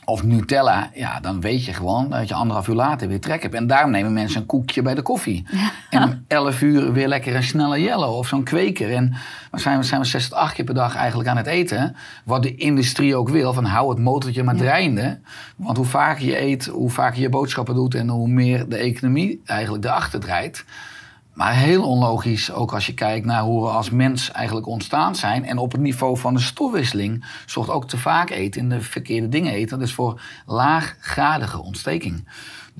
Of 0.10 0.24
Nutella, 0.24 0.90
ja, 0.94 1.20
dan 1.20 1.42
weet 1.42 1.66
je 1.66 1.74
gewoon 1.74 2.10
dat 2.10 2.28
je 2.28 2.34
anderhalf 2.34 2.68
uur 2.68 2.76
later 2.76 3.08
weer 3.08 3.20
trek 3.20 3.42
hebt. 3.42 3.54
En 3.54 3.68
daarom 3.68 3.92
nemen 3.92 4.14
mensen 4.14 4.42
een 4.42 4.46
koekje 4.46 4.82
bij 4.82 4.96
de 4.96 5.02
koffie. 5.02 5.46
En 5.90 6.04
om 6.04 6.24
elf 6.28 6.62
uur 6.62 6.94
weer 6.94 7.08
lekker 7.08 7.36
een 7.36 7.44
snelle 7.44 7.82
yellow 7.82 8.16
of 8.16 8.28
zo'n 8.28 8.44
kweker. 8.44 8.94
En 8.94 9.10
maar 9.52 9.60
zijn 9.60 9.78
we, 9.78 9.84
zijn 9.84 10.02
we 10.02 10.08
zes 10.08 10.28
tot 10.28 10.38
acht 10.38 10.54
keer 10.54 10.66
per 10.66 10.74
dag 10.74 10.96
eigenlijk 10.96 11.30
aan 11.30 11.38
het 11.38 11.48
eten. 11.48 11.96
Wat 12.24 12.44
de 12.44 12.56
industrie 12.56 13.16
ook 13.16 13.30
wil, 13.30 13.54
van 13.54 13.66
hou 13.66 13.90
het 13.90 14.00
motortje 14.00 14.44
maar 14.44 14.56
draaiende. 14.56 15.20
Want 15.56 15.78
hoe 15.78 15.86
vaker 15.86 16.26
je 16.26 16.42
eet, 16.42 16.66
hoe 16.66 16.90
vaker 16.90 17.22
je 17.22 17.30
boodschappen 17.30 17.76
doet... 17.76 17.96
en 17.96 18.10
hoe 18.10 18.28
meer 18.28 18.70
de 18.70 18.78
economie 18.78 19.42
eigenlijk 19.46 19.86
erachter 19.86 20.20
draait... 20.20 20.66
Maar 21.34 21.54
heel 21.54 21.84
onlogisch, 21.84 22.52
ook 22.52 22.74
als 22.74 22.86
je 22.86 22.94
kijkt 22.94 23.26
naar 23.26 23.42
hoe 23.42 23.64
we 23.64 23.70
als 23.70 23.90
mens 23.90 24.32
eigenlijk 24.32 24.68
ontstaan 24.68 25.16
zijn. 25.16 25.46
En 25.46 25.58
op 25.58 25.72
het 25.72 25.82
niveau 25.82 26.18
van 26.18 26.34
de 26.34 26.40
stofwisseling 26.40 27.26
zorgt 27.46 27.70
ook 27.70 27.88
te 27.88 27.98
vaak 27.98 28.30
eten 28.30 28.62
en 28.62 28.70
de 28.70 28.82
verkeerde 28.82 29.30
dingen 29.30 29.54
eten. 29.54 29.80
Dus 29.80 29.94
voor 29.94 30.22
laaggradige 30.46 31.62
ontsteking. 31.62 32.28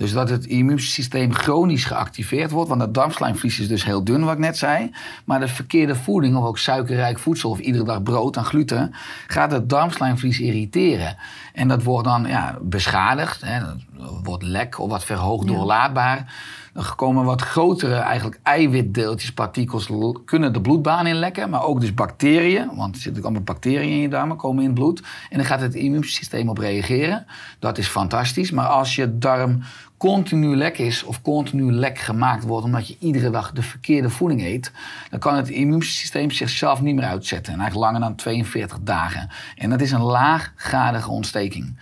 Dus 0.00 0.12
dat 0.12 0.30
het 0.30 0.46
immuunsysteem 0.46 1.34
chronisch 1.34 1.84
geactiveerd 1.84 2.50
wordt. 2.50 2.68
Want 2.68 2.80
het 2.80 2.94
darmslijmvlies 2.94 3.58
is 3.58 3.68
dus 3.68 3.84
heel 3.84 4.04
dun, 4.04 4.24
wat 4.24 4.32
ik 4.32 4.38
net 4.38 4.58
zei. 4.58 4.90
Maar 5.24 5.40
de 5.40 5.48
verkeerde 5.48 5.94
voeding, 5.94 6.36
of 6.36 6.44
ook 6.44 6.58
suikerrijk 6.58 7.18
voedsel, 7.18 7.50
of 7.50 7.58
iedere 7.58 7.84
dag 7.84 8.02
brood 8.02 8.36
aan 8.36 8.44
gluten, 8.44 8.94
gaat 9.26 9.52
het 9.52 9.68
darmslijmvlies 9.68 10.40
irriteren. 10.40 11.16
En 11.52 11.68
dat 11.68 11.82
wordt 11.82 12.04
dan 12.04 12.24
ja, 12.24 12.58
beschadigd, 12.62 13.40
hè, 13.40 13.60
dat 13.60 13.76
wordt 14.22 14.42
lek 14.42 14.78
of 14.78 14.90
wat 14.90 15.04
verhoogd 15.04 15.46
doorlaatbaar. 15.46 16.34
Dan 16.72 16.84
komen 16.96 17.24
wat 17.24 17.42
grotere 17.42 17.94
eigenlijk 17.94 18.40
eiwitdeeltjes, 18.42 19.32
partikels, 19.32 19.90
kunnen 20.24 20.52
de 20.52 20.60
bloedbaan 20.60 21.06
inlekken. 21.06 21.50
Maar 21.50 21.64
ook 21.64 21.80
dus 21.80 21.94
bacteriën, 21.94 22.70
want 22.74 22.94
er 22.94 23.00
zitten 23.00 23.22
allemaal 23.22 23.42
bacteriën 23.42 23.90
in 23.90 24.00
je 24.00 24.08
darmen, 24.08 24.36
komen 24.36 24.62
in 24.62 24.68
het 24.68 24.78
bloed. 24.78 25.02
En 25.30 25.36
dan 25.36 25.46
gaat 25.46 25.60
het 25.60 25.74
immuunsysteem 25.74 26.48
op 26.48 26.58
reageren. 26.58 27.26
Dat 27.58 27.78
is 27.78 27.86
fantastisch. 27.86 28.50
Maar 28.50 28.66
als 28.66 28.94
je 28.94 29.18
darm 29.18 29.62
continu 29.96 30.56
lek 30.56 30.78
is 30.78 31.02
of 31.02 31.22
continu 31.22 31.72
lek 31.72 31.98
gemaakt 31.98 32.44
wordt 32.44 32.64
omdat 32.64 32.88
je 32.88 32.96
iedere 32.98 33.30
dag 33.30 33.52
de 33.52 33.62
verkeerde 33.62 34.10
voeding 34.10 34.42
eet, 34.42 34.72
dan 35.10 35.18
kan 35.18 35.34
het 35.34 35.48
immuunsysteem 35.48 36.30
zichzelf 36.30 36.80
niet 36.80 36.94
meer 36.94 37.04
uitzetten. 37.04 37.52
En 37.52 37.60
eigenlijk 37.60 37.90
langer 37.90 38.08
dan 38.08 38.16
42 38.16 38.78
dagen. 38.80 39.30
En 39.56 39.70
dat 39.70 39.80
is 39.80 39.92
een 39.92 40.02
laaggradige 40.02 41.10
ontsteking. 41.10 41.78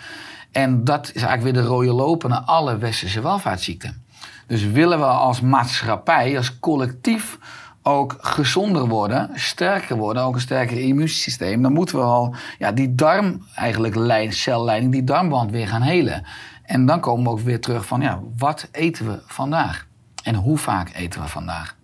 En 0.52 0.84
dat 0.84 1.10
is 1.14 1.22
eigenlijk 1.22 1.42
weer 1.42 1.62
de 1.62 1.68
rode 1.68 1.92
loper 1.92 2.28
naar 2.28 2.40
alle 2.40 2.78
westerse 2.78 3.20
welvaartsziekten. 3.20 4.02
Dus 4.48 4.64
willen 4.64 4.98
we 4.98 5.04
als 5.04 5.40
maatschappij, 5.40 6.36
als 6.36 6.58
collectief 6.58 7.38
ook 7.82 8.16
gezonder 8.20 8.88
worden, 8.88 9.30
sterker 9.34 9.96
worden, 9.96 10.22
ook 10.22 10.34
een 10.34 10.40
sterker 10.40 10.78
immuunsysteem, 10.80 11.62
dan 11.62 11.72
moeten 11.72 11.96
we 11.96 12.02
al 12.02 12.34
ja, 12.58 12.72
die 12.72 12.94
darm, 12.94 13.46
eigenlijk 13.54 14.32
celleiding, 14.32 14.92
die 14.92 15.04
darmwand 15.04 15.50
weer 15.50 15.68
gaan 15.68 15.82
helen. 15.82 16.24
En 16.62 16.86
dan 16.86 17.00
komen 17.00 17.24
we 17.24 17.30
ook 17.30 17.40
weer 17.40 17.60
terug 17.60 17.86
van, 17.86 18.00
ja, 18.00 18.20
wat 18.38 18.68
eten 18.72 19.06
we 19.06 19.20
vandaag? 19.26 19.86
En 20.22 20.34
hoe 20.34 20.58
vaak 20.58 20.94
eten 20.94 21.20
we 21.20 21.28
vandaag? 21.28 21.76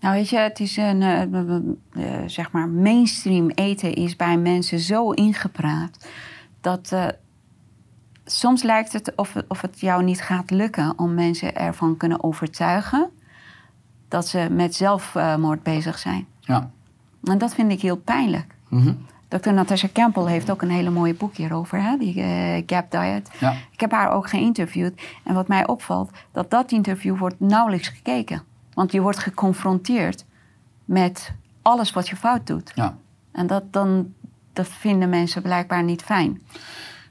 Nou, 0.00 0.14
weet 0.14 0.28
je, 0.28 0.38
het 0.38 0.60
is 0.60 0.76
een, 0.76 1.02
uh, 1.92 2.04
zeg 2.26 2.52
maar, 2.52 2.68
mainstream 2.68 3.50
eten 3.50 3.94
is 3.94 4.16
bij 4.16 4.38
mensen 4.38 4.78
zo 4.78 5.10
ingepraat 5.10 6.08
dat 6.60 6.90
uh, 6.92 7.06
soms 8.26 8.62
lijkt 8.62 8.92
het 8.92 9.12
of, 9.16 9.34
of 9.48 9.60
het 9.60 9.80
jou 9.80 10.02
niet 10.02 10.22
gaat 10.22 10.50
lukken 10.50 10.98
om 10.98 11.14
mensen 11.14 11.56
ervan 11.56 11.96
kunnen 11.96 12.24
overtuigen 12.24 13.10
dat 14.08 14.28
ze 14.28 14.48
met 14.50 14.74
zelfmoord 14.74 15.62
bezig 15.62 15.98
zijn. 15.98 16.26
Ja. 16.40 16.70
En 17.22 17.38
dat 17.38 17.54
vind 17.54 17.72
ik 17.72 17.80
heel 17.80 17.96
pijnlijk. 17.96 18.54
Mm 18.68 19.06
Dr. 19.28 19.52
Natasha 19.52 19.88
Campbell 19.92 20.24
heeft 20.24 20.50
ook 20.50 20.62
een 20.62 20.70
hele 20.70 20.90
mooie 20.90 21.14
boek 21.14 21.36
hierover, 21.36 21.82
hè? 21.82 21.96
die 21.96 22.16
uh, 22.16 22.62
Gap 22.66 22.90
Diet. 22.90 23.30
Ja. 23.38 23.52
Ik 23.70 23.80
heb 23.80 23.90
haar 23.90 24.10
ook 24.10 24.28
geïnterviewd. 24.28 25.02
En 25.24 25.34
wat 25.34 25.48
mij 25.48 25.66
opvalt, 25.66 26.10
dat 26.32 26.50
dat 26.50 26.72
interview 26.72 27.18
wordt 27.18 27.40
nauwelijks 27.40 27.88
gekeken. 27.88 28.42
Want 28.74 28.92
je 28.92 29.00
wordt 29.00 29.18
geconfronteerd 29.18 30.24
met 30.84 31.32
alles 31.62 31.92
wat 31.92 32.08
je 32.08 32.16
fout 32.16 32.46
doet. 32.46 32.72
Ja. 32.74 32.96
En 33.32 33.46
dat, 33.46 33.72
dan, 33.72 34.12
dat 34.52 34.68
vinden 34.68 35.08
mensen 35.08 35.42
blijkbaar 35.42 35.82
niet 35.82 36.02
fijn. 36.02 36.42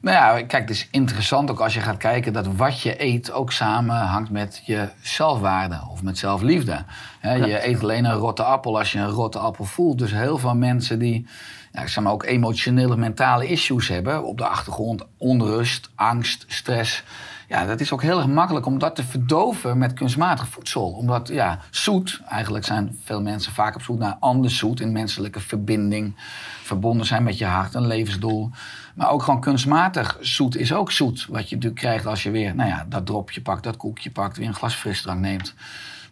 Nou 0.05 0.17
ja, 0.17 0.45
kijk, 0.45 0.61
het 0.61 0.69
is 0.69 0.87
interessant 0.91 1.51
ook 1.51 1.59
als 1.59 1.73
je 1.73 1.79
gaat 1.79 1.97
kijken 1.97 2.33
dat 2.33 2.47
wat 2.55 2.81
je 2.81 3.03
eet 3.03 3.31
ook 3.31 3.51
samenhangt 3.51 4.29
met 4.29 4.61
je 4.65 4.89
zelfwaarde 5.01 5.79
of 5.89 6.03
met 6.03 6.17
zelfliefde. 6.17 6.83
je 7.21 7.67
eet 7.67 7.81
alleen 7.81 8.05
een 8.05 8.15
rotte 8.15 8.43
appel 8.43 8.77
als 8.77 8.91
je 8.91 8.99
een 8.99 9.09
rotte 9.09 9.39
appel 9.39 9.65
voelt. 9.65 9.99
Dus 9.99 10.11
heel 10.11 10.37
veel 10.37 10.55
mensen 10.55 10.99
die 10.99 11.27
ja, 11.71 11.87
zeg 11.87 12.03
maar, 12.03 12.13
ook 12.13 12.25
emotionele, 12.25 12.97
mentale 12.97 13.47
issues 13.47 13.87
hebben 13.87 14.23
op 14.23 14.37
de 14.37 14.47
achtergrond, 14.47 15.05
onrust, 15.17 15.89
angst, 15.95 16.45
stress. 16.47 17.03
Ja, 17.47 17.65
dat 17.65 17.79
is 17.79 17.91
ook 17.91 18.01
heel 18.01 18.17
erg 18.17 18.27
makkelijk 18.27 18.65
om 18.65 18.79
dat 18.79 18.95
te 18.95 19.03
verdoven 19.03 19.77
met 19.77 19.93
kunstmatig 19.93 20.47
voedsel. 20.47 20.91
Omdat, 20.91 21.27
ja, 21.27 21.59
zoet, 21.69 22.21
eigenlijk 22.29 22.65
zijn 22.65 22.97
veel 23.03 23.21
mensen 23.21 23.53
vaak 23.53 23.75
op 23.75 23.81
zoek 23.81 23.99
naar 23.99 24.17
ander 24.19 24.51
zoet 24.51 24.79
in 24.79 24.91
menselijke 24.91 25.39
verbinding. 25.39 26.15
Verbonden 26.63 27.05
zijn 27.05 27.23
met 27.23 27.37
je 27.37 27.45
hart, 27.45 27.73
een 27.73 27.87
levensdoel. 27.87 28.51
Maar 28.95 29.09
ook 29.09 29.23
gewoon 29.23 29.41
kunstmatig 29.41 30.17
zoet 30.21 30.57
is 30.57 30.73
ook 30.73 30.91
zoet. 30.91 31.25
Wat 31.29 31.49
je 31.49 31.55
natuurlijk 31.55 31.81
krijgt 31.81 32.05
als 32.05 32.23
je 32.23 32.31
weer, 32.31 32.55
nou 32.55 32.69
ja, 32.69 32.85
dat 32.89 33.05
dropje 33.05 33.41
pakt, 33.41 33.63
dat 33.63 33.77
koekje 33.77 34.11
pakt, 34.11 34.37
weer 34.37 34.47
een 34.47 34.53
glas 34.53 34.75
frisdrank 34.75 35.19
neemt. 35.19 35.53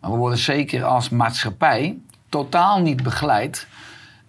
Maar 0.02 0.12
we 0.12 0.18
worden 0.18 0.38
zeker 0.38 0.84
als 0.84 1.10
maatschappij 1.10 1.98
totaal 2.30 2.82
niet 2.82 3.04
begeleid. 3.04 3.68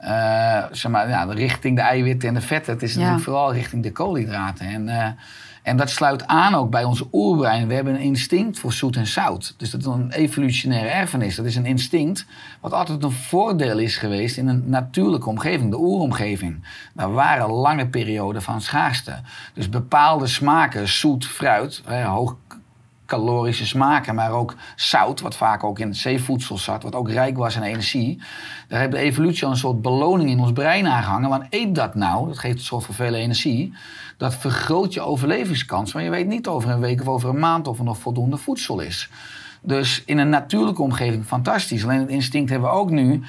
Uh, 0.01 0.65
zeg 0.71 0.93
maar, 0.93 1.09
ja, 1.09 1.25
richting 1.25 1.77
de 1.77 1.83
eiwitten 1.83 2.29
en 2.29 2.35
de 2.35 2.41
vetten. 2.41 2.73
Het 2.73 2.83
is 2.83 2.95
natuurlijk 2.95 3.23
vooral 3.23 3.53
richting 3.53 3.83
de 3.83 3.93
koolhydraten. 3.93 4.67
En 4.67 4.89
uh, 4.89 5.07
en 5.65 5.77
dat 5.77 5.91
sluit 5.91 6.27
aan 6.27 6.55
ook 6.55 6.71
bij 6.71 6.85
onze 6.85 7.07
oerbrein. 7.13 7.69
We 7.69 7.75
hebben 7.75 7.95
een 7.95 8.01
instinct 8.01 8.59
voor 8.59 8.73
zoet 8.73 8.97
en 8.97 9.07
zout. 9.07 9.55
Dus 9.57 9.71
dat 9.71 9.81
is 9.81 9.87
een 9.87 10.13
evolutionaire 10.13 10.89
erfenis. 10.89 11.37
Dat 11.37 11.45
is 11.47 11.57
een 11.57 11.67
instinct 11.67 12.27
wat 12.61 12.73
altijd 12.73 13.03
een 13.03 13.11
voordeel 13.11 13.79
is 13.79 13.97
geweest 13.97 14.37
in 14.37 14.49
een 14.49 14.63
natuurlijke 14.67 15.29
omgeving, 15.29 15.71
de 15.71 15.79
oeromgeving. 15.79 16.65
Daar 16.93 17.13
waren 17.13 17.51
lange 17.51 17.89
perioden 17.89 18.43
van 18.43 18.61
schaarste. 18.61 19.21
Dus 19.55 19.69
bepaalde 19.69 20.27
smaken, 20.27 20.89
zoet, 20.89 21.27
fruit, 21.27 21.83
hoog 22.05 22.37
calorische 23.15 23.67
smaken, 23.67 24.15
maar 24.15 24.31
ook 24.31 24.55
zout, 24.77 25.21
wat 25.21 25.37
vaak 25.37 25.65
ook 25.65 25.79
in 25.79 25.95
zeevoedsel 25.95 26.59
zat, 26.59 26.83
wat 26.83 26.95
ook 26.95 27.11
rijk 27.11 27.37
was 27.37 27.57
aan 27.57 27.63
energie. 27.63 28.23
Daar 28.69 28.81
heeft 28.81 28.93
de 28.93 28.99
evolutie 28.99 29.45
al 29.45 29.51
een 29.51 29.57
soort 29.57 29.83
beloning 29.83 30.31
in 30.31 30.41
ons 30.41 30.53
brein 30.53 30.87
aangehangen. 30.87 31.29
Want 31.29 31.45
eet 31.51 31.75
dat 31.75 31.95
nou, 31.95 32.27
dat 32.27 32.39
geeft 32.39 32.59
een 32.59 32.65
soort 32.65 32.85
van 32.85 32.95
veel 32.95 33.15
energie. 33.15 33.75
Dat 34.17 34.35
vergroot 34.35 34.95
je 34.95 35.01
overlevingskans, 35.01 35.93
maar 35.93 36.03
je 36.03 36.11
weet 36.11 36.27
niet 36.27 36.47
over 36.47 36.71
een 36.71 36.81
week 36.81 37.01
of 37.01 37.07
over 37.07 37.29
een 37.29 37.39
maand 37.39 37.69
of 37.69 37.79
er 37.79 37.85
nog 37.85 37.99
voldoende 37.99 38.37
voedsel 38.37 38.81
is. 38.81 39.11
Dus 39.61 40.03
in 40.05 40.19
een 40.19 40.29
natuurlijke 40.29 40.83
omgeving 40.83 41.27
fantastisch. 41.27 41.85
Alleen 41.85 42.01
het 42.01 42.09
instinct 42.09 42.51
hebben 42.51 42.71
we 42.71 42.77
ook 42.77 42.91
nu 42.91 43.23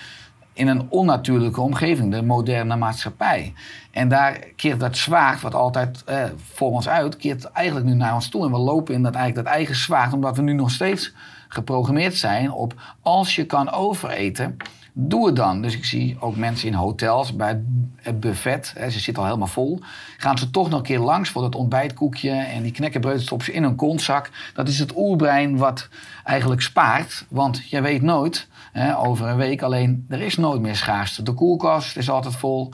in 0.56 0.68
een 0.68 0.86
onnatuurlijke 0.90 1.62
omgeving, 1.62 2.12
de 2.12 2.22
moderne 2.22 2.76
maatschappij. 2.76 3.54
En 3.92 4.08
daar 4.10 4.40
keert 4.56 4.80
dat 4.80 4.98
zwaard, 4.98 5.42
wat 5.42 5.56
altijd 5.56 6.04
eh, 6.06 6.24
voor 6.54 6.72
ons 6.72 6.90
uit, 6.90 7.18
keert 7.18 7.44
eigenlijk 7.44 7.88
nu 7.88 7.94
naar 7.94 8.14
ons 8.14 8.30
toe. 8.30 8.46
En 8.46 8.52
we 8.52 8.58
lopen 8.58 8.94
in 8.94 9.04
dat, 9.04 9.16
eigenlijk 9.16 9.46
dat 9.48 9.56
eigen 9.56 9.76
zwaard, 9.76 10.14
omdat 10.14 10.36
we 10.36 10.42
nu 10.42 10.54
nog 10.54 10.72
steeds 10.72 11.14
geprogrammeerd 11.48 12.16
zijn 12.16 12.52
op 12.52 12.74
als 13.02 13.36
je 13.36 13.46
kan 13.46 13.72
overeten, 13.72 14.58
doe 14.98 15.26
het 15.26 15.36
dan. 15.36 15.62
Dus 15.62 15.76
ik 15.76 15.86
zie 15.86 16.18
ook 16.20 16.36
mensen 16.36 16.68
in 16.68 16.74
hotels 16.74 17.36
bij 17.36 17.62
het 17.96 18.20
buffet, 18.20 18.74
hè, 18.78 18.90
ze 18.90 19.00
zitten 19.00 19.24
al 19.24 19.30
helemaal 19.30 19.48
vol, 19.48 19.80
gaan 20.18 20.38
ze 20.38 20.50
toch 20.52 20.70
nog 20.70 20.80
een 20.80 20.86
keer 20.86 21.00
langs 21.00 21.30
voor 21.30 21.42
dat 21.42 21.56
ontbijtkoekje 21.56 22.32
en 22.32 22.64
die 22.64 22.72
knekkenbreud 22.72 23.48
in 23.52 23.64
een 23.64 23.76
kontzak. 23.76 24.30
Dat 24.54 24.68
is 24.68 24.80
het 24.80 24.96
oerbrein 24.96 25.58
wat 25.58 25.90
eigenlijk 26.24 26.62
spaart, 26.62 27.26
want 27.30 27.70
je 27.70 27.82
weet 27.82 28.02
nooit 28.02 28.48
hè, 28.72 28.98
over 28.98 29.28
een 29.28 29.38
week 29.38 29.62
alleen, 29.62 30.06
er 30.10 30.22
is 30.22 30.38
nooit 30.38 30.62
meer 30.62 30.76
schaarste. 30.76 31.24
De 31.24 31.34
koelkast 31.34 31.98
is 31.98 32.10
altijd 32.10 32.36
vol. 32.36 32.74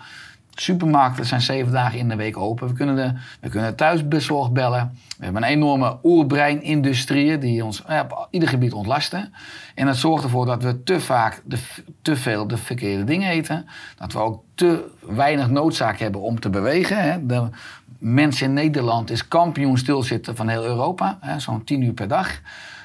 Supermarkten 0.62 1.26
zijn 1.26 1.42
zeven 1.42 1.72
dagen 1.72 2.00
in 2.00 2.10
de 2.10 2.16
week 2.16 2.38
open. 2.38 2.68
We 2.68 2.74
kunnen, 2.74 2.96
de, 2.96 3.14
we 3.40 3.50
kunnen 3.50 3.76
thuisbezorgd 3.76 4.54
bellen. 4.54 4.98
We 5.18 5.24
hebben 5.24 5.44
een 5.44 5.50
enorme 5.50 5.98
oerbreinindustrie 6.04 7.38
die 7.38 7.66
ons 7.66 7.84
op 8.02 8.28
ieder 8.30 8.50
gebied 8.50 8.74
ontlasten. 8.74 9.34
En 9.76 9.86
dat 9.86 9.98
zorgt 9.98 10.24
ervoor 10.24 10.46
dat 10.46 10.64
we 10.64 10.84
te 10.84 11.00
vaak 11.00 11.42
de, 11.46 11.58
te 12.02 12.16
veel 12.16 12.48
de 12.48 12.58
verkeerde 12.58 13.04
dingen 13.04 13.30
eten. 13.30 13.66
Dat 13.98 14.14
we 14.14 14.20
ook 14.20 14.44
te 14.56 14.92
weinig 15.00 15.50
noodzaak 15.50 16.00
hebben 16.00 16.22
om 16.22 16.40
te 16.40 16.50
bewegen. 16.50 17.04
Hè. 17.04 17.26
De 17.26 17.50
mensen 17.98 18.46
in 18.46 18.54
Nederland 18.54 19.12
is 19.12 19.28
kampioen 19.28 19.78
stilzitten 19.78 20.36
van 20.36 20.48
heel 20.48 20.66
Europa. 20.66 21.20
Zo'n 21.38 21.64
tien 21.64 21.82
uur 21.82 21.94
per 21.94 22.08
dag. 22.08 22.42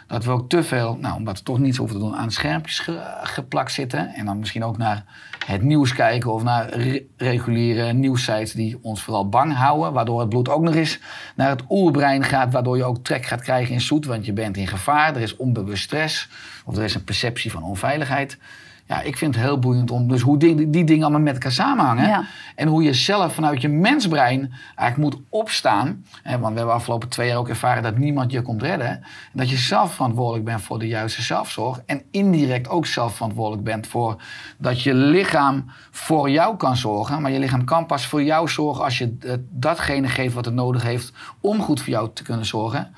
Dat 0.07 0.25
we 0.25 0.31
ook 0.31 0.49
te 0.49 0.63
veel, 0.63 0.97
nou, 1.01 1.17
omdat 1.17 1.39
we 1.39 1.45
toch 1.45 1.59
niets 1.59 1.79
hoeven 1.79 1.97
te 1.97 2.03
doen, 2.03 2.17
aan 2.17 2.31
schermpjes 2.31 2.89
geplakt 3.23 3.73
zitten. 3.73 4.15
En 4.15 4.27
dan 4.27 4.39
misschien 4.39 4.65
ook 4.65 4.77
naar 4.77 5.05
het 5.47 5.63
nieuws 5.63 5.93
kijken 5.93 6.33
of 6.33 6.43
naar 6.43 6.79
reguliere 7.17 7.93
nieuwssites 7.93 8.53
die 8.53 8.79
ons 8.83 9.03
vooral 9.03 9.29
bang 9.29 9.55
houden. 9.55 9.93
Waardoor 9.93 10.21
het 10.21 10.29
bloed 10.29 10.49
ook 10.49 10.63
nog 10.63 10.75
eens 10.75 10.99
naar 11.37 11.49
het 11.49 11.63
oerbrein 11.69 12.25
gaat. 12.25 12.53
Waardoor 12.53 12.77
je 12.77 12.85
ook 12.85 13.05
trek 13.05 13.27
gaat 13.27 13.43
krijgen 13.43 13.75
in 13.75 13.81
zoet, 13.81 14.05
want 14.05 14.27
je 14.27 14.33
bent 14.33 14.57
in 14.57 14.67
gevaar. 14.67 15.17
Er 15.17 15.23
is 15.23 15.37
onbewust 15.37 15.83
stress 15.83 16.29
of 16.65 16.77
er 16.77 16.85
is 16.85 16.95
een 16.95 17.05
perceptie 17.05 17.51
van 17.51 17.63
onveiligheid. 17.63 18.39
Ja, 18.87 19.01
ik 19.01 19.17
vind 19.17 19.35
het 19.35 19.45
heel 19.45 19.59
boeiend 19.59 19.91
om 19.91 20.09
dus 20.09 20.21
hoe 20.21 20.39
die, 20.39 20.71
die 20.71 20.85
dingen 20.85 21.03
allemaal 21.03 21.21
met 21.21 21.33
elkaar 21.33 21.53
samenhangen. 21.53 22.09
Ja. 22.09 22.25
En 22.55 22.69
hoe 22.69 22.83
je 22.83 22.93
zelf 22.93 23.35
vanuit 23.35 23.63
je 23.63 23.69
mensbrein 23.69 24.53
eigenlijk 24.75 25.15
moet 25.15 25.25
opstaan. 25.29 26.05
Hè, 26.23 26.39
want 26.39 26.53
we 26.53 26.59
hebben 26.59 26.75
afgelopen 26.77 27.09
twee 27.09 27.29
jaar 27.29 27.39
ook 27.39 27.49
ervaren 27.49 27.83
dat 27.83 27.99
niemand 27.99 28.33
je 28.33 28.43
komt 28.43 28.63
redden. 28.63 28.89
En 28.89 29.03
dat 29.33 29.51
je 29.51 29.57
zelf 29.57 29.95
verantwoordelijk 29.95 30.45
bent 30.45 30.63
voor 30.63 30.79
de 30.79 30.89
juiste 30.89 31.23
zelfzorg. 31.23 31.81
En 31.87 32.03
indirect 32.11 32.69
ook 32.69 32.87
zelf 32.87 33.15
verantwoordelijk 33.15 33.65
bent 33.65 33.87
voor 33.87 34.23
dat 34.59 34.83
je 34.83 34.95
lichaam 34.95 35.65
voor 35.91 36.31
jou 36.31 36.57
kan 36.57 36.77
zorgen. 36.77 37.23
Maar 37.23 37.31
je 37.31 37.39
lichaam 37.39 37.65
kan 37.65 37.87
pas 37.87 38.07
voor 38.07 38.23
jou 38.23 38.49
zorgen 38.49 38.85
als 38.85 38.99
je 38.99 39.17
eh, 39.21 39.33
datgene 39.51 40.09
geeft 40.09 40.35
wat 40.35 40.45
het 40.45 40.55
nodig 40.55 40.83
heeft 40.83 41.13
om 41.41 41.61
goed 41.61 41.81
voor 41.81 41.93
jou 41.93 42.11
te 42.13 42.23
kunnen 42.23 42.47
zorgen. 42.47 42.95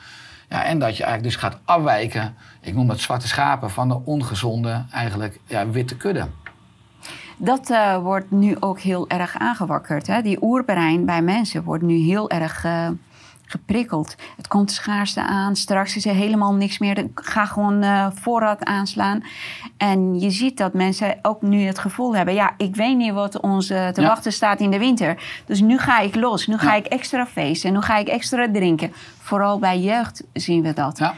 Ja, 0.48 0.64
en 0.64 0.78
dat 0.78 0.96
je 0.96 1.02
eigenlijk 1.02 1.32
dus 1.32 1.42
gaat 1.42 1.58
afwijken, 1.64 2.34
ik 2.68 2.74
noem 2.74 2.86
dat 2.86 3.00
zwarte 3.00 3.28
schapen, 3.28 3.70
van 3.70 3.88
de 3.88 4.00
ongezonde, 4.04 4.84
eigenlijk 4.92 5.40
ja, 5.46 5.68
witte 5.70 5.96
kudde. 5.96 6.26
Dat 7.36 7.70
eh, 7.70 7.98
wordt 7.98 8.30
nu 8.30 8.56
ook 8.60 8.80
heel 8.80 9.08
erg 9.08 9.38
aangewakkerd. 9.38 10.06
Hè? 10.06 10.22
Die 10.22 10.38
oerbrein 10.42 11.04
bij 11.04 11.22
mensen 11.22 11.62
wordt 11.64 11.82
nu 11.82 11.96
heel 11.96 12.30
erg 12.30 12.64
eh, 12.64 12.88
geprikkeld. 13.44 14.14
Het 14.36 14.48
komt 14.48 14.70
schaarste 14.70 15.22
aan. 15.22 15.56
Straks 15.56 15.96
is 15.96 16.06
er 16.06 16.14
helemaal 16.14 16.54
niks 16.54 16.78
meer. 16.78 17.06
Ga 17.14 17.44
gewoon 17.46 17.84
uh, 17.84 18.06
voorraad 18.14 18.64
aanslaan. 18.64 19.22
En 19.76 20.20
je 20.20 20.30
ziet 20.30 20.56
dat 20.56 20.72
mensen 20.74 21.18
ook 21.22 21.42
nu 21.42 21.62
het 21.62 21.78
gevoel 21.78 22.16
hebben... 22.16 22.34
ja, 22.34 22.52
ik 22.56 22.76
weet 22.76 22.96
niet 22.96 23.12
wat 23.12 23.40
ons 23.40 23.66
te 23.66 23.92
Ja. 23.94 24.02
wachten 24.02 24.32
staat 24.32 24.60
in 24.60 24.70
de 24.70 24.78
winter. 24.78 25.22
Dus 25.46 25.60
nu 25.60 25.78
ga 25.78 26.00
ik 26.00 26.14
los. 26.14 26.46
Nu 26.46 26.58
ga 26.58 26.70
Ja. 26.70 26.76
ik 26.76 26.86
extra 26.86 27.26
feesten. 27.26 27.72
Nu 27.72 27.80
ga 27.80 27.96
ik 27.96 28.08
extra 28.08 28.48
drinken. 28.52 28.92
Vooral 29.18 29.58
bij 29.58 29.80
jeugd 29.80 30.24
zien 30.32 30.62
we 30.62 30.72
dat. 30.72 30.98
Ja. 30.98 31.14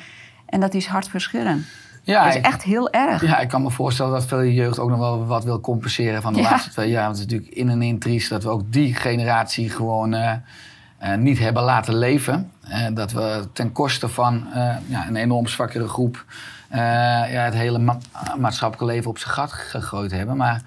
En 0.51 0.61
dat 0.61 0.75
is 0.75 0.87
hartverscheurend. 0.87 1.67
Ja, 2.03 2.25
dat 2.25 2.35
is 2.35 2.41
echt 2.41 2.63
heel 2.63 2.91
erg. 2.91 3.23
Ja, 3.23 3.39
ik 3.39 3.49
kan 3.49 3.63
me 3.63 3.71
voorstellen 3.71 4.13
dat 4.13 4.27
veel 4.27 4.45
jeugd 4.45 4.79
ook 4.79 4.89
nog 4.91 4.99
wel 4.99 5.27
wat 5.27 5.45
wil 5.45 5.61
compenseren 5.61 6.23
van 6.23 6.33
de 6.33 6.41
Ja. 6.41 6.51
laatste 6.51 6.71
twee 6.71 6.91
jaar. 6.91 7.05
Want 7.05 7.19
het 7.19 7.27
is 7.27 7.33
natuurlijk 7.33 7.59
in 7.59 7.69
en 7.69 7.83
in 7.83 7.99
triest 7.99 8.29
dat 8.29 8.43
we 8.43 8.49
ook 8.49 8.73
die 8.73 8.95
generatie 8.95 9.71
gewoon 9.71 10.15
eh, 10.15 10.33
eh, 10.99 11.19
niet 11.19 11.39
hebben 11.39 11.63
laten 11.63 11.95
leven. 11.95 12.51
Eh, 12.69 12.87
dat 12.95 13.13
we 13.13 13.49
ten 13.53 13.73
koste 13.73 14.09
van 14.09 14.47
ja, 14.87 15.09
een 15.09 15.17
enorm 15.17 15.47
zwakkere 15.47 15.89
groep 15.89 16.25
ja, 16.73 17.27
het 17.45 17.55
hele 17.55 17.79
ma- 17.79 17.99
maatschappelijke 18.39 18.95
leven 18.95 19.11
op 19.11 19.19
zijn 19.19 19.35
gat 19.35 19.53
gegooid 19.53 20.11
hebben. 20.11 20.37
Maar 20.37 20.63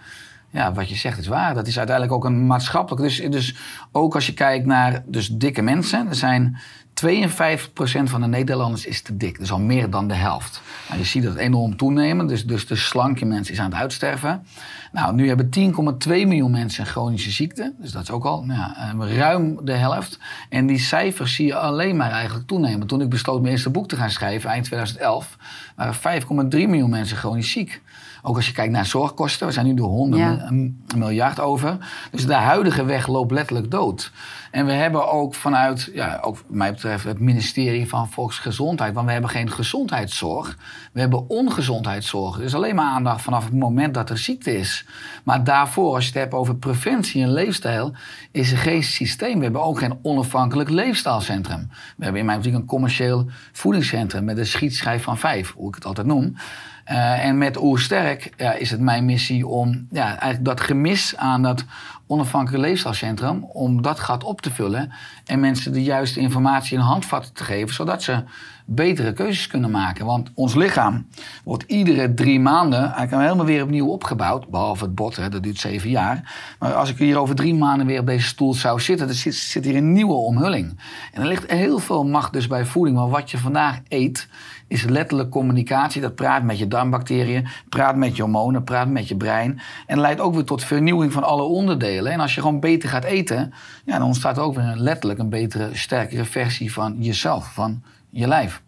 ja, 0.49 0.73
wat 0.73 0.89
je 0.89 0.95
zegt 0.95 1.17
is 1.17 1.27
waar. 1.27 1.53
Dat 1.53 1.67
is 1.67 1.77
uiteindelijk 1.77 2.15
ook 2.15 2.25
een 2.25 2.45
maatschappelijk. 2.47 3.01
Dus, 3.03 3.21
dus 3.29 3.55
ook 3.91 4.15
als 4.15 4.25
je 4.25 4.33
kijkt 4.33 4.65
naar 4.65 5.03
dus 5.05 5.27
dikke 5.27 5.61
mensen. 5.61 6.07
Er 6.07 6.15
zijn 6.15 6.57
52% 6.93 8.03
van 8.03 8.21
de 8.21 8.27
Nederlanders 8.27 8.85
is 8.85 9.01
te 9.01 9.17
dik. 9.17 9.39
Dus 9.39 9.51
al 9.51 9.59
meer 9.59 9.89
dan 9.89 10.07
de 10.07 10.13
helft. 10.13 10.61
Nou, 10.87 10.99
je 10.99 11.05
ziet 11.05 11.23
dat 11.23 11.35
enorm 11.35 11.77
toenemen. 11.77 12.27
Dus, 12.27 12.45
dus 12.45 12.67
de 12.67 12.75
slanke 12.75 13.25
mens 13.25 13.51
is 13.51 13.59
aan 13.59 13.71
het 13.71 13.79
uitsterven. 13.79 14.45
Nou, 14.91 15.15
nu 15.15 15.27
hebben 15.27 15.49
10,2 15.57 16.07
miljoen 16.07 16.51
mensen 16.51 16.83
een 16.83 16.89
chronische 16.89 17.31
ziekte. 17.31 17.73
Dus 17.77 17.91
dat 17.91 18.01
is 18.01 18.11
ook 18.11 18.25
al 18.25 18.43
nou 18.43 18.59
ja, 18.59 18.93
eh, 18.99 19.17
ruim 19.17 19.65
de 19.65 19.73
helft. 19.73 20.19
En 20.49 20.65
die 20.65 20.79
cijfers 20.79 21.35
zie 21.35 21.45
je 21.45 21.55
alleen 21.55 21.97
maar 21.97 22.11
eigenlijk 22.11 22.47
toenemen. 22.47 22.87
Toen 22.87 23.01
ik 23.01 23.09
besloot 23.09 23.41
mijn 23.41 23.53
eerste 23.53 23.69
boek 23.69 23.87
te 23.87 23.95
gaan 23.95 24.09
schrijven, 24.09 24.49
eind 24.49 24.65
2011, 24.65 25.37
waren 25.75 25.93
5,3 25.93 26.67
miljoen 26.67 26.89
mensen 26.89 27.17
chronisch 27.17 27.51
ziek. 27.51 27.81
Ook 28.25 28.35
als 28.35 28.45
je 28.47 28.51
kijkt 28.53 28.71
naar 28.71 28.85
zorgkosten, 28.85 29.47
we 29.47 29.53
zijn 29.53 29.65
nu 29.65 29.73
door 29.73 29.87
100 29.89 30.21
Ja. 30.21 30.29
mil- 30.29 30.39
een 30.47 30.83
miljard 30.95 31.39
over. 31.39 31.77
Dus 32.11 32.25
de 32.25 32.33
huidige 32.33 32.85
weg 32.85 33.07
loopt 33.07 33.31
letterlijk 33.31 33.71
dood. 33.71 34.11
En 34.51 34.65
we 34.65 34.71
hebben 34.71 35.11
ook 35.11 35.35
vanuit, 35.35 35.89
ja, 35.93 36.19
ook 36.21 36.35
wat 36.35 36.43
mij 36.47 36.71
betreft, 36.71 37.03
het 37.03 37.19
ministerie 37.19 37.89
van 37.89 38.09
Volksgezondheid, 38.09 38.93
want 38.93 39.05
we 39.05 39.11
hebben 39.11 39.29
geen 39.29 39.51
gezondheidszorg. 39.51 40.57
We 40.91 40.99
hebben 40.99 41.29
ongezondheidszorg. 41.29 42.37
Er 42.37 42.43
is 42.43 42.55
alleen 42.55 42.75
maar 42.75 42.85
aandacht 42.91 43.21
vanaf 43.21 43.43
het 43.45 43.53
moment 43.53 43.93
dat 43.93 44.09
er 44.09 44.17
ziekte 44.17 44.57
is. 44.57 44.85
Maar 45.23 45.43
daarvoor, 45.43 45.93
als 45.95 46.03
je 46.03 46.09
het 46.11 46.19
hebt 46.19 46.33
over 46.33 46.55
preventie 46.55 47.23
en 47.23 47.31
leefstijl, 47.33 47.93
is 48.31 48.51
er 48.51 48.57
geen 48.57 48.83
systeem. 48.83 49.37
We 49.37 49.43
hebben 49.43 49.63
ook 49.63 49.79
geen 49.79 49.99
onafhankelijk 50.01 50.69
leefstijlcentrum. 50.69 51.69
We 51.97 52.03
hebben 52.03 52.19
in 52.21 52.25
mijn 52.27 52.37
optiek 52.37 52.53
een 52.53 52.65
commercieel 52.65 53.25
voedingscentrum 53.51 54.23
met 54.23 54.37
een 54.37 54.45
schietschijf 54.45 55.03
van 55.03 55.17
vijf, 55.17 55.53
hoe 55.55 55.67
ik 55.67 55.75
het 55.75 55.85
altijd 55.85 56.07
noem. 56.07 56.35
Eh, 56.83 57.25
en 57.25 57.37
met 57.37 57.61
Oersterk 57.61 58.33
ja, 58.37 58.51
is 58.51 58.71
het 58.71 58.79
mijn 58.79 59.05
missie 59.05 59.47
om 59.47 59.87
ja, 59.91 60.07
eigenlijk 60.07 60.45
dat 60.45 60.61
gemis 60.61 61.17
aan 61.17 61.41
dat 61.41 61.65
onafhankelijk 62.07 62.63
leefstijlcentrum, 62.63 63.43
om 63.43 63.81
dat 63.81 63.99
gat 63.99 64.23
op 64.23 64.41
te 64.41 64.51
vullen 64.51 64.91
en 65.25 65.39
mensen 65.39 65.73
de 65.73 65.83
juiste 65.83 66.19
informatie 66.19 66.77
en 66.77 66.83
handvatten 66.83 67.33
te 67.33 67.43
geven, 67.43 67.73
zodat 67.73 68.03
ze 68.03 68.23
betere 68.65 69.13
keuzes 69.13 69.47
kunnen 69.47 69.71
maken. 69.71 70.05
Want 70.05 70.31
ons 70.33 70.55
lichaam 70.55 71.07
wordt 71.43 71.63
iedere 71.67 72.13
drie 72.13 72.39
maanden 72.39 72.79
eigenlijk 72.79 73.23
helemaal 73.23 73.45
weer 73.45 73.63
opnieuw 73.63 73.87
opgebouwd, 73.87 74.47
behalve 74.47 74.83
het 74.83 74.95
bot, 74.95 75.15
hè, 75.15 75.29
dat 75.29 75.43
duurt 75.43 75.59
zeven 75.59 75.89
jaar. 75.89 76.33
Maar 76.59 76.73
als 76.73 76.89
ik 76.89 76.97
hier 76.97 77.17
over 77.17 77.35
drie 77.35 77.55
maanden 77.55 77.87
weer 77.87 77.99
op 77.99 78.05
deze 78.05 78.27
stoel 78.27 78.53
zou 78.53 78.79
zitten, 78.79 79.07
dan 79.07 79.15
zit, 79.15 79.35
zit 79.35 79.65
hier 79.65 79.75
een 79.75 79.91
nieuwe 79.91 80.13
omhulling. 80.13 80.79
En 81.13 81.21
er 81.21 81.27
ligt 81.27 81.51
heel 81.51 81.79
veel 81.79 82.05
macht 82.05 82.33
dus 82.33 82.47
bij 82.47 82.65
voeding, 82.65 82.97
want 82.97 83.11
wat 83.11 83.31
je 83.31 83.37
vandaag 83.37 83.79
eet, 83.87 84.27
is 84.67 84.83
letterlijk 84.83 85.29
communicatie. 85.29 86.01
Dat 86.01 86.15
praat 86.15 86.43
met 86.43 86.57
je 86.57 86.67
darmbacteriën, 86.67 87.47
praat 87.69 87.95
met 87.95 88.15
je 88.15 88.21
hormonen, 88.21 88.63
praat 88.63 88.87
met 88.87 89.07
je 89.07 89.15
brein. 89.15 89.61
En 89.85 89.99
leidt 89.99 90.19
ook 90.19 90.33
weer 90.33 90.43
tot 90.43 90.63
vernieuwing 90.63 91.11
van 91.11 91.23
alle 91.23 91.43
onderdelen. 91.43 92.11
En 92.11 92.19
als 92.19 92.35
je 92.35 92.41
gewoon 92.41 92.59
beter 92.59 92.89
gaat 92.89 93.03
eten, 93.03 93.53
ja, 93.85 93.97
dan 93.97 94.07
ontstaat 94.07 94.39
ook 94.39 94.55
weer 94.55 94.73
letterlijk 94.75 95.19
een 95.19 95.29
betere, 95.29 95.69
sterkere 95.73 96.25
versie 96.25 96.73
van 96.73 96.95
jezelf, 96.99 97.53
van 97.53 97.81
je 98.13 98.27
lijf. 98.27 98.61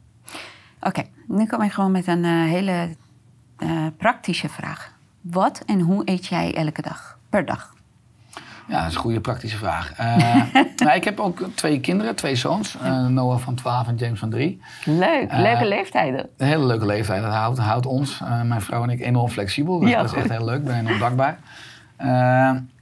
Oké, 0.81 1.03
nu 1.27 1.45
kom 1.45 1.61
ik 1.61 1.71
gewoon 1.71 1.91
met 1.91 2.07
een 2.07 2.23
eh, 2.23 2.31
hele 2.31 2.89
eh, 3.57 3.85
praktische 3.97 4.49
vraag. 4.49 4.91
Wat 5.21 5.63
en 5.65 5.79
hoe 5.79 6.01
eet 6.05 6.25
jij 6.25 6.55
elke 6.55 6.81
dag, 6.81 7.17
per 7.29 7.45
dag? 7.45 7.73
Ja, 8.67 8.79
dat 8.79 8.89
is 8.89 8.95
een 8.95 9.01
goede 9.01 9.21
praktische 9.21 9.57
vraag. 9.57 9.93
Eh, 9.93 10.41
nou, 10.83 10.95
ik 10.95 11.03
heb 11.03 11.19
ook 11.19 11.39
twee 11.55 11.79
kinderen, 11.79 12.15
twee 12.15 12.35
zoons. 12.35 12.77
Noah 13.07 13.39
van 13.39 13.55
12 13.55 13.87
en 13.87 13.95
James 13.95 14.19
van 14.19 14.29
3. 14.29 14.61
Leuk, 14.85 15.31
leuke 15.31 15.65
leeftijden. 15.65 16.29
Een 16.37 16.47
hele 16.47 16.65
leuke 16.65 16.85
leeftijd. 16.85 17.21
Dat 17.21 17.33
houdt, 17.33 17.59
houdt 17.59 17.85
ons, 17.85 18.19
mijn 18.43 18.61
vrouw 18.61 18.83
en 18.83 18.89
ik, 18.89 18.99
enorm 18.99 19.29
flexibel. 19.29 19.79
Dus 19.79 19.89
Ja, 19.89 20.01
dat 20.01 20.11
is 20.11 20.17
echt 20.17 20.29
heel 20.29 20.45
leuk. 20.45 20.59
Ik 20.59 20.65
ben 20.65 20.75
enorm 20.75 20.99
dankbaar. 20.99 21.39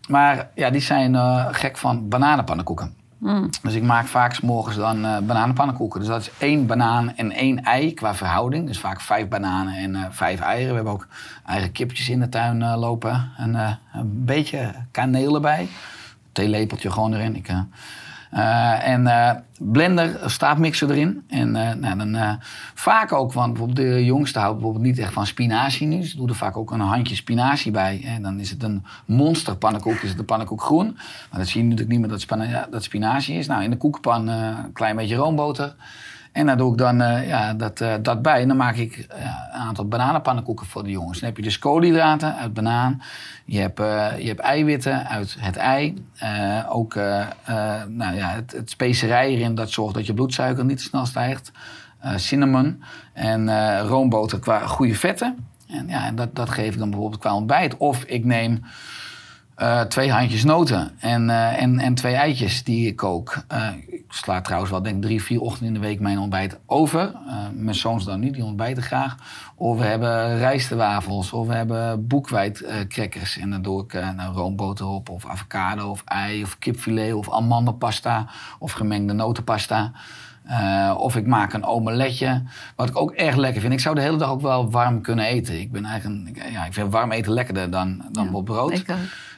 Maar 0.07 0.49
ja, 0.55 0.69
die 0.69 0.81
zijn 0.81 1.15
gek 1.55 1.77
van 1.77 2.09
bananenpannenkoeken. 2.09 3.02
Mm. 3.23 3.49
Dus 3.61 3.73
ik 3.73 3.83
maak 3.83 4.07
vaak 4.07 4.33
's 4.33 4.39
morgens 4.39 4.75
dan 4.75 5.05
eh 5.05 5.17
bananenpannenkoeken. 5.17 5.99
Dus 5.99 6.09
dat 6.09 6.21
is 6.21 6.31
één 6.37 6.65
banaan 6.65 7.15
en 7.15 7.31
één 7.31 7.63
ei 7.63 7.93
qua 7.93 8.15
verhouding. 8.15 8.67
Dus 8.67 8.79
vaak 8.79 9.01
vijf 9.01 9.27
bananen 9.27 9.73
en 9.73 9.95
eh, 9.95 10.01
vijf 10.09 10.39
eieren. 10.39 10.69
We 10.69 10.75
hebben 10.75 10.93
ook 10.93 11.07
eigen 11.45 11.71
kipjes 11.71 12.09
in 12.09 12.19
de 12.19 12.29
tuin 12.29 12.61
eh, 12.61 12.75
lopen. 12.77 13.31
En 13.37 13.55
een 13.93 14.25
beetje 14.25 14.71
kaneel 14.91 15.35
erbij. 15.35 15.67
Theelepeltje 16.31 16.91
gewoon 16.91 17.13
erin. 17.13 17.35
Ik, 17.35 17.47
eh, 18.33 18.87
en 18.87 19.07
eh, 19.07 19.31
blender, 19.59 20.19
staafmixer 20.25 20.91
erin. 20.91 21.23
En 21.27 21.55
eh, 21.55 21.75
nou, 21.75 21.97
dan 21.97 22.39
vaak 22.73 23.11
ook, 23.11 23.33
want 23.33 23.53
bijvoorbeeld 23.53 23.87
de 23.87 24.05
jongste 24.05 24.39
houdt 24.39 24.53
bijvoorbeeld 24.55 24.85
niet 24.85 24.99
echt 24.99 25.13
van 25.13 25.25
spinazie 25.25 25.87
nu. 25.87 26.03
Ze 26.03 26.17
doen 26.17 26.29
er 26.29 26.35
vaak 26.35 26.57
ook 26.57 26.71
een 26.71 26.79
handje 26.79 27.15
spinazie 27.15 27.71
bij. 27.71 28.01
En 28.05 28.21
dan 28.21 28.39
is 28.39 28.49
het 28.49 28.63
een 28.63 28.85
monster 29.05 29.55
pannenkoek, 29.55 30.01
is 30.01 30.09
het 30.09 30.19
een 30.19 30.25
pannenkoek 30.25 30.61
groen. 30.61 30.97
Maar 31.29 31.39
dat 31.39 31.47
zie 31.47 31.57
je 31.57 31.63
natuurlijk 31.63 31.91
niet 31.91 31.99
meer 31.99 32.09
dat, 32.09 32.21
spana- 32.21 32.67
dat 32.71 32.83
spinazie 32.83 33.37
is. 33.37 33.47
Nou, 33.47 33.63
in 33.63 33.69
de 33.69 33.77
koekenpan 33.77 34.27
een 34.27 34.73
klein 34.73 34.95
beetje 34.95 35.15
roomboter. 35.15 35.75
En 36.33 36.45
daar 36.45 36.57
doe 36.57 36.71
ik 36.71 36.77
dan 36.77 37.01
eh, 37.01 37.27
ja, 37.27 37.53
dat, 37.53 37.81
eh, 37.81 37.93
dat 38.01 38.21
bij. 38.21 38.41
En 38.41 38.47
dan 38.47 38.57
maak 38.57 38.75
ik 38.75 38.97
eh, 38.97 39.23
een 39.53 39.59
aantal 39.59 39.87
bananenpannenkoeken 39.87 40.65
voor 40.65 40.83
de 40.83 40.89
jongens. 40.89 41.19
Dan 41.19 41.27
heb 41.27 41.37
je 41.37 41.43
dus 41.43 41.59
koolhydraten 41.59 42.35
uit 42.35 42.53
banaan. 42.53 43.01
Je 43.45 43.59
hebt, 43.59 43.77
je 44.17 44.27
hebt 44.27 44.39
eiwitten 44.39 45.07
uit 45.07 45.35
het 45.39 45.57
ei. 45.57 46.05
Ook 46.69 46.95
nou 47.87 48.15
ja, 48.15 48.29
het, 48.29 48.51
het 48.51 48.69
specerij 48.69 49.29
erin 49.29 49.55
dat 49.55 49.71
zorgt 49.71 49.95
dat 49.95 50.05
je 50.05 50.13
bloedsuiker 50.13 50.65
niet 50.65 50.77
te 50.77 50.83
snel 50.83 51.05
stijgt. 51.05 51.51
Cinnamon 52.15 52.83
en 53.13 53.79
roomboter 53.87 54.39
qua 54.39 54.59
goede 54.59 54.95
vetten. 54.95 55.47
En 55.67 55.87
ja, 55.87 56.11
dat, 56.11 56.35
dat 56.35 56.49
geef 56.49 56.73
ik 56.73 56.79
dan 56.79 56.89
bijvoorbeeld 56.89 57.21
qua 57.21 57.35
ontbijt. 57.35 57.77
Of 57.77 58.03
ik 58.03 58.25
neem 58.25 58.63
eh, 59.55 59.81
twee 59.81 60.11
handjes 60.11 60.43
noten 60.43 60.91
en, 60.99 61.29
eh, 61.29 61.61
en, 61.61 61.79
en 61.79 61.93
twee 61.93 62.15
eitjes 62.15 62.63
die 62.63 62.87
ik 62.87 62.95
kook. 62.95 63.43
Eh, 63.47 63.67
ik 63.87 64.03
sla 64.09 64.41
trouwens 64.41 64.71
wel 64.71 64.81
denk 64.81 64.95
ik 64.95 65.01
drie, 65.01 65.23
vier 65.23 65.41
ochtenden 65.41 65.75
in 65.75 65.81
de 65.81 65.87
week 65.87 65.99
mijn 65.99 66.19
ontbijt 66.19 66.59
over. 66.65 67.11
Mijn 67.53 67.75
zoons 67.75 68.05
dan 68.05 68.19
niet, 68.19 68.33
die 68.33 68.43
ontbijten 68.43 68.83
graag. 68.83 69.15
Of 69.55 69.77
we 69.77 69.83
hebben 69.83 70.37
rijstewafels, 70.37 71.31
of 71.31 71.47
we 71.47 71.53
hebben 71.53 72.07
boekwijdcrackers. 72.07 73.37
en 73.37 73.49
dan 73.49 73.61
doe 73.61 73.83
ik 73.83 73.93
nou, 73.93 74.33
roomboter 74.33 74.85
op, 74.85 75.09
of 75.09 75.25
avocado, 75.25 75.89
of 75.89 76.01
ei, 76.05 76.43
of 76.43 76.59
kipfilet, 76.59 77.13
of 77.13 77.31
amandelpasta, 77.31 78.27
of 78.59 78.71
gemengde 78.71 79.13
notenpasta. 79.13 79.91
Of 80.97 81.15
ik 81.15 81.27
maak 81.27 81.53
een 81.53 81.65
omeletje, 81.65 82.43
wat 82.75 82.89
ik 82.89 82.97
ook 82.97 83.11
erg 83.11 83.35
lekker 83.35 83.61
vind. 83.61 83.73
Ik 83.73 83.79
zou 83.79 83.95
de 83.95 84.01
hele 84.01 84.17
dag 84.17 84.29
ook 84.29 84.41
wel 84.41 84.71
warm 84.71 85.01
kunnen 85.01 85.25
eten. 85.25 85.59
Ik, 85.59 85.71
ben 85.71 85.85
eigenlijk 85.85 86.37
een, 86.37 86.51
ja, 86.51 86.65
ik 86.65 86.73
vind 86.73 86.91
warm 86.91 87.11
eten 87.11 87.33
lekkerder 87.33 87.71
dan, 87.71 88.05
dan 88.11 88.43
brood. 88.43 88.71
Ik. 88.71 88.85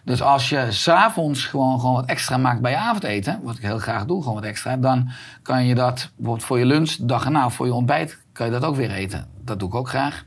Dus 0.06 0.22
als 0.22 0.50
je 0.50 0.68
s'avonds 0.70 1.46
gewoon, 1.46 1.80
gewoon 1.80 1.96
wat 1.96 2.06
extra 2.06 2.38
maakt 2.38 2.62
bij 2.62 2.72
je 2.72 2.78
avondeten, 2.78 3.40
wat 3.44 3.56
ik 3.56 3.62
heel 3.62 3.80
graag 3.80 4.06
doe, 4.06 4.22
gewoon 4.22 4.36
wat 4.36 4.44
extra, 4.44 4.78
dan 4.78 5.10
kan 5.42 5.66
je 5.66 5.76
dat 5.76 6.12
bijvoorbeeld 6.16 6.46
voor 6.46 6.60
je 6.60 6.66
lunch, 6.66 6.96
dag 7.00 7.26
erna, 7.26 7.46
of 7.46 7.54
voor 7.54 7.66
je 7.66 7.74
ontbijt, 7.74 8.22
kan 8.32 8.46
je 8.46 8.52
dat 8.52 8.64
ook 8.64 8.76
weer 8.76 8.92
eten. 8.92 9.28
Dat 9.44 9.60
doe 9.60 9.68
ik 9.68 9.76
ook 9.76 9.90
graag. 9.90 10.26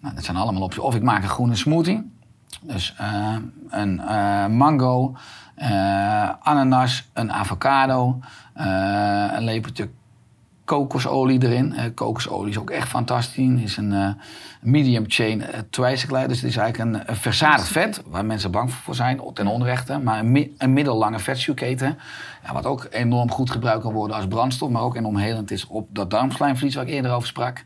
Nou, 0.00 0.14
dat 0.14 0.24
zijn 0.24 0.36
allemaal 0.36 0.62
opties. 0.62 0.82
Of 0.82 0.94
ik 0.94 1.02
maak 1.02 1.22
een 1.22 1.28
groene 1.28 1.54
smoothie. 1.54 2.12
Dus 2.60 2.94
uh, 3.00 3.36
een 3.68 4.00
uh, 4.00 4.46
mango, 4.46 5.16
uh, 5.56 6.30
ananas, 6.40 7.10
een 7.12 7.32
avocado, 7.32 8.20
een 8.54 9.44
lepeltje 9.44 9.90
kokosolie 10.64 11.42
erin. 11.42 11.94
kokosolie 11.94 12.50
is 12.50 12.58
ook 12.58 12.70
echt 12.70 12.88
fantastisch. 12.88 13.62
is 13.62 13.76
een 13.76 14.16
medium 14.60 15.04
chain 15.06 15.42
uh. 15.70 16.28
Dus 16.28 16.40
het 16.40 16.50
is 16.50 16.56
eigenlijk 16.56 16.78
een, 16.78 17.02
een 17.06 17.16
verzadigd 17.16 17.68
vet, 17.68 18.02
waar 18.06 18.24
mensen 18.24 18.50
bang 18.50 18.72
voor 18.72 18.94
zijn, 18.94 19.20
ten 19.34 19.46
onrechte. 19.46 19.98
Maar 19.98 20.18
een, 20.18 20.32
mi 20.32 20.54
middellange 20.66 21.18
vetzuurketen. 21.18 21.98
Ja, 22.44 22.52
wat 22.52 22.66
ook 22.66 22.86
enorm 22.90 23.30
goed 23.30 23.50
gebruikt 23.50 23.82
kan 23.82 23.92
worden 23.92 24.16
als 24.16 24.26
brandstof, 24.26 24.70
maar 24.70 24.82
ook 24.82 24.96
enorm 24.96 25.16
helend 25.16 25.50
is 25.50 25.66
op 25.66 25.88
dat 25.90 26.10
darmslijmvlies 26.10 26.74
waar 26.74 26.86
ik 26.86 26.92
eerder 26.92 27.12
over 27.12 27.28
sprak. 27.28 27.64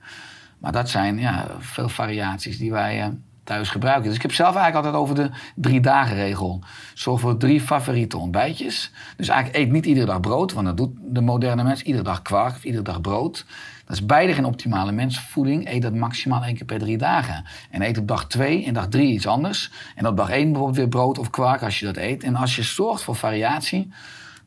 Maar 0.58 0.72
dat 0.72 0.88
zijn 0.88 1.18
ja, 1.18 1.46
veel 1.58 1.88
variaties 1.88 2.58
die 2.58 2.70
wij 2.70 3.18
thuis 3.48 3.68
gebruiken. 3.68 4.04
Dus 4.04 4.16
ik 4.16 4.22
heb 4.22 4.32
zelf 4.32 4.54
eigenlijk 4.56 4.84
altijd 4.84 5.02
over 5.02 5.14
de 5.14 5.30
drie 5.54 5.80
dagen 5.80 6.16
regel. 6.16 6.62
Zorg 6.94 7.20
voor 7.20 7.36
drie 7.36 7.60
favoriete 7.60 8.18
ontbijtjes. 8.18 8.90
Dus 9.16 9.28
eigenlijk 9.28 9.64
eet 9.64 9.72
niet 9.72 9.86
iedere 9.86 10.06
dag 10.06 10.20
brood, 10.20 10.52
want 10.52 10.66
dat 10.66 10.76
doet 10.76 10.90
de 11.00 11.20
moderne 11.20 11.62
mens. 11.62 11.82
Iedere 11.82 12.04
dag 12.04 12.22
kwark 12.22 12.54
of 12.54 12.64
iedere 12.64 12.82
dag 12.82 13.00
brood. 13.00 13.46
Dat 13.84 13.96
is 13.96 14.06
beide 14.06 14.34
geen 14.34 14.44
optimale 14.44 14.92
mensvoeding. 14.92 15.68
Eet 15.68 15.82
dat 15.82 15.94
maximaal 15.94 16.44
één 16.44 16.54
keer 16.54 16.66
per 16.66 16.78
drie 16.78 16.98
dagen. 16.98 17.44
En 17.70 17.82
eet 17.82 17.98
op 17.98 18.08
dag 18.08 18.26
twee 18.26 18.64
en 18.64 18.74
dag 18.74 18.88
drie 18.88 19.12
iets 19.12 19.26
anders. 19.26 19.70
En 19.94 20.06
op 20.06 20.16
dag 20.16 20.30
één 20.30 20.46
bijvoorbeeld 20.46 20.76
weer 20.76 20.88
brood 20.88 21.18
of 21.18 21.30
kwark 21.30 21.62
als 21.62 21.78
je 21.78 21.86
dat 21.86 21.96
eet. 21.96 22.22
En 22.22 22.36
als 22.36 22.56
je 22.56 22.62
zorgt 22.62 23.02
voor 23.02 23.16
variatie, 23.16 23.92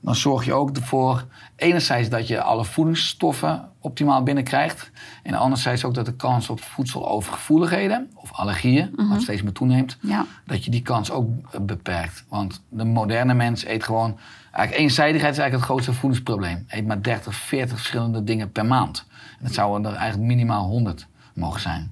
dan 0.01 0.15
zorg 0.15 0.45
je 0.45 0.53
ook 0.53 0.75
ervoor, 0.75 1.25
enerzijds 1.55 2.09
dat 2.09 2.27
je 2.27 2.41
alle 2.41 2.65
voedingsstoffen 2.65 3.69
optimaal 3.79 4.23
binnenkrijgt. 4.23 4.91
En 5.23 5.33
anderzijds 5.33 5.85
ook 5.85 5.93
dat 5.93 6.05
de 6.05 6.15
kans 6.15 6.49
op 6.49 6.61
voedselovergevoeligheden 6.61 8.11
of 8.15 8.31
allergieën, 8.33 8.93
wat 8.95 9.05
mhm. 9.05 9.19
steeds 9.19 9.41
meer 9.41 9.53
toeneemt, 9.53 9.97
ja. 10.01 10.25
dat 10.45 10.65
je 10.65 10.71
die 10.71 10.81
kans 10.81 11.11
ook 11.11 11.29
beperkt. 11.65 12.25
Want 12.29 12.63
de 12.69 12.85
moderne 12.85 13.33
mens 13.33 13.65
eet 13.65 13.83
gewoon, 13.83 14.17
eigenlijk 14.51 14.83
eenzijdigheid 14.83 15.33
is 15.33 15.39
eigenlijk 15.39 15.53
het 15.53 15.63
grootste 15.63 15.93
voedingsprobleem. 15.93 16.65
Eet 16.67 16.87
maar 16.87 17.01
30, 17.01 17.35
40 17.35 17.77
verschillende 17.77 18.23
dingen 18.23 18.51
per 18.51 18.65
maand. 18.65 19.05
En 19.39 19.45
dat 19.45 19.53
zouden 19.53 19.91
er 19.91 19.97
eigenlijk 19.97 20.27
minimaal 20.27 20.65
100 20.65 21.07
mogen 21.33 21.61
zijn. 21.61 21.91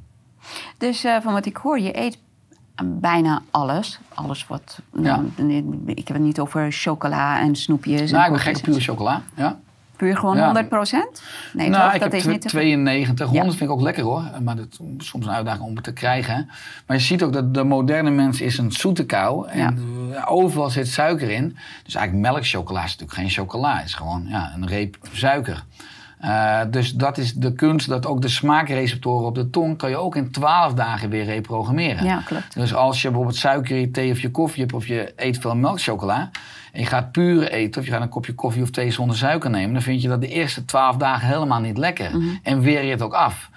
Dus 0.77 1.05
uh, 1.05 1.21
van 1.21 1.33
wat 1.33 1.45
ik 1.45 1.57
hoor, 1.57 1.79
je 1.79 1.97
eet 1.97 2.17
bijna 2.85 3.41
alles. 3.51 3.99
Alles 4.13 4.47
wat. 4.47 4.79
Ja. 5.01 5.23
ik 5.85 6.07
heb 6.07 6.17
het 6.17 6.25
niet 6.25 6.39
over 6.39 6.71
chocola 6.71 7.39
en 7.39 7.55
snoepjes. 7.55 8.11
Nou, 8.11 8.25
ik 8.25 8.31
ben 8.31 8.39
gek 8.39 8.57
op 8.57 8.63
puur 8.63 8.81
chocola. 8.81 9.21
Ja. 9.35 9.59
Puur 9.95 10.17
gewoon 10.17 10.37
ja. 10.37 10.45
100 10.45 10.69
procent? 10.69 11.23
Nee, 11.53 11.69
nou, 11.69 11.93
ik 11.93 11.99
dat 11.99 12.11
heb 12.11 12.19
is 12.19 12.25
niet 12.25 12.47
92. 12.47 13.29
100 13.29 13.49
vind 13.49 13.69
ik 13.69 13.75
ook 13.75 13.81
lekker 13.81 14.03
hoor. 14.03 14.23
Maar 14.43 14.55
dat 14.55 14.67
is 14.97 15.07
soms 15.07 15.25
een 15.25 15.31
uitdaging 15.31 15.65
om 15.65 15.75
het 15.75 15.83
te 15.83 15.93
krijgen. 15.93 16.49
Maar 16.85 16.97
je 16.97 17.03
ziet 17.03 17.23
ook 17.23 17.33
dat 17.33 17.53
de 17.53 17.63
moderne 17.63 18.09
mens 18.09 18.41
is 18.41 18.57
een 18.57 18.71
zoete 18.71 19.05
kou. 19.05 19.47
En 19.47 19.77
overal 20.25 20.69
zit 20.69 20.87
suiker 20.87 21.29
in. 21.29 21.57
Dus 21.83 21.95
eigenlijk 21.95 22.27
melkchocola 22.27 22.83
is 22.83 22.91
natuurlijk 22.91 23.19
geen 23.19 23.29
chocola. 23.29 23.77
Het 23.77 23.85
is 23.85 23.93
gewoon 23.93 24.25
ja, 24.27 24.51
een 24.55 24.67
reep 24.67 24.97
suiker. 25.11 25.63
Uh, 26.23 26.61
dus 26.69 26.93
dat 26.93 27.17
is 27.17 27.33
de 27.33 27.53
kunst 27.53 27.87
dat 27.87 28.05
ook 28.05 28.21
de 28.21 28.27
smaakreceptoren 28.27 29.27
op 29.27 29.35
de 29.35 29.49
tong 29.49 29.77
kan 29.77 29.89
je 29.89 29.97
ook 29.97 30.15
in 30.15 30.31
12 30.31 30.73
dagen 30.73 31.09
weer 31.09 31.23
reprogrammeren. 31.23 32.05
Ja, 32.05 32.21
klopt. 32.25 32.53
Dus 32.53 32.73
als 32.73 33.01
je 33.01 33.07
bijvoorbeeld 33.07 33.37
suiker 33.37 33.75
in 33.75 33.81
je 33.81 33.91
thee 33.91 34.11
of 34.11 34.19
je 34.19 34.31
koffie 34.31 34.61
hebt 34.61 34.73
of 34.73 34.87
je 34.87 35.13
eet 35.15 35.37
veel 35.37 35.55
melkchocola 35.55 36.29
en 36.71 36.79
je 36.79 36.85
gaat 36.85 37.11
puur 37.11 37.51
eten 37.51 37.81
of 37.81 37.87
je 37.87 37.93
gaat 37.93 38.01
een 38.01 38.09
kopje 38.09 38.33
koffie 38.33 38.61
of 38.61 38.69
thee 38.69 38.91
zonder 38.91 39.17
suiker 39.17 39.49
nemen, 39.49 39.73
dan 39.73 39.81
vind 39.81 40.01
je 40.01 40.07
dat 40.07 40.21
de 40.21 40.27
eerste 40.27 40.65
12 40.65 40.95
dagen 40.95 41.27
helemaal 41.27 41.59
niet 41.59 41.77
lekker. 41.77 42.17
Mhm. 42.17 42.27
En 42.43 42.61
weer 42.61 42.83
je 42.83 42.91
het 42.91 43.01
ook 43.01 43.13
af. 43.13 43.49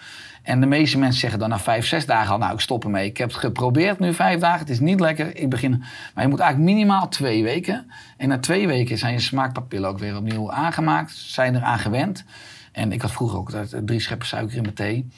En 0.42 0.60
de 0.60 0.66
meeste 0.66 0.98
mensen 0.98 1.20
zeggen 1.20 1.38
dan 1.38 1.48
na 1.48 1.58
vijf, 1.58 1.86
zes 1.86 2.06
dagen 2.06 2.32
al, 2.32 2.38
nou 2.38 2.52
ik 2.52 2.60
stop 2.60 2.84
ermee. 2.84 3.08
Ik 3.08 3.16
heb 3.16 3.28
het 3.28 3.38
geprobeerd 3.38 3.98
nu 3.98 4.14
vijf 4.14 4.40
dagen, 4.40 4.58
het 4.58 4.70
is 4.70 4.80
niet 4.80 5.00
lekker. 5.00 5.36
Ik 5.36 5.50
begin, 5.50 5.82
maar 6.14 6.24
je 6.24 6.30
moet 6.30 6.40
eigenlijk 6.40 6.72
minimaal 6.72 7.08
twee 7.08 7.42
weken. 7.42 7.90
En 8.16 8.28
na 8.28 8.38
twee 8.38 8.66
weken 8.66 8.98
zijn 8.98 9.12
je 9.12 9.20
smaakpapillen 9.20 9.88
ook 9.88 9.98
weer 9.98 10.16
opnieuw 10.16 10.52
aangemaakt, 10.52 11.12
zijn 11.12 11.54
eraan 11.54 11.78
gewend. 11.78 12.24
En 12.72 12.92
ik 12.92 13.02
had 13.02 13.12
vroeger 13.12 13.38
ook 13.38 13.50
drie 13.84 14.00
scheppen 14.00 14.26
suiker 14.26 14.56
in 14.56 14.62
mijn 14.62 14.74
thee. 14.74 15.08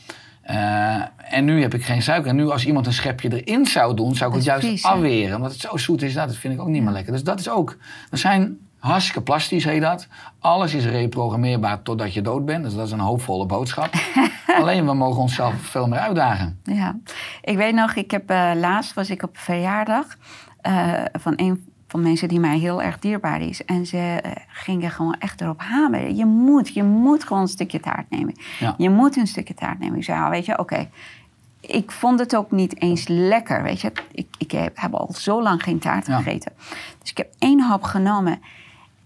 Uh, 0.50 1.02
en 1.16 1.44
nu 1.44 1.60
heb 1.60 1.74
ik 1.74 1.84
geen 1.84 2.02
suiker. 2.02 2.30
En 2.30 2.36
nu 2.36 2.50
als 2.50 2.66
iemand 2.66 2.86
een 2.86 2.92
schepje 2.92 3.42
erin 3.42 3.66
zou 3.66 3.96
doen, 3.96 4.14
zou 4.14 4.30
ik 4.30 4.36
het 4.36 4.44
juist 4.44 4.84
afweren. 4.84 5.36
Omdat 5.36 5.52
het 5.52 5.60
zo 5.60 5.76
zoet 5.76 6.02
is, 6.02 6.14
nou, 6.14 6.26
dat 6.26 6.36
vind 6.36 6.54
ik 6.54 6.60
ook 6.60 6.68
niet 6.68 6.82
meer 6.82 6.92
lekker. 6.92 7.12
Dus 7.12 7.24
dat 7.24 7.40
is 7.40 7.48
ook... 7.48 7.76
We 8.10 8.16
zijn 8.16 8.58
hartstikke 8.84 9.22
plastisch, 9.22 9.64
heet 9.64 9.80
dat. 9.80 10.08
Alles 10.38 10.74
is 10.74 10.84
reprogrammeerbaar 10.84 11.82
totdat 11.82 12.14
je 12.14 12.22
dood 12.22 12.44
bent. 12.44 12.64
Dus 12.64 12.74
dat 12.74 12.86
is 12.86 12.92
een 12.92 12.98
hoopvolle 12.98 13.46
boodschap. 13.46 13.94
Alleen 14.60 14.86
we 14.86 14.94
mogen 14.94 15.20
onszelf 15.20 15.54
veel 15.54 15.88
meer 15.88 15.98
uitdagen. 15.98 16.60
Ja, 16.62 16.96
ik 17.42 17.56
weet 17.56 17.74
nog, 17.74 17.94
ik 17.94 18.10
heb 18.10 18.30
uh, 18.30 18.50
laatst 18.54 18.94
was 18.94 19.10
ik 19.10 19.22
op 19.22 19.38
verjaardag 19.38 20.06
uh, 20.66 21.02
van 21.12 21.32
een 21.36 21.72
van 21.88 22.02
mensen 22.02 22.28
die 22.28 22.40
mij 22.40 22.58
heel 22.58 22.82
erg 22.82 22.98
dierbaar 22.98 23.40
is. 23.40 23.64
En 23.64 23.86
ze 23.86 24.20
uh, 24.26 24.32
gingen 24.48 24.90
gewoon 24.90 25.16
echt 25.18 25.40
erop 25.40 25.60
hameren. 25.60 26.16
Je 26.16 26.26
moet, 26.26 26.74
je 26.74 26.82
moet 26.82 27.24
gewoon 27.24 27.42
een 27.42 27.48
stukje 27.48 27.80
taart 27.80 28.10
nemen. 28.10 28.34
Je 28.76 28.90
moet 28.90 29.16
een 29.16 29.26
stukje 29.26 29.54
taart 29.54 29.78
nemen. 29.78 29.98
Ik 29.98 30.04
zei, 30.04 30.20
ah, 30.20 30.30
weet 30.30 30.44
je, 30.44 30.58
oké. 30.58 30.88
Ik 31.60 31.90
vond 31.90 32.18
het 32.18 32.36
ook 32.36 32.50
niet 32.50 32.80
eens 32.80 33.08
lekker, 33.08 33.62
weet 33.62 33.80
je. 33.80 33.92
Ik, 34.12 34.26
ik 34.38 34.50
heb, 34.50 34.94
al 34.94 35.12
zo 35.12 35.42
lang 35.42 35.62
geen 35.62 35.78
taart 35.78 36.04
gegeten. 36.04 36.52
Dus 36.98 37.10
ik 37.10 37.16
heb 37.16 37.32
één 37.38 37.60
hap 37.60 37.82
genomen. 37.82 38.40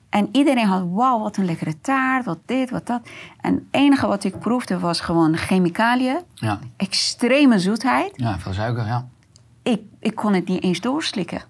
En 0.08 0.28
iedereen 0.32 0.66
had, 0.66 0.84
wauw, 0.90 1.18
wat 1.18 1.36
een 1.36 1.44
lekkere 1.44 1.80
taart, 1.80 2.24
wat 2.24 2.38
dit, 2.46 2.70
wat 2.70 2.86
dat. 2.86 3.08
En 3.40 3.54
het 3.54 3.62
enige 3.70 4.06
wat 4.06 4.24
ik 4.24 4.38
proefde 4.38 4.78
was 4.78 5.00
gewoon 5.00 5.36
chemicaliën. 5.36 6.20
Ja. 6.34 6.58
Extreme 6.76 7.58
zoetheid. 7.58 8.12
Ja, 8.14 8.38
veel 8.38 8.52
suiker, 8.52 8.86
ja. 8.86 9.08
Ik, 9.62 9.82
ik 10.00 10.14
kon 10.14 10.34
het 10.34 10.48
niet 10.48 10.62
eens 10.62 10.80
doorslikken. 10.80 11.42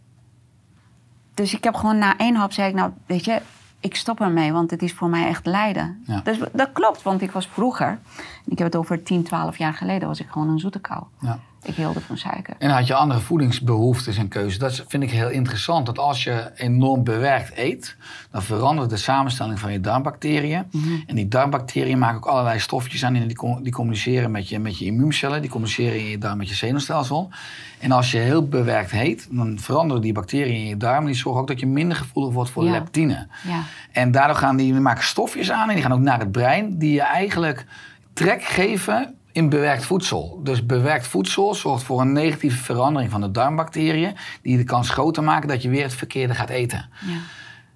Dus 1.35 1.55
ik 1.55 1.65
heb 1.65 1.75
gewoon 1.75 1.99
na 1.99 2.17
één 2.17 2.35
hap 2.35 2.53
zei 2.53 2.69
ik, 2.69 2.75
nou 2.75 2.93
weet 3.07 3.25
je, 3.25 3.43
ik 3.81 3.97
stop 3.97 4.21
ermee, 4.21 4.53
want 4.53 4.71
het 4.71 4.83
is 4.83 4.93
voor 4.93 5.09
mij 5.09 5.27
echt 5.27 5.47
lijden. 5.47 6.05
Dus 6.23 6.39
dat 6.53 6.73
klopt, 6.73 7.03
want 7.03 7.23
ik 7.23 7.31
was 7.31 7.49
vroeger, 7.49 7.99
ik 8.45 8.59
heb 8.59 8.67
het 8.67 8.77
over 8.77 9.03
10, 9.03 9.23
12 9.23 9.59
jaar 9.59 9.75
geleden, 9.75 10.09
was 10.09 10.21
ik 10.21 10.29
gewoon 10.29 10.49
een 10.49 10.59
zoete 10.59 10.81
kou. 10.81 11.03
Ja. 11.21 11.39
Ik 11.63 11.75
hield 11.75 12.03
van 12.07 12.19
suiker. 12.19 12.55
En 12.59 12.71
had 12.71 12.87
je 12.87 12.95
andere 12.95 13.21
voedingsbehoeftes 13.21 14.17
en 14.17 14.29
keuzes. 14.29 14.59
Dat 14.59 14.85
vind 14.89 15.03
ik 15.03 15.11
heel 15.11 15.29
interessant. 15.29 15.87
Dat 15.87 15.99
als 15.99 16.25
je 16.25 16.51
enorm 16.55 17.05
bewerkt 17.05 17.53
eet, 17.57 17.97
dan 18.31 18.43
verandert 18.43 18.91
de 18.91 18.97
samenstelling 18.97 19.59
van 19.59 19.73
je 19.73 19.81
darmbacteriën. 19.81 20.65
Mhm. 20.71 20.89
En 21.07 21.15
die 21.15 21.29
darmbacteriën 21.29 21.99
maken 21.99 22.17
ook 22.17 22.27
allerlei 22.27 22.59
stofjes 22.59 23.05
aan. 23.05 23.15
En 23.15 23.29
die, 23.29 23.63
die 23.63 23.73
communiceren 23.73 24.31
met 24.31 24.49
je, 24.49 24.59
met 24.59 24.79
je 24.79 24.85
immuuncellen. 24.85 25.41
Die 25.41 25.51
communiceren 25.51 25.99
in 25.99 26.05
je 26.05 26.19
darm 26.19 26.39
met 26.39 26.49
je 26.49 26.55
zenuwstelsel. 26.55 27.31
En 27.79 27.93
als 27.93 28.11
je 28.11 28.19
heel 28.19 28.49
bewerkt 28.49 28.93
eet, 28.93 29.29
dan 29.31 29.59
veranderen 29.59 30.03
die 30.03 30.13
bacteriën 30.13 30.55
in 30.55 30.67
je 30.67 30.77
darm. 30.77 31.01
En 31.01 31.07
die 31.07 31.15
zorgen 31.15 31.41
ook 31.41 31.49
dat 31.49 31.61
je 31.61 31.67
minder 31.67 31.97
gevoelig 31.97 32.35
wordt 32.35 32.51
voor 32.51 32.65
leptine. 32.65 33.27
Ja. 33.47 33.63
En 33.93 34.11
daardoor 34.11 34.37
gaan 34.37 34.57
die, 34.57 34.73
die 34.73 34.81
maken 34.81 35.05
stofjes 35.05 35.51
aan. 35.51 35.69
En 35.69 35.75
die 35.75 35.83
gaan 35.83 35.93
ook 35.93 35.99
naar 35.99 36.19
het 36.19 36.33
brein. 36.33 36.79
Die 36.79 36.93
je 36.93 37.03
eigenlijk 37.03 37.67
trek 38.13 38.43
geven 38.43 39.18
in 39.39 39.49
bewerkt 39.49 39.85
voedsel. 39.85 40.41
Dus 40.43 40.67
bewerkt 40.67 41.07
voedsel 41.07 41.55
zorgt 41.55 41.83
voor 41.83 42.01
een 42.01 42.13
negatieve 42.13 42.63
verandering 42.63 43.11
van 43.11 43.21
de 43.21 43.31
darmbacteriën, 43.31 44.15
die 44.43 44.57
de 44.57 44.65
kans 44.65 44.89
groter 44.91 45.23
maken 45.23 45.49
dat 45.49 45.63
je 45.63 45.69
weer 45.69 45.83
het 45.83 45.95
verkeerde 45.95 46.35
gaat 46.35 46.49
eten. 46.49 46.89
Ja. 47.07 47.17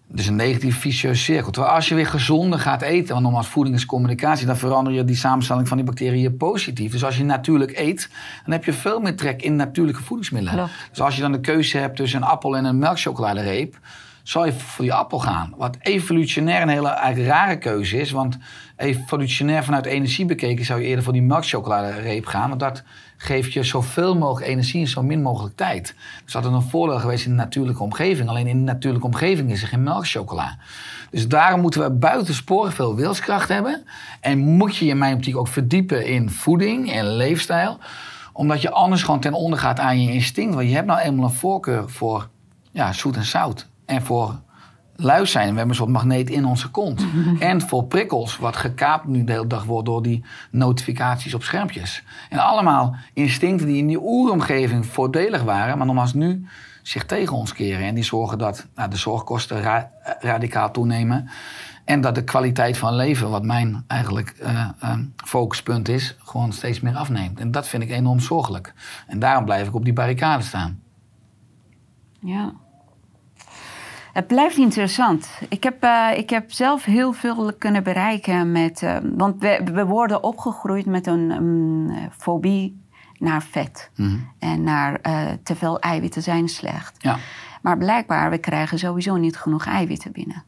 Dus 0.06 0.26
een 0.26 0.36
negatief 0.36 0.80
vicieuze 0.80 1.22
cirkel. 1.22 1.50
Terwijl 1.50 1.74
als 1.74 1.88
je 1.88 1.94
weer 1.94 2.06
gezonder 2.06 2.58
gaat 2.58 2.82
eten, 2.82 3.12
want 3.12 3.22
normaal 3.22 3.42
voeding 3.42 3.76
is 3.76 3.86
communicatie, 3.86 4.46
dan 4.46 4.56
verander 4.56 4.92
je 4.92 5.04
die 5.04 5.16
samenstelling 5.16 5.68
van 5.68 5.76
die 5.76 5.86
bacteriën 5.86 6.36
positief. 6.36 6.92
Dus 6.92 7.04
als 7.04 7.16
je 7.16 7.24
natuurlijk 7.24 7.78
eet, 7.78 8.10
dan 8.44 8.52
heb 8.52 8.64
je 8.64 8.72
veel 8.72 9.00
meer 9.00 9.16
trek 9.16 9.42
in 9.42 9.56
natuurlijke 9.56 10.02
voedingsmiddelen. 10.02 10.68
Dus 10.90 11.00
als 11.00 11.14
je 11.14 11.20
dan 11.22 11.32
de 11.32 11.40
keuze 11.40 11.78
hebt 11.78 11.96
tussen 11.96 12.22
een 12.22 12.28
appel 12.28 12.56
en 12.56 12.64
een 12.64 12.78
melkchocoladereep, 12.78 13.78
zal 14.22 14.44
je 14.44 14.52
voor 14.52 14.84
die 14.84 14.94
appel 14.94 15.18
gaan. 15.18 15.54
Wat 15.56 15.76
evolutionair 15.80 16.62
een 16.62 16.68
hele 16.68 16.88
rare 17.24 17.58
keuze 17.58 18.00
is. 18.00 18.10
Want 18.10 18.38
evolutionair 18.76 19.64
vanuit 19.64 19.86
energie 19.86 20.24
bekeken 20.24 20.64
zou 20.64 20.80
je 20.80 20.86
eerder 20.86 21.04
voor 21.04 21.12
die 21.12 21.22
melkchocoladereep 21.22 22.26
gaan. 22.26 22.48
Want 22.48 22.60
dat 22.60 22.82
geeft 23.16 23.52
je 23.52 23.62
zoveel 23.62 24.16
mogelijk 24.16 24.50
energie 24.50 24.80
in 24.80 24.88
zo 24.88 25.02
min 25.02 25.22
mogelijk 25.22 25.56
tijd. 25.56 25.94
Dus 26.24 26.32
dat 26.32 26.44
is 26.44 26.50
een 26.50 26.62
voordeel 26.62 26.98
geweest 26.98 27.24
in 27.24 27.30
de 27.30 27.36
natuurlijke 27.36 27.82
omgeving. 27.82 28.28
Alleen 28.28 28.46
in 28.46 28.58
de 28.58 28.72
natuurlijke 28.72 29.06
omgeving 29.06 29.50
is 29.50 29.62
er 29.62 29.68
geen 29.68 29.82
melkchocola. 29.82 30.56
Dus 31.10 31.28
daarom 31.28 31.60
moeten 31.60 31.82
we 31.82 31.90
buitensporig 31.90 32.74
veel 32.74 32.96
wilskracht 32.96 33.48
hebben. 33.48 33.84
En 34.20 34.38
moet 34.38 34.76
je 34.76 34.86
in 34.86 34.98
mijn 34.98 35.14
optiek 35.14 35.36
ook 35.36 35.48
verdiepen 35.48 36.06
in 36.06 36.30
voeding 36.30 36.92
en 36.92 37.16
leefstijl. 37.16 37.78
Omdat 38.32 38.62
je 38.62 38.70
anders 38.70 39.02
gewoon 39.02 39.20
ten 39.20 39.34
onder 39.34 39.58
gaat 39.58 39.78
aan 39.78 40.02
je 40.02 40.12
instinct. 40.12 40.54
Want 40.54 40.68
je 40.68 40.74
hebt 40.74 40.86
nou 40.86 41.00
eenmaal 41.00 41.24
een 41.24 41.30
voorkeur 41.30 41.90
voor 41.90 42.28
ja, 42.70 42.92
zoet 42.92 43.16
en 43.16 43.24
zout 43.24 43.70
en 43.92 44.02
voor 44.02 44.40
luis 44.96 45.30
zijn. 45.30 45.50
We 45.50 45.56
hebben 45.56 45.68
een 45.68 45.74
soort 45.74 45.90
magneet 45.90 46.30
in 46.30 46.44
onze 46.44 46.70
kont. 46.70 47.06
en 47.38 47.60
voor 47.60 47.84
prikkels, 47.84 48.38
wat 48.38 48.56
gekaapt 48.56 49.06
nu 49.06 49.24
de 49.24 49.32
hele 49.32 49.46
dag 49.46 49.64
wordt 49.64 49.86
door 49.86 50.02
die 50.02 50.24
notificaties 50.50 51.34
op 51.34 51.42
schermpjes. 51.42 52.04
En 52.30 52.38
allemaal 52.38 52.96
instincten 53.12 53.66
die 53.66 53.76
in 53.76 53.86
die 53.86 54.02
oeromgeving 54.02 54.86
voordelig 54.86 55.42
waren, 55.42 55.78
maar 55.78 55.86
nogmaals 55.86 56.14
nu 56.14 56.46
zich 56.82 57.06
tegen 57.06 57.36
ons 57.36 57.52
keren. 57.52 57.86
En 57.86 57.94
die 57.94 58.04
zorgen 58.04 58.38
dat 58.38 58.66
nou, 58.74 58.90
de 58.90 58.96
zorgkosten 58.96 59.88
radicaal 60.20 60.70
toenemen. 60.70 61.28
En 61.84 62.00
dat 62.00 62.14
de 62.14 62.24
kwaliteit 62.24 62.78
van 62.78 62.94
leven, 62.94 63.30
wat 63.30 63.42
mijn 63.42 63.84
eigenlijk 63.86 64.34
uh, 64.42 64.68
focuspunt 65.24 65.88
is, 65.88 66.16
gewoon 66.18 66.52
steeds 66.52 66.80
meer 66.80 66.96
afneemt. 66.96 67.40
En 67.40 67.50
dat 67.50 67.68
vind 67.68 67.82
ik 67.82 67.90
enorm 67.90 68.20
zorgelijk. 68.20 68.74
En 69.06 69.18
daarom 69.18 69.44
blijf 69.44 69.68
ik 69.68 69.74
op 69.74 69.84
die 69.84 69.92
barricade 69.92 70.42
staan. 70.42 70.82
Ja. 72.20 72.52
Het 74.12 74.26
blijft 74.26 74.56
interessant. 74.56 75.30
Ik 75.48 75.62
heb, 75.62 75.84
uh, 75.84 76.08
ik 76.16 76.30
heb 76.30 76.52
zelf 76.52 76.84
heel 76.84 77.12
veel 77.12 77.52
kunnen 77.58 77.82
bereiken 77.82 78.52
met. 78.52 78.82
Uh, 78.82 78.96
want 79.16 79.40
we, 79.40 79.60
we 79.72 79.84
worden 79.84 80.22
opgegroeid 80.22 80.86
met 80.86 81.06
een 81.06 81.30
um, 81.30 82.10
fobie 82.18 82.80
naar 83.18 83.42
vet. 83.42 83.90
Mm. 83.96 84.28
En 84.38 84.62
naar 84.62 84.98
uh, 85.02 85.30
te 85.42 85.56
veel 85.56 85.80
eiwitten 85.80 86.22
zijn 86.22 86.48
slecht. 86.48 86.94
Ja. 86.98 87.18
Maar 87.62 87.78
blijkbaar, 87.78 88.30
we 88.30 88.38
krijgen 88.38 88.78
sowieso 88.78 89.16
niet 89.16 89.36
genoeg 89.36 89.66
eiwitten 89.66 90.12
binnen. 90.12 90.44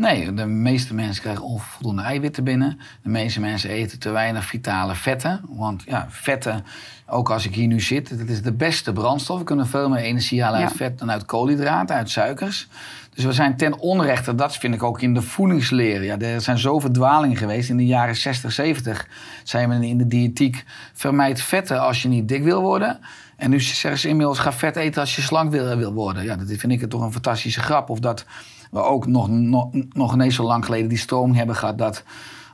Nee, 0.00 0.34
de 0.34 0.46
meeste 0.46 0.94
mensen 0.94 1.22
krijgen 1.22 1.44
onvoldoende 1.44 2.02
eiwitten 2.02 2.44
binnen. 2.44 2.80
De 3.02 3.08
meeste 3.08 3.40
mensen 3.40 3.70
eten 3.70 3.98
te 3.98 4.10
weinig 4.10 4.44
vitale 4.44 4.94
vetten. 4.94 5.40
Want 5.48 5.82
ja, 5.86 6.06
vetten, 6.08 6.64
ook 7.06 7.30
als 7.30 7.46
ik 7.46 7.54
hier 7.54 7.66
nu 7.66 7.80
zit, 7.80 8.08
het 8.08 8.30
is 8.30 8.42
de 8.42 8.52
beste 8.52 8.92
brandstof. 8.92 9.38
We 9.38 9.44
kunnen 9.44 9.66
veel 9.66 9.88
meer 9.88 10.02
energie 10.02 10.42
halen 10.42 10.60
uit 10.60 10.72
vet 10.72 10.98
dan 10.98 11.10
uit 11.10 11.24
koolhydraten, 11.24 11.96
uit 11.96 12.10
suikers. 12.10 12.68
Dus 13.14 13.24
we 13.24 13.32
zijn 13.32 13.56
ten 13.56 13.78
onrechte, 13.78 14.34
dat 14.34 14.56
vind 14.56 14.74
ik 14.74 14.82
ook 14.82 15.00
in 15.00 15.14
de 15.14 15.22
voedingsleer. 15.22 16.02
Ja, 16.04 16.18
er 16.18 16.40
zijn 16.40 16.58
zoveel 16.58 16.90
dwalingen 16.90 17.36
geweest. 17.36 17.68
In 17.68 17.76
de 17.76 17.86
jaren 17.86 18.16
60, 18.16 18.52
70 18.52 19.06
zijn 19.44 19.68
we 19.68 19.86
in 19.86 19.98
de 19.98 20.06
diëtiek 20.06 20.64
vermijd 20.92 21.42
vetten 21.42 21.80
als 21.80 22.02
je 22.02 22.08
niet 22.08 22.28
dik 22.28 22.42
wil 22.42 22.60
worden. 22.60 22.98
En 23.36 23.50
nu 23.50 23.60
zeggen 23.60 24.00
ze 24.00 24.08
inmiddels 24.08 24.38
ga 24.38 24.52
vet 24.52 24.76
eten 24.76 25.00
als 25.00 25.16
je 25.16 25.22
slank 25.22 25.50
wil, 25.50 25.76
wil 25.76 25.92
worden. 25.92 26.24
Ja, 26.24 26.36
dat 26.36 26.46
vind 26.48 26.72
ik 26.72 26.90
toch 26.90 27.02
een 27.02 27.12
fantastische 27.12 27.60
grap. 27.60 27.90
Of 27.90 27.98
dat 27.98 28.24
we 28.70 28.82
ook 28.82 29.06
nog, 29.06 29.28
nog, 29.28 29.68
nog 29.92 30.14
ineens 30.14 30.34
zo 30.34 30.44
lang 30.44 30.64
geleden 30.64 30.88
die 30.88 30.98
stroming 30.98 31.36
hebben 31.36 31.56
gehad 31.56 31.78
dat 31.78 32.04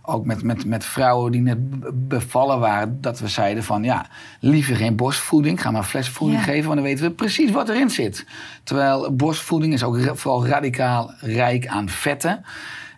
ook 0.06 0.24
met, 0.24 0.42
met, 0.42 0.64
met 0.64 0.84
vrouwen 0.84 1.32
die 1.32 1.40
net 1.40 1.58
bevallen 2.08 2.58
waren, 2.58 3.00
dat 3.00 3.18
we 3.18 3.28
zeiden 3.28 3.64
van 3.64 3.82
ja, 3.82 4.06
liever 4.40 4.76
geen 4.76 4.96
borstvoeding, 4.96 5.62
ga 5.62 5.70
maar 5.70 5.82
flesvoeding 5.82 6.42
geven, 6.42 6.64
want 6.64 6.74
dan 6.74 6.84
weten 6.84 7.04
we 7.04 7.10
precies 7.10 7.50
wat 7.50 7.68
erin 7.68 7.90
zit. 7.90 8.26
Terwijl 8.62 9.14
borstvoeding 9.14 9.72
is 9.72 9.82
ook 9.82 9.98
vooral 10.12 10.46
radicaal 10.46 11.14
rijk 11.20 11.66
aan 11.66 11.88
vetten. 11.88 12.44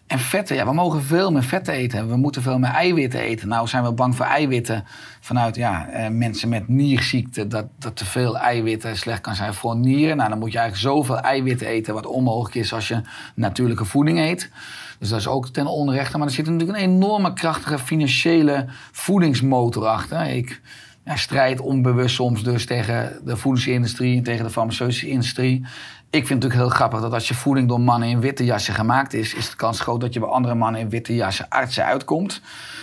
En 0.08 0.18
vetten, 0.18 0.56
ja, 0.56 0.66
we 0.66 0.72
mogen 0.72 1.02
veel 1.02 1.32
meer 1.32 1.42
vetten 1.42 1.74
eten. 1.74 2.08
We 2.08 2.16
moeten 2.16 2.42
veel 2.42 2.58
meer 2.58 2.70
eiwitten 2.70 3.20
eten. 3.20 3.48
Nou 3.48 3.68
zijn 3.68 3.84
we 3.84 3.92
bang 3.92 4.16
voor 4.16 4.26
eiwitten 4.26 4.84
vanuit 5.20 5.56
ja, 5.56 5.88
eh, 5.88 6.10
mensen 6.10 6.48
met 6.48 6.68
nierziekte. 6.68 7.46
Dat, 7.46 7.66
dat 7.78 7.96
te 7.96 8.04
veel 8.04 8.38
eiwitten 8.38 8.96
slecht 8.96 9.20
kan 9.20 9.34
zijn 9.34 9.54
voor 9.54 9.76
nieren. 9.76 10.16
Nou, 10.16 10.28
dan 10.28 10.38
moet 10.38 10.52
je 10.52 10.58
eigenlijk 10.58 10.88
zoveel 10.94 11.18
eiwitten 11.20 11.66
eten 11.66 11.94
wat 11.94 12.06
onmogelijk 12.06 12.54
is 12.54 12.72
als 12.72 12.88
je 12.88 13.00
natuurlijke 13.34 13.84
voeding 13.84 14.18
eet. 14.18 14.50
Dus 14.98 15.08
dat 15.08 15.18
is 15.18 15.28
ook 15.28 15.48
ten 15.48 15.66
onrechte. 15.66 16.18
Maar 16.18 16.26
er 16.26 16.32
zit 16.32 16.46
natuurlijk 16.46 16.78
een 16.78 16.84
enorme 16.84 17.32
krachtige 17.32 17.78
financiële 17.78 18.66
voedingsmotor 18.92 19.86
achter. 19.86 20.24
Ik 20.24 20.60
ja, 21.04 21.16
strijd 21.16 21.60
onbewust 21.60 22.14
soms 22.14 22.42
dus 22.42 22.66
tegen 22.66 23.20
de 23.24 23.36
voedingsindustrie 23.36 24.16
en 24.16 24.22
tegen 24.22 24.44
de 24.44 24.50
farmaceutische 24.50 25.08
industrie. 25.08 25.66
Ik 26.10 26.26
vind 26.26 26.42
het 26.42 26.42
natuurlijk 26.42 26.60
heel 26.60 26.78
grappig 26.78 27.00
dat 27.00 27.12
als 27.12 27.28
je 27.28 27.34
voeding 27.34 27.68
door 27.68 27.80
mannen 27.80 28.08
in 28.08 28.20
witte 28.20 28.44
jassen 28.44 28.74
gemaakt 28.74 29.14
is, 29.14 29.34
is 29.34 29.50
de 29.50 29.56
kans 29.56 29.80
groot 29.80 30.00
dat 30.00 30.12
je 30.12 30.20
bij 30.20 30.28
andere 30.28 30.54
mannen 30.54 30.80
in 30.80 30.88
witte 30.88 31.14
jassen 31.14 31.48
artsen 31.48 31.84
uitkomt. 31.84 32.40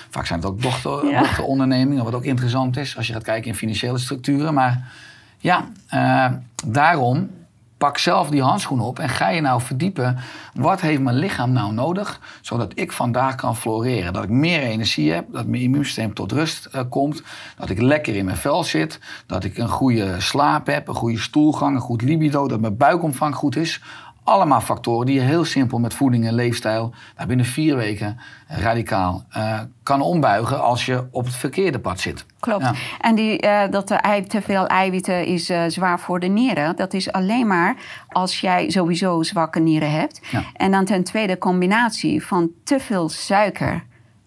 Vaak 0.09 0.25
zijn 0.25 0.39
het 0.39 0.49
ook 0.49 0.61
dochter, 0.61 1.05
ja. 1.05 1.19
dochterondernemingen, 1.19 2.03
wat 2.03 2.13
ook 2.13 2.23
interessant 2.23 2.77
is 2.77 2.97
als 2.97 3.07
je 3.07 3.13
gaat 3.13 3.23
kijken 3.23 3.49
in 3.49 3.55
financiële 3.55 3.97
structuren. 3.97 4.53
Maar 4.53 4.91
ja, 5.38 5.67
uh, 5.93 6.31
daarom 6.65 7.29
pak 7.77 7.97
zelf 7.97 8.29
die 8.29 8.41
handschoen 8.41 8.79
op 8.79 8.99
en 8.99 9.09
ga 9.09 9.29
je 9.29 9.41
nou 9.41 9.61
verdiepen. 9.61 10.17
Wat 10.53 10.81
heeft 10.81 11.01
mijn 11.01 11.15
lichaam 11.15 11.51
nou 11.51 11.73
nodig, 11.73 12.19
zodat 12.41 12.71
ik 12.75 12.91
vandaag 12.91 13.35
kan 13.35 13.55
floreren? 13.55 14.13
Dat 14.13 14.23
ik 14.23 14.29
meer 14.29 14.61
energie 14.61 15.11
heb, 15.11 15.25
dat 15.31 15.45
mijn 15.45 15.61
immuunsysteem 15.61 16.13
tot 16.13 16.31
rust 16.31 16.69
uh, 16.75 16.81
komt, 16.89 17.23
dat 17.57 17.69
ik 17.69 17.81
lekker 17.81 18.15
in 18.15 18.25
mijn 18.25 18.38
vel 18.38 18.63
zit, 18.63 18.99
dat 19.25 19.43
ik 19.43 19.57
een 19.57 19.69
goede 19.69 20.15
slaap 20.21 20.67
heb, 20.67 20.88
een 20.88 20.95
goede 20.95 21.19
stoelgang, 21.19 21.75
een 21.75 21.81
goed 21.81 22.01
libido, 22.01 22.47
dat 22.47 22.59
mijn 22.59 22.77
buikomvang 22.77 23.35
goed 23.35 23.55
is. 23.55 23.81
Allemaal 24.25 24.61
factoren 24.61 25.05
die 25.05 25.15
je 25.15 25.21
heel 25.21 25.45
simpel 25.45 25.79
met 25.79 25.93
voeding 25.93 26.27
en 26.27 26.33
leefstijl 26.33 26.93
nou, 27.15 27.27
binnen 27.27 27.45
vier 27.45 27.75
weken 27.75 28.19
radicaal 28.47 29.25
uh, 29.38 29.59
kan 29.83 30.01
ombuigen 30.01 30.63
als 30.63 30.85
je 30.85 31.07
op 31.11 31.25
het 31.25 31.35
verkeerde 31.35 31.79
pad 31.79 31.99
zit. 31.99 32.25
Klopt. 32.39 32.63
Ja. 32.63 32.73
En 33.01 33.15
die, 33.15 33.45
uh, 33.45 33.61
dat 33.69 33.88
te 34.27 34.41
veel 34.41 34.67
eiwitten 34.67 35.25
is 35.25 35.49
uh, 35.49 35.63
zwaar 35.67 35.99
voor 35.99 36.19
de 36.19 36.27
nieren. 36.27 36.75
Dat 36.75 36.93
is 36.93 37.11
alleen 37.11 37.47
maar 37.47 37.75
als 38.07 38.41
jij 38.41 38.69
sowieso 38.69 39.23
zwakke 39.23 39.59
nieren 39.59 39.91
hebt. 39.91 40.21
Ja. 40.31 40.43
En 40.53 40.71
dan 40.71 40.85
ten 40.85 41.03
tweede 41.03 41.38
combinatie 41.38 42.25
van 42.25 42.49
te 42.63 42.79
veel 42.79 43.09
suiker 43.09 43.83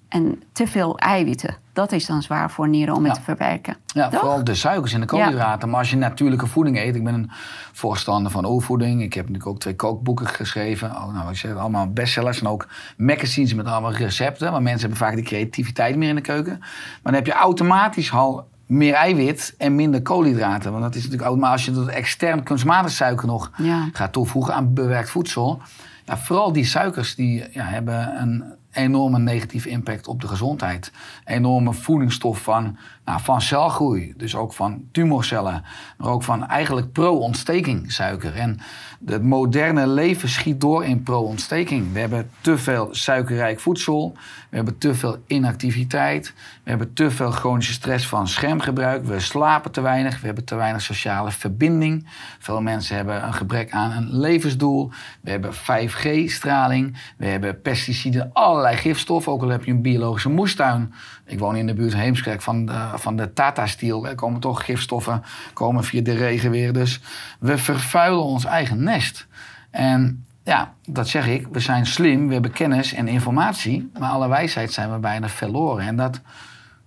en 0.09 0.42
te 0.53 0.66
veel 0.66 0.99
eiwitten. 0.99 1.57
Dat 1.73 1.92
is 1.92 2.07
dan 2.07 2.23
zwaar 2.23 2.51
voor 2.51 2.68
nieren 2.68 2.94
om 2.94 3.05
het 3.05 3.14
te 3.14 3.21
verwerken. 3.21 3.77
Ja, 3.87 4.09
Toch? 4.09 4.21
vooral 4.21 4.44
de 4.44 4.55
suikers 4.55 4.92
en 4.92 5.01
de 5.01 5.07
koolhydraten. 5.07 5.61
Ja. 5.61 5.66
Maar 5.66 5.81
als 5.81 5.90
je 5.90 5.97
natuurlijke 5.97 6.47
voeding 6.47 6.79
eet... 6.79 6.97
Ik 6.97 7.05
ben 7.05 7.14
een 7.14 7.31
voorstander 7.73 8.33
van 8.33 8.47
oervoeding. 8.47 9.03
Ik 9.03 9.14
heb 9.14 9.25
natuurlijk 9.25 9.51
ook 9.51 9.61
twee 9.61 9.77
kookboeken 9.77 10.27
geschreven. 10.27 10.90
Oh, 10.90 11.14
nou, 11.14 11.31
ik 11.31 11.37
zeg 11.37 11.57
allemaal 11.57 11.92
bestsellers. 11.92 12.40
En 12.40 12.47
ook 12.47 12.68
magazines 12.97 13.55
met 13.55 13.66
allemaal 13.66 13.92
recepten. 13.92 14.51
Want 14.51 14.62
mensen 14.62 14.81
hebben 14.81 14.99
vaak 14.99 15.14
die 15.14 15.25
creativiteit 15.25 15.97
meer 15.97 16.09
in 16.09 16.14
de 16.14 16.21
keuken. 16.21 16.59
Maar 16.59 17.01
dan 17.03 17.14
heb 17.14 17.27
je 17.27 17.33
automatisch 17.33 18.12
al 18.12 18.49
meer 18.66 18.94
eiwit 18.94 19.55
en 19.59 19.75
minder 19.75 20.03
koolhydraten. 20.03 20.71
Want 20.71 20.83
dat 20.83 20.94
is 20.94 21.03
natuurlijk 21.03 21.31
ook... 21.31 21.38
Maar 21.38 21.51
als 21.51 21.64
je 21.64 21.71
dat 21.71 21.88
extern 21.88 22.42
kunstmatig 22.42 22.90
suiker 22.90 23.27
nog 23.27 23.51
ja. 23.57 23.88
gaat 23.92 24.12
toevoegen 24.12 24.55
aan 24.55 24.75
bewerkt 24.75 25.11
voedsel... 25.11 25.62
Ja, 26.05 26.18
vooral 26.18 26.53
die 26.53 26.64
suikers 26.64 27.14
die 27.14 27.44
ja, 27.51 27.64
hebben 27.64 28.21
een 28.21 28.44
enorme 28.78 29.18
negatieve 29.18 29.68
impact 29.68 30.06
op 30.06 30.20
de 30.20 30.28
gezondheid. 30.28 30.92
Enorme 31.24 31.72
voedingsstof 31.72 32.42
van, 32.42 32.76
nou, 33.09 33.21
van 33.21 33.42
celgroei, 33.42 34.14
dus 34.16 34.35
ook 34.35 34.53
van 34.53 34.83
tumorcellen, 34.92 35.64
maar 35.97 36.09
ook 36.11 36.23
van 36.23 36.47
eigenlijk 36.47 36.92
pro-ontsteking 36.92 37.92
suiker. 37.92 38.35
En 38.35 38.61
het 39.07 39.23
moderne 39.23 39.87
leven 39.87 40.29
schiet 40.29 40.61
door 40.61 40.85
in 40.85 41.03
pro-ontsteking. 41.03 41.92
We 41.92 42.01
hebben 42.01 42.31
te 42.40 42.59
veel 42.59 42.88
suikerrijk 42.90 43.61
voedsel, 43.61 44.16
we 44.51 44.57
hebben 44.57 44.79
te 44.79 44.94
veel 44.94 45.16
inactiviteit, 45.27 46.35
we 46.62 46.71
hebben 46.71 46.92
te 46.92 47.11
veel 47.11 47.31
chronische 47.31 47.73
stress 47.73 48.07
van 48.07 48.29
schermgebruik, 48.29 49.05
we 49.05 49.21
slapen 49.21 49.71
te 49.71 49.81
weinig, 49.81 50.21
we 50.21 50.27
hebben 50.27 50.44
te 50.44 50.55
weinig 50.55 50.83
sociale 50.83 51.31
verbinding. 51.31 52.07
Veel 52.38 52.61
mensen 52.61 52.97
hebben 52.97 53.25
een 53.25 53.35
gebrek 53.35 53.71
aan 53.73 53.90
een 53.90 54.18
levensdoel, 54.21 54.90
we 55.21 55.31
hebben 55.31 55.55
5G-straling, 55.55 56.97
we 57.16 57.27
hebben 57.27 57.62
pesticiden, 57.62 58.31
allerlei 58.33 58.77
gifstoffen, 58.77 59.33
ook 59.33 59.42
al 59.42 59.49
heb 59.49 59.64
je 59.64 59.71
een 59.71 59.83
biologische 59.83 60.29
moestuin. 60.29 60.94
Ik 61.25 61.38
woon 61.38 61.57
in 61.57 61.66
de 61.66 61.75
buurt 61.75 61.94
Heemskerk 61.94 62.42
van 62.42 62.66
de, 62.66 62.97
van 62.98 63.16
de 63.16 63.32
Tata-stiel. 63.32 64.06
Er 64.06 64.14
komen 64.14 64.40
toch 64.40 64.64
gifstoffen 64.64 65.22
komen 65.52 65.84
via 65.84 66.02
de 66.02 66.14
regen 66.14 66.50
weer. 66.50 66.72
Dus 66.72 67.00
we 67.38 67.58
vervuilen 67.58 68.22
ons 68.24 68.44
eigen 68.44 68.82
nest. 68.82 69.26
En 69.70 70.24
ja, 70.42 70.72
dat 70.87 71.08
zeg 71.08 71.26
ik. 71.26 71.46
We 71.52 71.61
zijn 71.61 71.87
slim, 71.87 72.26
we 72.26 72.32
hebben 72.32 72.52
kennis 72.52 72.92
en 72.92 73.08
informatie. 73.08 73.90
Maar 73.98 74.11
alle 74.11 74.28
wijsheid 74.28 74.72
zijn 74.72 74.92
we 74.92 74.98
bijna 74.98 75.28
verloren. 75.28 75.87
En 75.87 75.96
dat 75.96 76.20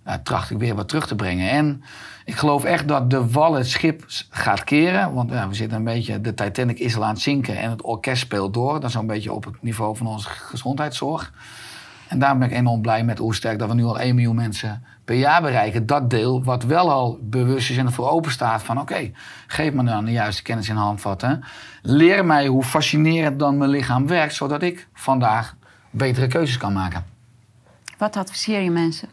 ja, 0.04 0.18
tracht 0.18 0.50
ik 0.50 0.58
weer 0.58 0.74
wat 0.74 0.88
terug 0.88 1.06
te 1.06 1.14
brengen. 1.14 1.50
En 1.50 1.82
ik 2.24 2.34
geloof 2.34 2.64
echt 2.64 2.88
dat 2.88 3.10
de 3.10 3.30
wal 3.30 3.54
het 3.54 3.68
schip 3.68 4.04
gaat 4.30 4.64
keren. 4.64 5.14
Want 5.14 5.30
ja, 5.30 5.48
we 5.48 5.54
zitten 5.54 5.78
een 5.78 5.84
beetje, 5.84 6.20
de 6.20 6.34
Titanic 6.34 6.78
is 6.78 6.96
al 6.96 7.04
aan 7.04 7.12
het 7.12 7.22
zinken 7.22 7.56
en 7.56 7.70
het 7.70 7.82
orkest 7.82 8.22
speelt 8.22 8.54
door. 8.54 8.80
Dat 8.80 8.88
is 8.88 8.94
een 8.94 9.06
beetje 9.06 9.32
op 9.32 9.44
het 9.44 9.62
niveau 9.62 9.96
van 9.96 10.06
onze 10.06 10.28
gezondheidszorg. 10.28 11.32
En 12.08 12.18
daarom 12.18 12.38
ben 12.38 12.50
ik 12.50 12.56
enorm 12.56 12.80
blij 12.80 13.04
met 13.04 13.18
hoe 13.18 13.34
sterk 13.34 13.58
dat 13.58 13.68
we 13.68 13.74
nu 13.74 13.84
al 13.84 14.00
1 14.00 14.14
miljoen 14.14 14.34
mensen 14.34 14.84
per 15.04 15.16
jaar 15.16 15.42
bereiken. 15.42 15.86
Dat 15.86 16.10
deel 16.10 16.44
wat 16.44 16.62
wel 16.62 16.90
al 16.90 17.18
bewust 17.22 17.70
is 17.70 17.76
en 17.76 17.86
ervoor 17.86 18.10
open 18.10 18.30
staat 18.30 18.62
van 18.62 18.80
oké, 18.80 19.10
geef 19.46 19.72
me 19.72 19.84
dan 19.84 20.04
de 20.04 20.12
juiste 20.12 20.42
kennis 20.42 20.68
in 20.68 20.76
handvatten. 20.76 21.44
Leer 21.82 22.24
mij 22.24 22.46
hoe 22.46 22.64
fascinerend 22.64 23.38
dan 23.38 23.56
mijn 23.56 23.70
lichaam 23.70 24.06
werkt, 24.06 24.34
zodat 24.34 24.62
ik 24.62 24.88
vandaag 24.94 25.56
betere 25.90 26.26
keuzes 26.26 26.56
kan 26.56 26.72
maken. 26.72 27.04
Wat 27.98 28.16
adviseer 28.16 28.60
je 28.60 28.70
mensen? 28.70 29.08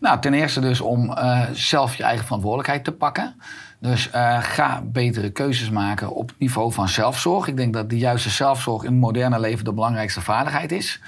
Nou, 0.00 0.20
ten 0.20 0.34
eerste 0.34 0.60
dus 0.60 0.80
om 0.80 1.10
uh, 1.10 1.42
zelf 1.52 1.94
je 1.94 2.02
eigen 2.02 2.24
verantwoordelijkheid 2.24 2.84
te 2.84 2.92
pakken. 2.92 3.34
Dus 3.80 4.10
uh, 4.14 4.42
ga 4.42 4.82
betere 4.84 5.30
keuzes 5.30 5.70
maken 5.70 6.10
op 6.14 6.28
het 6.28 6.38
niveau 6.38 6.72
van 6.72 6.88
zelfzorg. 6.88 7.46
Ik 7.46 7.56
denk 7.56 7.72
dat 7.72 7.90
de 7.90 7.98
juiste 7.98 8.30
zelfzorg 8.30 8.82
in 8.82 8.90
het 8.90 9.00
moderne 9.00 9.40
leven 9.40 9.64
de 9.64 9.72
belangrijkste 9.72 10.20
vaardigheid 10.20 10.72
is. 10.72 11.00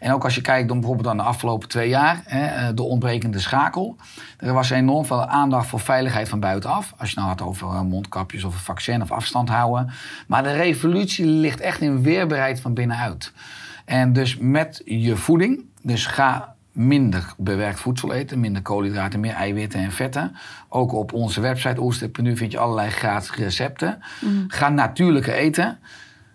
En 0.00 0.12
ook 0.12 0.24
als 0.24 0.34
je 0.34 0.40
kijkt 0.40 0.68
dan 0.68 0.78
bijvoorbeeld 0.78 1.08
aan 1.08 1.16
de 1.16 1.22
afgelopen 1.22 1.68
twee 1.68 1.88
jaar, 1.88 2.22
hè, 2.24 2.46
eh, 2.46 2.68
de 2.74 2.82
ontbrekende 2.82 3.38
schakel. 3.38 3.96
Er 4.38 4.52
was 4.52 4.70
enorm 4.70 5.04
veel 5.04 5.26
aandacht 5.26 5.66
voor 5.66 5.80
veiligheid 5.80 6.28
van 6.28 6.40
buitenaf. 6.40 6.94
Als 6.96 7.10
je 7.10 7.16
nou 7.16 7.28
had 7.28 7.42
over 7.42 7.84
mondkapjes 7.84 8.44
of 8.44 8.54
een 8.54 8.60
vaccin 8.60 9.02
of 9.02 9.12
afstand 9.12 9.48
houden. 9.48 9.90
Maar 10.26 10.42
de 10.42 10.52
revolutie 10.52 11.26
ligt 11.26 11.60
echt 11.60 11.80
in 11.80 12.02
weerbaarheid 12.02 12.60
van 12.60 12.74
binnenuit. 12.74 13.32
En 13.84 14.12
dus 14.12 14.36
met 14.36 14.82
je 14.84 15.16
voeding, 15.16 15.64
dus 15.82 16.06
ga 16.06 16.55
minder 16.76 17.34
bewerkt 17.36 17.80
voedsel 17.80 18.12
eten, 18.12 18.40
minder 18.40 18.62
koolhydraten, 18.62 19.20
meer 19.20 19.34
eiwitten 19.34 19.80
en 19.80 19.92
vetten. 19.92 20.36
Ook 20.68 20.92
op 20.92 21.12
onze 21.12 21.40
website 21.40 21.80
oerstip.nu 21.80 22.36
vind 22.36 22.52
je 22.52 22.58
allerlei 22.58 22.90
gratis 22.90 23.34
recepten. 23.34 23.98
Mm. 24.20 24.44
Ga 24.48 24.68
natuurlijker 24.68 25.34
eten. 25.34 25.78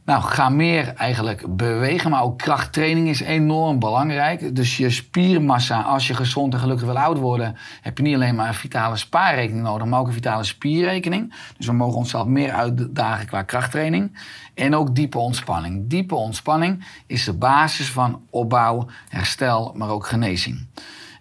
Nou, 0.06 0.22
ga 0.22 0.50
meer 0.50 0.94
eigenlijk 0.94 1.56
bewegen, 1.56 2.10
maar 2.10 2.22
ook 2.24 2.38
krachttraining 2.38 3.08
is 3.08 3.20
enorm 3.20 3.80
belangrijk. 3.80 4.56
Dus 4.56 4.78
je 4.78 4.90
spiermassa, 4.90 5.82
als 5.82 6.08
je 6.08 6.14
gezond 6.14 6.54
en 6.54 6.60
gelukkig 6.60 6.86
wil 6.86 6.98
oud 6.98 7.18
worden, 7.18 7.56
heb 7.82 7.98
je 7.98 8.04
niet 8.04 8.16
alleen 8.16 8.36
maar 8.36 8.48
een 8.48 8.54
vitale 8.54 8.98
spaarrekening 8.98 9.64
nodig, 9.64 9.88
maar 9.88 10.00
ook 10.00 10.08
een 10.08 10.14
vitale 10.14 10.44
spierrekening. 10.44 11.34
Dus 11.58 11.66
we 11.66 11.74
mogen 11.74 11.98
onszelf 11.98 12.26
meer 12.26 12.52
uitdagen 12.52 13.28
qua 13.28 13.42
krachttraining. 13.42 14.20
En 14.54 14.76
ook 14.76 14.96
diepe 14.96 15.18
ontspanning. 15.18 15.88
Diepe 15.88 16.16
ontspanning 16.16 16.86
is 17.08 17.24
de 17.24 17.34
basis 17.34 17.92
van 17.92 18.22
opbouw, 18.30 18.88
herstel, 19.10 19.74
maar 19.76 19.90
ook 19.90 20.08
genezing. 20.08 20.68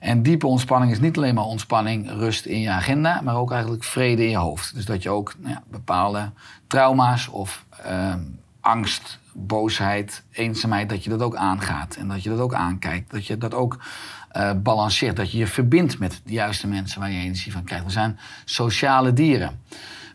En 0.00 0.22
diepe 0.22 0.46
ontspanning 0.46 0.92
is 0.92 1.00
niet 1.00 1.16
alleen 1.16 1.34
maar 1.34 1.44
ontspanning, 1.44 2.10
rust 2.10 2.44
in 2.44 2.60
je 2.60 2.70
agenda, 2.70 3.20
maar 3.20 3.36
ook 3.36 3.52
eigenlijk 3.52 3.84
vrede 3.84 4.22
in 4.22 4.30
je 4.30 4.36
hoofd. 4.36 4.74
Dus 4.74 4.84
dat 4.84 5.02
je 5.02 5.10
ook 5.10 5.34
nou 5.38 5.54
ja, 5.54 5.62
bepaalde 5.70 6.32
trauma's 6.66 7.28
of 7.28 7.64
uh, 7.86 8.14
angst, 8.60 9.18
boosheid, 9.32 10.22
eenzaamheid, 10.32 10.88
dat 10.88 11.04
je 11.04 11.10
dat 11.10 11.22
ook 11.22 11.36
aangaat. 11.36 11.96
En 11.96 12.08
dat 12.08 12.22
je 12.22 12.30
dat 12.30 12.38
ook 12.38 12.54
aankijkt. 12.54 13.10
Dat 13.10 13.26
je 13.26 13.38
dat 13.38 13.54
ook 13.54 13.78
uh, 14.36 14.50
balanceert. 14.56 15.16
Dat 15.16 15.32
je 15.32 15.38
je 15.38 15.46
verbindt 15.46 15.98
met 15.98 16.20
de 16.24 16.32
juiste 16.32 16.66
mensen 16.66 17.00
waar 17.00 17.10
je 17.10 17.20
energie 17.20 17.52
van 17.52 17.64
krijgt. 17.64 17.84
We 17.84 17.90
zijn 17.90 18.18
sociale 18.44 19.12
dieren. 19.12 19.60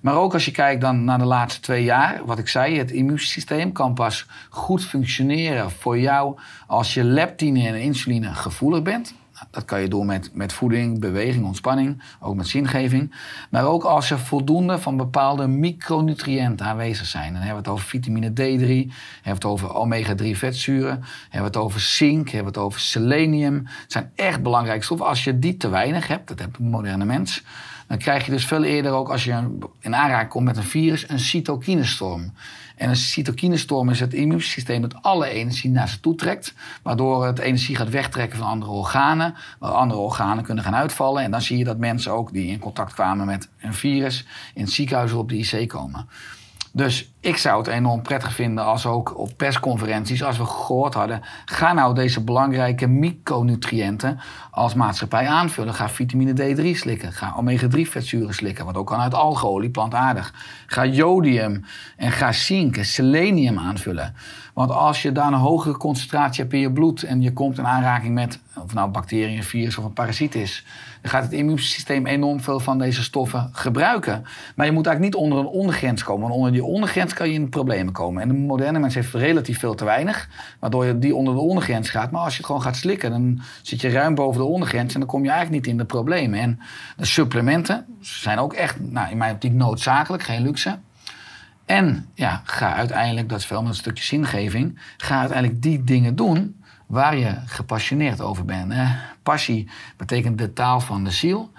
Maar 0.02 0.16
ook 0.16 0.34
als 0.34 0.46
je 0.46 0.52
kijkt 0.52 0.82
dan 0.82 1.04
naar 1.04 1.18
de 1.18 1.26
laatste 1.26 1.62
twee 1.62 1.84
jaar, 1.84 2.26
wat 2.26 2.40
ik 2.40 2.48
zei, 2.48 2.78
het 2.78 2.92
immuunsysteem 2.92 3.72
kan 3.72 3.94
pas 3.94 4.26
goed 4.50 4.86
functioneren 4.86 5.72
voor 5.72 6.00
jou 6.00 6.40
als 6.68 6.94
je 6.94 7.04
leptine 7.04 7.68
en 7.68 7.82
insuline 7.82 8.34
gevoelig 8.34 8.82
bent. 8.82 9.14
Dat 9.52 9.66
kan 9.66 9.82
je 9.82 9.88
doen 9.88 10.06
met, 10.06 10.30
met 10.34 10.54
voeding, 10.54 11.00
beweging, 11.00 11.46
ontspanning, 11.46 12.04
ook 12.20 12.36
met 12.36 12.48
zingeving. 12.48 13.16
Maar 13.50 13.66
ook 13.66 13.84
als 13.84 14.12
er 14.12 14.20
voldoende 14.20 14.80
van 14.80 14.98
bepaalde 14.98 15.48
micronutriënten 15.48 16.66
aanwezig 16.66 17.06
zijn. 17.06 17.34
Dan 17.34 17.42
hebben 17.42 17.64
we 17.64 17.70
het 17.70 17.80
over 17.80 17.86
vitamine 17.86 18.30
D3, 18.30 18.34
hebben 18.36 18.90
we 19.22 19.30
het 19.30 19.46
over 19.46 19.74
omega-3 19.74 20.38
vetzuren, 20.38 21.04
hebben 21.22 21.52
we 21.52 21.58
het 21.58 21.58
over 21.58 21.80
zink, 21.80 22.30
hebben 22.30 22.54
we 22.54 22.60
het 22.60 22.68
over 22.68 22.80
selenium. 22.80 23.56
Het 23.66 23.92
zijn 23.92 24.12
echt 24.16 24.44
belangrijke 24.44 24.84
stoffen. 24.84 25.08
Als 25.08 25.24
je 25.24 25.40
die 25.40 25.58
te 25.58 25.70
weinig 25.70 26.08
hebt, 26.08 26.28
dat 26.28 26.40
heeft 26.40 26.58
een 26.58 26.70
moderne 26.70 27.06
mens, 27.06 27.44
dan 27.88 27.98
krijg 27.98 28.26
je 28.26 28.32
dus 28.32 28.46
veel 28.46 28.64
eerder 28.64 28.92
ook 28.92 29.10
als 29.10 29.24
je 29.24 29.58
in 29.80 29.96
aanraking 29.96 30.30
komt 30.30 30.46
met 30.46 30.58
een 30.58 30.64
virus, 30.64 31.10
een 31.10 31.20
cytokinestorm. 31.20 32.34
En 32.76 32.90
een 32.90 32.96
cytokinestorm 32.96 33.90
is 33.90 34.00
het 34.00 34.14
immuunsysteem 34.14 34.82
dat 34.82 35.02
alle 35.02 35.28
energie 35.28 35.72
naar 35.72 35.88
zich 35.88 36.00
toe 36.00 36.16
trekt. 36.16 36.54
Waardoor 36.82 37.26
het 37.26 37.40
energie 37.40 37.76
gaat 37.76 37.90
wegtrekken 37.90 38.38
van 38.38 38.48
andere 38.48 38.72
organen. 38.72 39.36
Waar 39.60 39.72
andere 39.72 40.00
organen 40.00 40.44
kunnen 40.44 40.64
gaan 40.64 40.76
uitvallen. 40.76 41.24
En 41.24 41.32
dan 41.32 41.42
zie 41.42 41.58
je 41.58 41.64
dat 41.64 41.78
mensen 41.78 42.12
ook 42.12 42.34
die 42.34 42.48
in 42.48 42.60
contact 42.60 42.94
kwamen 42.94 43.26
met 43.26 43.50
een 43.60 43.74
virus 43.74 44.26
in 44.54 44.62
het 44.64 44.72
ziekenhuis 44.72 45.12
op 45.12 45.30
de 45.30 45.38
IC 45.38 45.68
komen. 45.68 46.08
Dus 46.72 47.12
ik 47.26 47.38
zou 47.38 47.58
het 47.58 47.68
enorm 47.68 48.02
prettig 48.02 48.34
vinden 48.34 48.66
als 48.66 48.86
ook 48.86 49.18
op 49.18 49.32
persconferenties, 49.38 50.24
als 50.24 50.38
we 50.38 50.46
gehoord 50.46 50.94
hadden, 50.94 51.22
ga 51.46 51.74
nou 51.74 51.96
deze 51.96 52.24
belangrijke 52.24 52.88
micronutriënten 52.88 54.20
als 54.52 54.74
maatschappij 54.74 55.28
aanvullen. 55.28 55.74
Ga 55.74 55.90
vitamine 55.90 56.34
D3 56.34 56.78
slikken, 56.78 57.14
ga 57.14 57.36
omega-3 57.40 57.82
vetzuren 57.82 58.34
slikken, 58.34 58.66
wat 58.66 58.76
ook 58.78 58.88
kan 58.88 59.00
uit 59.00 59.14
algeolie, 59.14 59.70
plantaardig. 59.70 60.34
Ga 60.68 60.86
jodium 60.86 61.66
en 61.98 62.12
ga 62.12 62.32
zink 62.32 62.78
en 62.78 62.86
selenium 62.86 63.60
aanvullen. 63.60 64.16
Want 64.56 64.72
als 64.72 65.02
je 65.02 65.12
daar 65.12 65.28
een 65.28 65.34
hogere 65.34 65.78
concentratie 65.78 66.42
hebt 66.42 66.54
in 66.54 66.60
je 66.60 66.72
bloed 66.72 67.04
en 67.04 67.22
je 67.22 67.34
komt 67.34 67.58
in 67.58 67.66
aanraking 67.66 68.14
met, 68.14 68.40
of 68.64 68.74
nou 68.74 68.90
bacteriën, 68.90 69.44
virus 69.44 69.78
of 69.78 69.84
een 69.84 69.94
parasiet 69.94 70.36
is, 70.36 70.66
dan 71.02 71.12
gaat 71.12 71.24
het 71.24 71.32
immuunsysteem 71.32 72.06
enorm 72.06 72.42
veel 72.42 72.60
van 72.60 72.78
deze 72.78 73.04
stoffen 73.04 73.50
gebruiken. 73.52 74.26
Maar 74.56 74.66
je 74.66 74.72
moet 74.72 74.86
eigenlijk 74.86 75.16
niet 75.16 75.24
onder 75.24 75.40
een 75.40 75.60
ondergrens 75.60 76.04
komen, 76.04 76.22
want 76.22 76.34
onder 76.34 76.52
die 76.52 76.64
ondergrens 76.64 77.14
kan 77.16 77.28
je 77.28 77.34
in 77.34 77.50
problemen 77.50 77.94
komen. 77.94 78.22
En 78.22 78.28
de 78.28 78.34
moderne 78.34 78.80
mens 78.80 78.96
heeft 78.96 79.14
relatief 79.14 79.60
veel 79.60 79.76
te 79.76 79.86
weinig, 79.86 80.30
waardoor 80.60 80.86
je 80.86 81.00
die 81.00 81.16
onder 81.16 81.34
de 81.34 81.40
ondergrens 81.40 81.90
gaat. 81.90 82.12
Maar 82.12 82.22
als 82.22 82.38
je 82.38 82.44
gewoon 82.44 82.62
gaat 82.62 82.76
slikken, 82.76 83.12
dan 83.12 83.42
zit 83.62 83.82
je 83.82 83.90
ruim 83.90 84.16
boven 84.16 84.42
de 84.42 84.48
ondergrens 84.48 84.94
en 84.94 85.00
dan 85.00 85.10
kom 85.10 85.24
je 85.24 85.30
eigenlijk 85.30 85.62
niet 85.62 85.72
in 85.72 85.78
de 85.78 85.86
problemen. 85.86 86.40
En 86.40 86.60
de 86.98 87.06
supplementen 87.06 87.86
zijn 88.00 88.40
ook 88.40 88.54
echt, 88.54 88.80
nou, 88.80 89.12
in 89.12 89.18
mijn 89.18 89.34
optiek 89.34 89.54
noodzakelijk, 89.54 90.24
geen 90.24 90.42
luxe. 90.42 90.78
En 91.66 92.10
ja, 92.14 92.42
ga 92.44 92.74
uiteindelijk, 92.74 93.30
dat 93.30 93.40
is 93.40 93.48
met 93.48 93.66
een 93.66 93.74
stukje 93.74 94.04
zingeving, 94.04 94.80
ga 94.98 95.20
uiteindelijk 95.20 95.62
die 95.62 95.84
dingen 95.84 96.16
doen 96.16 96.64
waar 96.86 97.18
je 97.18 97.36
gepassioneerd 97.46 98.22
over 98.22 98.46
bent. 98.46 98.74
Passie 99.24 99.70
betekent 99.98 100.38
de 100.38 100.54
taal 100.54 100.80
van 100.80 101.04
de 101.04 101.12
ziel. 101.12 101.52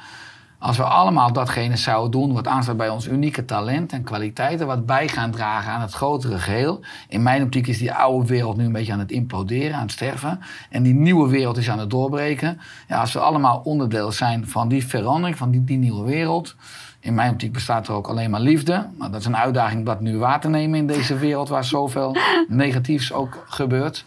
Als 0.59 0.77
we 0.77 0.83
allemaal 0.83 1.33
datgene 1.33 1.77
zouden 1.77 2.11
doen 2.11 2.33
wat 2.33 2.47
aanstaat 2.47 2.77
bij 2.77 2.89
ons 2.89 3.09
unieke 3.09 3.45
talent 3.45 3.93
en 3.93 4.03
kwaliteiten, 4.03 4.67
wat 4.67 4.87
bij 4.87 5.09
gaan 5.09 5.31
dragen 5.31 5.73
aan 5.73 5.81
het 5.81 5.93
grotere 5.93 6.39
geheel. 6.39 6.81
In 7.09 7.23
mijn 7.23 7.43
optiek 7.43 7.67
is 7.67 7.79
die 7.79 7.93
oude 7.93 8.27
wereld 8.27 8.57
nu 8.57 8.65
een 8.65 8.73
beetje 8.73 8.93
aan 8.93 8.99
het 8.99 9.11
imploderen, 9.11 9.75
aan 9.77 9.83
het 9.83 9.93
sterven. 9.93 10.41
En 10.71 10.83
die 10.83 10.95
nieuwe 10.95 11.29
wereld 11.29 11.57
is 11.57 11.71
aan 11.71 11.79
het 11.79 11.91
doorbreken. 11.91 12.61
Ja, 12.89 13.01
als 13.01 13.13
we 13.13 13.19
allemaal 13.19 13.61
onderdeel 13.65 14.13
zijn 14.13 14.49
van 14.49 14.69
die 14.69 14.87
verandering, 14.87 15.37
van 15.37 15.51
die, 15.51 15.65
die 15.65 15.79
nieuwe 15.79 16.05
wereld. 16.05 16.57
In 17.01 17.15
mijn 17.15 17.33
optiek 17.33 17.53
bestaat 17.53 17.89
er 17.89 17.95
ook 17.95 18.09
alleen 18.09 18.31
maar 18.31 18.41
liefde. 18.41 18.87
Maar 18.99 19.11
dat 19.11 19.21
is 19.21 19.27
een 19.27 19.37
uitdaging 19.37 19.79
om 19.79 19.85
dat 19.85 20.01
nu 20.01 20.19
waar 20.19 20.41
te 20.41 20.49
nemen 20.49 20.79
in 20.79 20.87
deze 20.87 21.19
wereld 21.19 21.49
waar 21.49 21.65
zoveel 21.65 22.17
negatiefs 22.49 23.13
ook 23.13 23.45
gebeurt. 23.49 24.05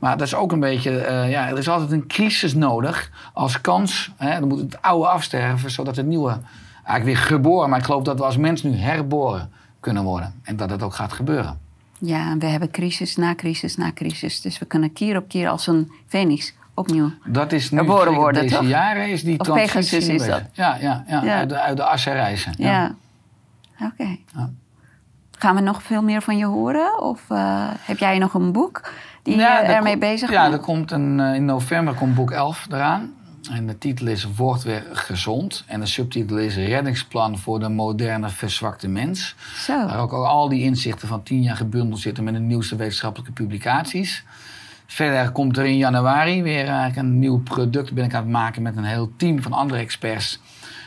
Maar 0.00 0.16
dat 0.16 0.26
is 0.26 0.34
ook 0.34 0.52
een 0.52 0.60
beetje, 0.60 0.90
uh, 0.90 1.30
ja, 1.30 1.48
er 1.48 1.58
is 1.58 1.68
altijd 1.68 1.90
een 1.92 2.06
crisis 2.06 2.54
nodig 2.54 3.10
als 3.32 3.60
kans. 3.60 4.12
Hè, 4.16 4.38
dan 4.38 4.48
moet 4.48 4.58
het 4.58 4.82
oude 4.82 5.08
afsterven, 5.08 5.70
zodat 5.70 5.96
het 5.96 6.06
nieuwe 6.06 6.38
eigenlijk 6.84 7.04
weer 7.04 7.26
geboren. 7.26 7.70
Maar 7.70 7.78
ik 7.78 7.84
geloof 7.84 8.02
dat 8.02 8.18
we 8.18 8.24
als 8.24 8.36
mens 8.36 8.62
nu 8.62 8.76
herboren 8.76 9.52
kunnen 9.80 10.02
worden. 10.02 10.34
En 10.42 10.56
dat 10.56 10.70
het 10.70 10.82
ook 10.82 10.94
gaat 10.94 11.12
gebeuren. 11.12 11.58
Ja, 11.98 12.36
we 12.38 12.46
hebben 12.46 12.70
crisis 12.70 13.16
na 13.16 13.34
crisis 13.34 13.76
na 13.76 13.92
crisis. 13.92 14.40
Dus 14.40 14.58
we 14.58 14.64
kunnen 14.64 14.92
keer 14.92 15.16
op 15.16 15.28
keer 15.28 15.48
als 15.48 15.66
een 15.66 15.92
phoenix 16.06 16.54
opnieuw 16.74 17.10
Dat 17.26 17.52
is 17.52 17.70
nu 17.70 17.78
herboren 17.78 18.14
worden, 18.14 18.42
deze 18.42 18.54
toch? 18.54 18.68
jaren 18.68 19.10
is 19.10 19.22
die 19.22 19.38
Of 19.38 19.46
transitie 19.46 19.98
Pegasus 19.98 20.08
is 20.08 20.26
dat? 20.26 20.42
Ja, 20.52 20.76
ja, 20.80 21.04
ja, 21.08 21.22
Ja. 21.22 21.36
Uit, 21.36 21.48
de, 21.48 21.60
uit 21.60 21.76
de 21.76 21.84
assen 21.84 22.12
reizen. 22.12 22.54
Ja. 22.56 22.70
Ja. 22.70 22.94
Oké. 23.86 24.16
Ja. 24.34 24.50
Gaan 25.38 25.54
we 25.54 25.60
nog 25.60 25.82
veel 25.82 26.02
meer 26.02 26.22
van 26.22 26.36
je 26.36 26.44
horen? 26.46 27.02
Of 27.02 27.20
eh, 27.28 27.68
heb 27.80 27.98
jij 27.98 28.18
nog 28.18 28.34
een 28.34 28.52
boek 28.52 28.90
Ja, 29.38 29.62
er 29.62 29.74
ermee 29.74 29.98
bezig 29.98 30.30
Ja, 30.30 30.52
er 30.52 30.58
komt 30.58 30.90
een, 30.90 31.20
eh, 31.20 31.34
in 31.34 31.44
november 31.44 31.94
komt 31.94 32.14
boek 32.14 32.30
11 32.30 32.66
eraan. 32.70 33.14
En 33.50 33.66
de 33.66 33.78
titel 33.78 34.06
is 34.06 34.26
Word 34.36 34.62
weer 34.62 34.84
gezond. 34.92 35.64
En 35.66 35.80
de 35.80 35.86
subtitel 35.86 36.38
is 36.38 36.56
Reddingsplan 36.56 37.38
voor 37.38 37.60
de 37.60 37.68
moderne 37.68 38.28
verzwakte 38.28 38.88
mens. 38.88 39.34
Zo. 39.56 39.86
Waar 39.86 39.98
ook 39.98 40.12
al 40.12 40.48
die 40.48 40.62
inzichten 40.62 41.08
van 41.08 41.22
tien 41.22 41.42
jaar 41.42 41.56
gebundeld 41.56 42.00
zitten 42.00 42.24
met 42.24 42.34
de 42.34 42.40
nieuwste 42.40 42.76
wetenschappelijke 42.76 43.32
publicaties. 43.32 44.24
Verder 44.86 45.30
komt 45.32 45.58
er 45.58 45.64
in 45.64 45.76
januari 45.76 46.42
weer 46.42 46.66
eigenlijk 46.66 46.96
een 46.96 47.18
nieuw 47.18 47.42
product 47.42 47.92
ben 47.92 48.04
ik 48.04 48.14
aan 48.14 48.22
het 48.22 48.30
maken 48.30 48.62
met 48.62 48.76
een 48.76 48.84
heel 48.84 49.12
team 49.16 49.42
van 49.42 49.52
andere 49.52 49.80
experts. 49.80 50.40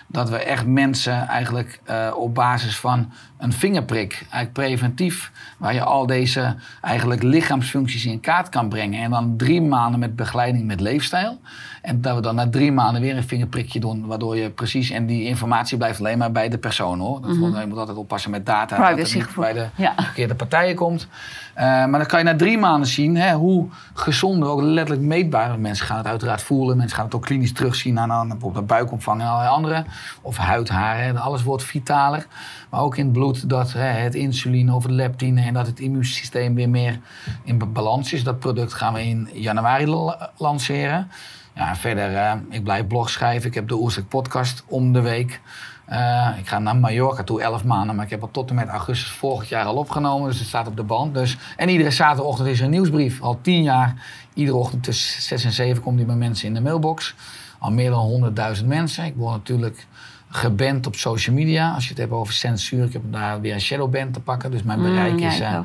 Dat 0.08 0.30
we 0.30 0.38
echt 0.38 0.66
mensen 0.66 1.28
eigenlijk 1.28 1.80
eh, 1.84 2.12
op 2.16 2.34
basis 2.36 2.78
van 2.78 3.12
een 3.38 3.54
vingerprik, 3.54 4.14
eigenlijk 4.14 4.54
preventief, 4.54 5.32
waar 5.58 5.74
je 5.74 5.84
al 5.84 6.06
deze 6.06 6.56
eigenlijk 6.82 7.24
lichaamsfuncties 7.24 8.06
in 8.06 8.20
kaart 8.20 8.50
kan 8.50 8.70
brengen. 8.70 9.04
En 9.04 9.10
dan 9.12 9.34
drie 9.38 9.62
maanden 9.62 10.00
met 10.00 10.16
begeleiding 10.16 10.66
met 10.66 10.80
leefstijl. 10.80 11.40
En 11.82 12.02
dat 12.02 12.16
we 12.16 12.22
dan 12.22 12.36
na 12.36 12.50
drie 12.50 12.72
maanden 12.72 13.02
weer 13.02 13.18
een 13.18 13.24
vingerprikje 13.28 13.80
doen, 13.80 14.06
waardoor 14.06 14.38
je 14.38 14.50
precies, 14.50 14.90
en 14.90 15.06
die 15.06 15.24
informatie 15.24 15.78
blijft 15.78 16.00
alleen 16.00 16.18
maar 16.18 16.32
bij 16.32 16.50
de 16.50 16.58
persoon 16.58 17.00
hoor. 17.00 17.22
Dat 17.22 17.36
wordt- 17.38 17.58
Je 17.60 17.66
moet 17.68 17.78
altijd 17.78 17.98
oppassen 17.98 18.32
met 18.32 18.46
data, 18.46 18.78
dat 18.90 18.98
het 18.98 19.14
niet 19.16 19.36
bij 19.36 19.54
de 19.54 19.68
Ja. 19.76 19.94
verkeerde 19.98 20.36
partijen 20.36 20.76
komt. 20.76 21.08
Eh, 21.54 21.66
maar 21.66 21.92
dan 22.00 22.06
kan 22.06 22.20
je 22.20 22.26
na 22.26 22.36
drie 22.36 22.58
maanden 22.58 22.88
zien 22.88 23.16
hè, 23.18 23.34
hoe 23.34 23.68
gezonder, 23.94 24.50
ook 24.50 24.62
letterlijk 24.62 25.08
meetbaar. 25.08 25.60
Mensen 25.60 25.86
gaan 25.86 25.98
het 25.98 26.08
uiteraard 26.08 26.42
voelen. 26.42 26.78
Mensen 26.78 26.96
gaan 26.96 27.06
het 27.06 27.16
ook 27.16 27.22
klinisch 27.26 27.54
terugzien 27.54 28.00
aan, 28.00 28.12
aan 28.12 28.28
bijvoorbeeld 28.28 28.68
buikomvang 28.68 29.22
en 29.22 29.28
allerlei 29.28 29.50
andere. 29.56 29.86
Of 30.22 30.38
huidharen. 30.38 31.04
hè. 31.06 31.20
Alles 31.20 31.44
wordt 31.44 31.64
vitaler. 31.64 32.26
Maar 32.70 32.82
ook 32.82 32.98
in 32.98 33.04
het 33.04 33.14
bloed 33.14 33.50
dat 33.50 33.74
hè, 33.74 33.86
het 33.86 34.16
insuline 34.16 34.74
of 34.74 34.84
het 34.84 34.92
leptine 34.92 35.42
en 35.42 35.54
dat 35.54 35.68
het 35.68 35.80
immuunsysteem 35.80 36.56
weer 36.56 36.70
meer 36.70 37.00
in 37.44 37.72
balans 37.74 38.14
is. 38.14 38.24
Dat 38.24 38.40
product 38.40 38.74
gaan 38.74 38.94
we 38.94 39.04
in 39.06 39.30
januari 39.34 39.88
la- 39.88 40.30
lanceren. 40.38 41.12
Ja, 41.56 41.76
verder, 41.76 42.16
eh, 42.16 42.32
ik 42.50 42.64
blijf 42.64 42.88
blog 42.88 43.10
schrijven. 43.10 43.48
Ik 43.48 43.54
heb 43.56 43.68
de 43.68 43.76
Oerstek 43.76 44.08
podcast 44.08 44.64
om 44.68 44.94
de 44.94 45.02
week. 45.02 45.42
Eh, 45.86 46.30
ik 46.38 46.48
ga 46.48 46.60
naar 46.60 46.76
Mallorca 46.76 47.24
toe, 47.24 47.42
11 47.42 47.64
maanden. 47.64 47.96
Maar 47.96 48.06
ik 48.06 48.12
heb 48.12 48.22
al 48.22 48.32
tot 48.32 48.50
en 48.50 48.56
met 48.56 48.68
augustus 48.68 49.12
vorig 49.12 49.50
jaar 49.50 49.66
al 49.66 49.76
opgenomen. 49.76 50.30
Dus 50.30 50.40
het 50.40 50.48
staat 50.48 50.68
op 50.68 50.76
de 50.76 50.84
band. 50.84 51.14
Dus, 51.14 51.38
en 51.58 51.70
iedere 51.70 51.92
zaterdagochtend 51.92 52.48
is 52.50 52.60
er 52.60 52.66
een 52.66 52.72
nieuwsbrief. 52.72 53.22
Al 53.22 53.40
10 53.42 53.64
jaar. 53.64 53.96
Iedere 54.34 54.58
ochtend 54.58 54.84
tussen 54.84 55.22
6 55.22 55.44
en 55.46 55.52
7 55.52 55.84
komt 55.84 55.98
die 55.98 56.06
bij 56.06 56.16
mensen 56.16 56.48
in 56.48 56.54
de 56.54 56.62
mailbox. 56.62 57.16
Al 57.60 57.72
meer 57.72 57.90
dan 57.90 58.34
100.000 58.58 58.66
mensen. 58.66 59.06
Ik 59.06 59.14
word 59.16 59.34
natuurlijk 59.36 59.88
geband 60.30 60.88
op 60.88 60.96
social 60.96 61.36
media. 61.36 61.72
Als 61.74 61.84
je 61.84 61.90
het 61.90 61.98
hebt 62.00 62.12
over 62.12 62.34
censuur. 62.34 62.86
Ik 62.86 62.94
heb 62.94 63.02
daar 63.12 63.42
weer 63.42 63.54
een 63.54 63.62
shadowband 63.62 64.14
te 64.14 64.20
pakken. 64.20 64.52
Dus 64.52 64.64
mijn 64.64 64.82
bereik 64.82 65.12
Mm, 65.14 65.20
ja, 65.20 65.28
is... 65.28 65.40
eh, 65.40 65.60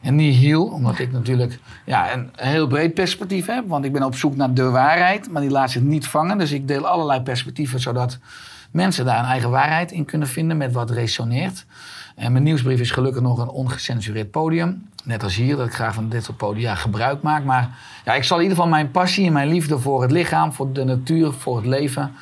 en 0.00 0.14
niet 0.16 0.36
heel, 0.36 0.64
omdat 0.64 0.98
ik 0.98 1.12
natuurlijk 1.12 1.58
ja, 1.84 2.12
een 2.12 2.30
heel 2.36 2.66
breed 2.66 2.94
perspectief 2.94 3.46
heb. 3.46 3.64
Want 3.68 3.84
ik 3.84 3.92
ben 3.92 4.02
op 4.02 4.14
zoek 4.16 4.36
naar 4.36 4.54
de 4.54 4.70
waarheid, 4.70 5.30
maar 5.30 5.42
die 5.42 5.50
laat 5.50 5.70
zich 5.70 5.82
niet 5.82 6.06
vangen. 6.06 6.38
Dus 6.38 6.52
ik 6.52 6.68
deel 6.68 6.86
allerlei 6.86 7.20
perspectieven, 7.20 7.80
zodat 7.80 8.18
mensen 8.74 9.04
daar 9.04 9.18
een 9.18 9.24
eigen 9.24 9.50
waarheid 9.50 9.92
in 9.92 10.04
kunnen 10.04 10.28
vinden 10.28 10.56
met 10.56 10.72
wat 10.72 10.90
resoneert. 10.90 11.64
En 12.14 12.32
mijn 12.32 12.44
nieuwsbrief 12.44 12.80
is 12.80 12.90
gelukkig 12.90 13.22
nog 13.22 13.38
een 13.38 13.48
ongecensureerd 13.48 14.30
podium. 14.30 14.88
net 15.04 15.22
als 15.22 15.36
hier, 15.36 15.56
dat 15.56 15.66
ik 15.66 15.72
graag 15.72 15.94
van 15.94 16.08
dit 16.08 16.24
soort 16.24 16.36
podia 16.36 16.74
gebruik 16.74 17.22
maak. 17.22 17.44
Maar 17.44 17.78
ja, 18.04 18.14
ik 18.14 18.24
zal 18.24 18.36
in 18.36 18.42
ieder 18.42 18.56
geval 18.56 18.72
mijn 18.72 18.90
passie 18.90 19.26
en 19.26 19.32
mijn 19.32 19.48
liefde 19.48 19.78
voor 19.78 20.02
het 20.02 20.10
lichaam, 20.10 20.52
voor 20.52 20.72
de 20.72 20.84
natuur, 20.84 21.32
voor 21.32 21.56
het 21.56 21.66
leven, 21.66 22.12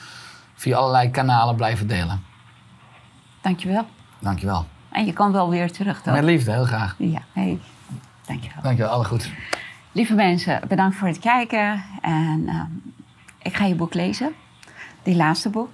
via 0.54 0.76
allerlei 0.76 1.10
kanalen 1.10 1.56
blijven 1.56 1.86
delen. 1.86 2.22
Dankjewel. 3.40 3.86
Dankjewel. 4.18 4.66
En 4.90 5.04
je 5.04 5.12
kan 5.12 5.32
wel 5.32 5.50
weer 5.50 5.72
terug, 5.72 6.02
toch? 6.02 6.14
Met 6.14 6.24
liefde, 6.24 6.52
heel 6.52 6.64
graag. 6.64 6.94
Ja, 6.98 7.22
hey. 7.32 7.58
dankjewel. 8.26 8.62
Dankjewel, 8.62 8.92
alle 8.92 9.04
goed. 9.04 9.30
Lieve 9.92 10.14
mensen, 10.14 10.60
bedankt 10.68 10.96
voor 10.96 11.08
het 11.08 11.18
kijken. 11.18 11.84
En 12.00 12.42
uh, 12.46 12.62
ik 13.42 13.56
ga 13.56 13.64
je 13.64 13.74
boek 13.74 13.94
lezen. 13.94 14.32
Die 15.02 15.16
laatste 15.16 15.50
boek. 15.50 15.68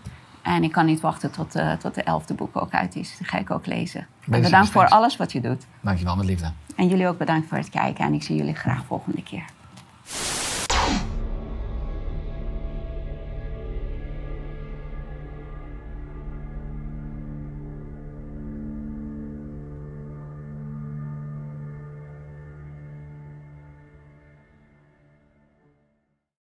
En 0.48 0.62
ik 0.64 0.72
kan 0.72 0.86
niet 0.86 1.00
wachten 1.00 1.30
tot, 1.30 1.56
uh, 1.56 1.72
tot 1.72 1.94
de 1.94 2.02
elfde 2.02 2.34
boek 2.34 2.56
ook 2.56 2.72
uit 2.72 2.96
is. 2.96 3.16
Die 3.16 3.26
ga 3.26 3.38
ik 3.38 3.50
ook 3.50 3.66
lezen. 3.66 4.06
En 4.30 4.42
bedankt 4.42 4.70
voor 4.70 4.88
alles 4.88 5.16
wat 5.16 5.32
je 5.32 5.40
doet. 5.40 5.66
Dankjewel, 5.80 6.16
met 6.16 6.26
liefde. 6.26 6.50
En 6.76 6.88
jullie 6.88 7.08
ook 7.08 7.18
bedankt 7.18 7.48
voor 7.48 7.58
het 7.58 7.70
kijken. 7.70 8.04
En 8.04 8.14
ik 8.14 8.22
zie 8.22 8.36
jullie 8.36 8.54
graag 8.54 8.84
volgende 8.84 9.22
keer. 9.22 9.44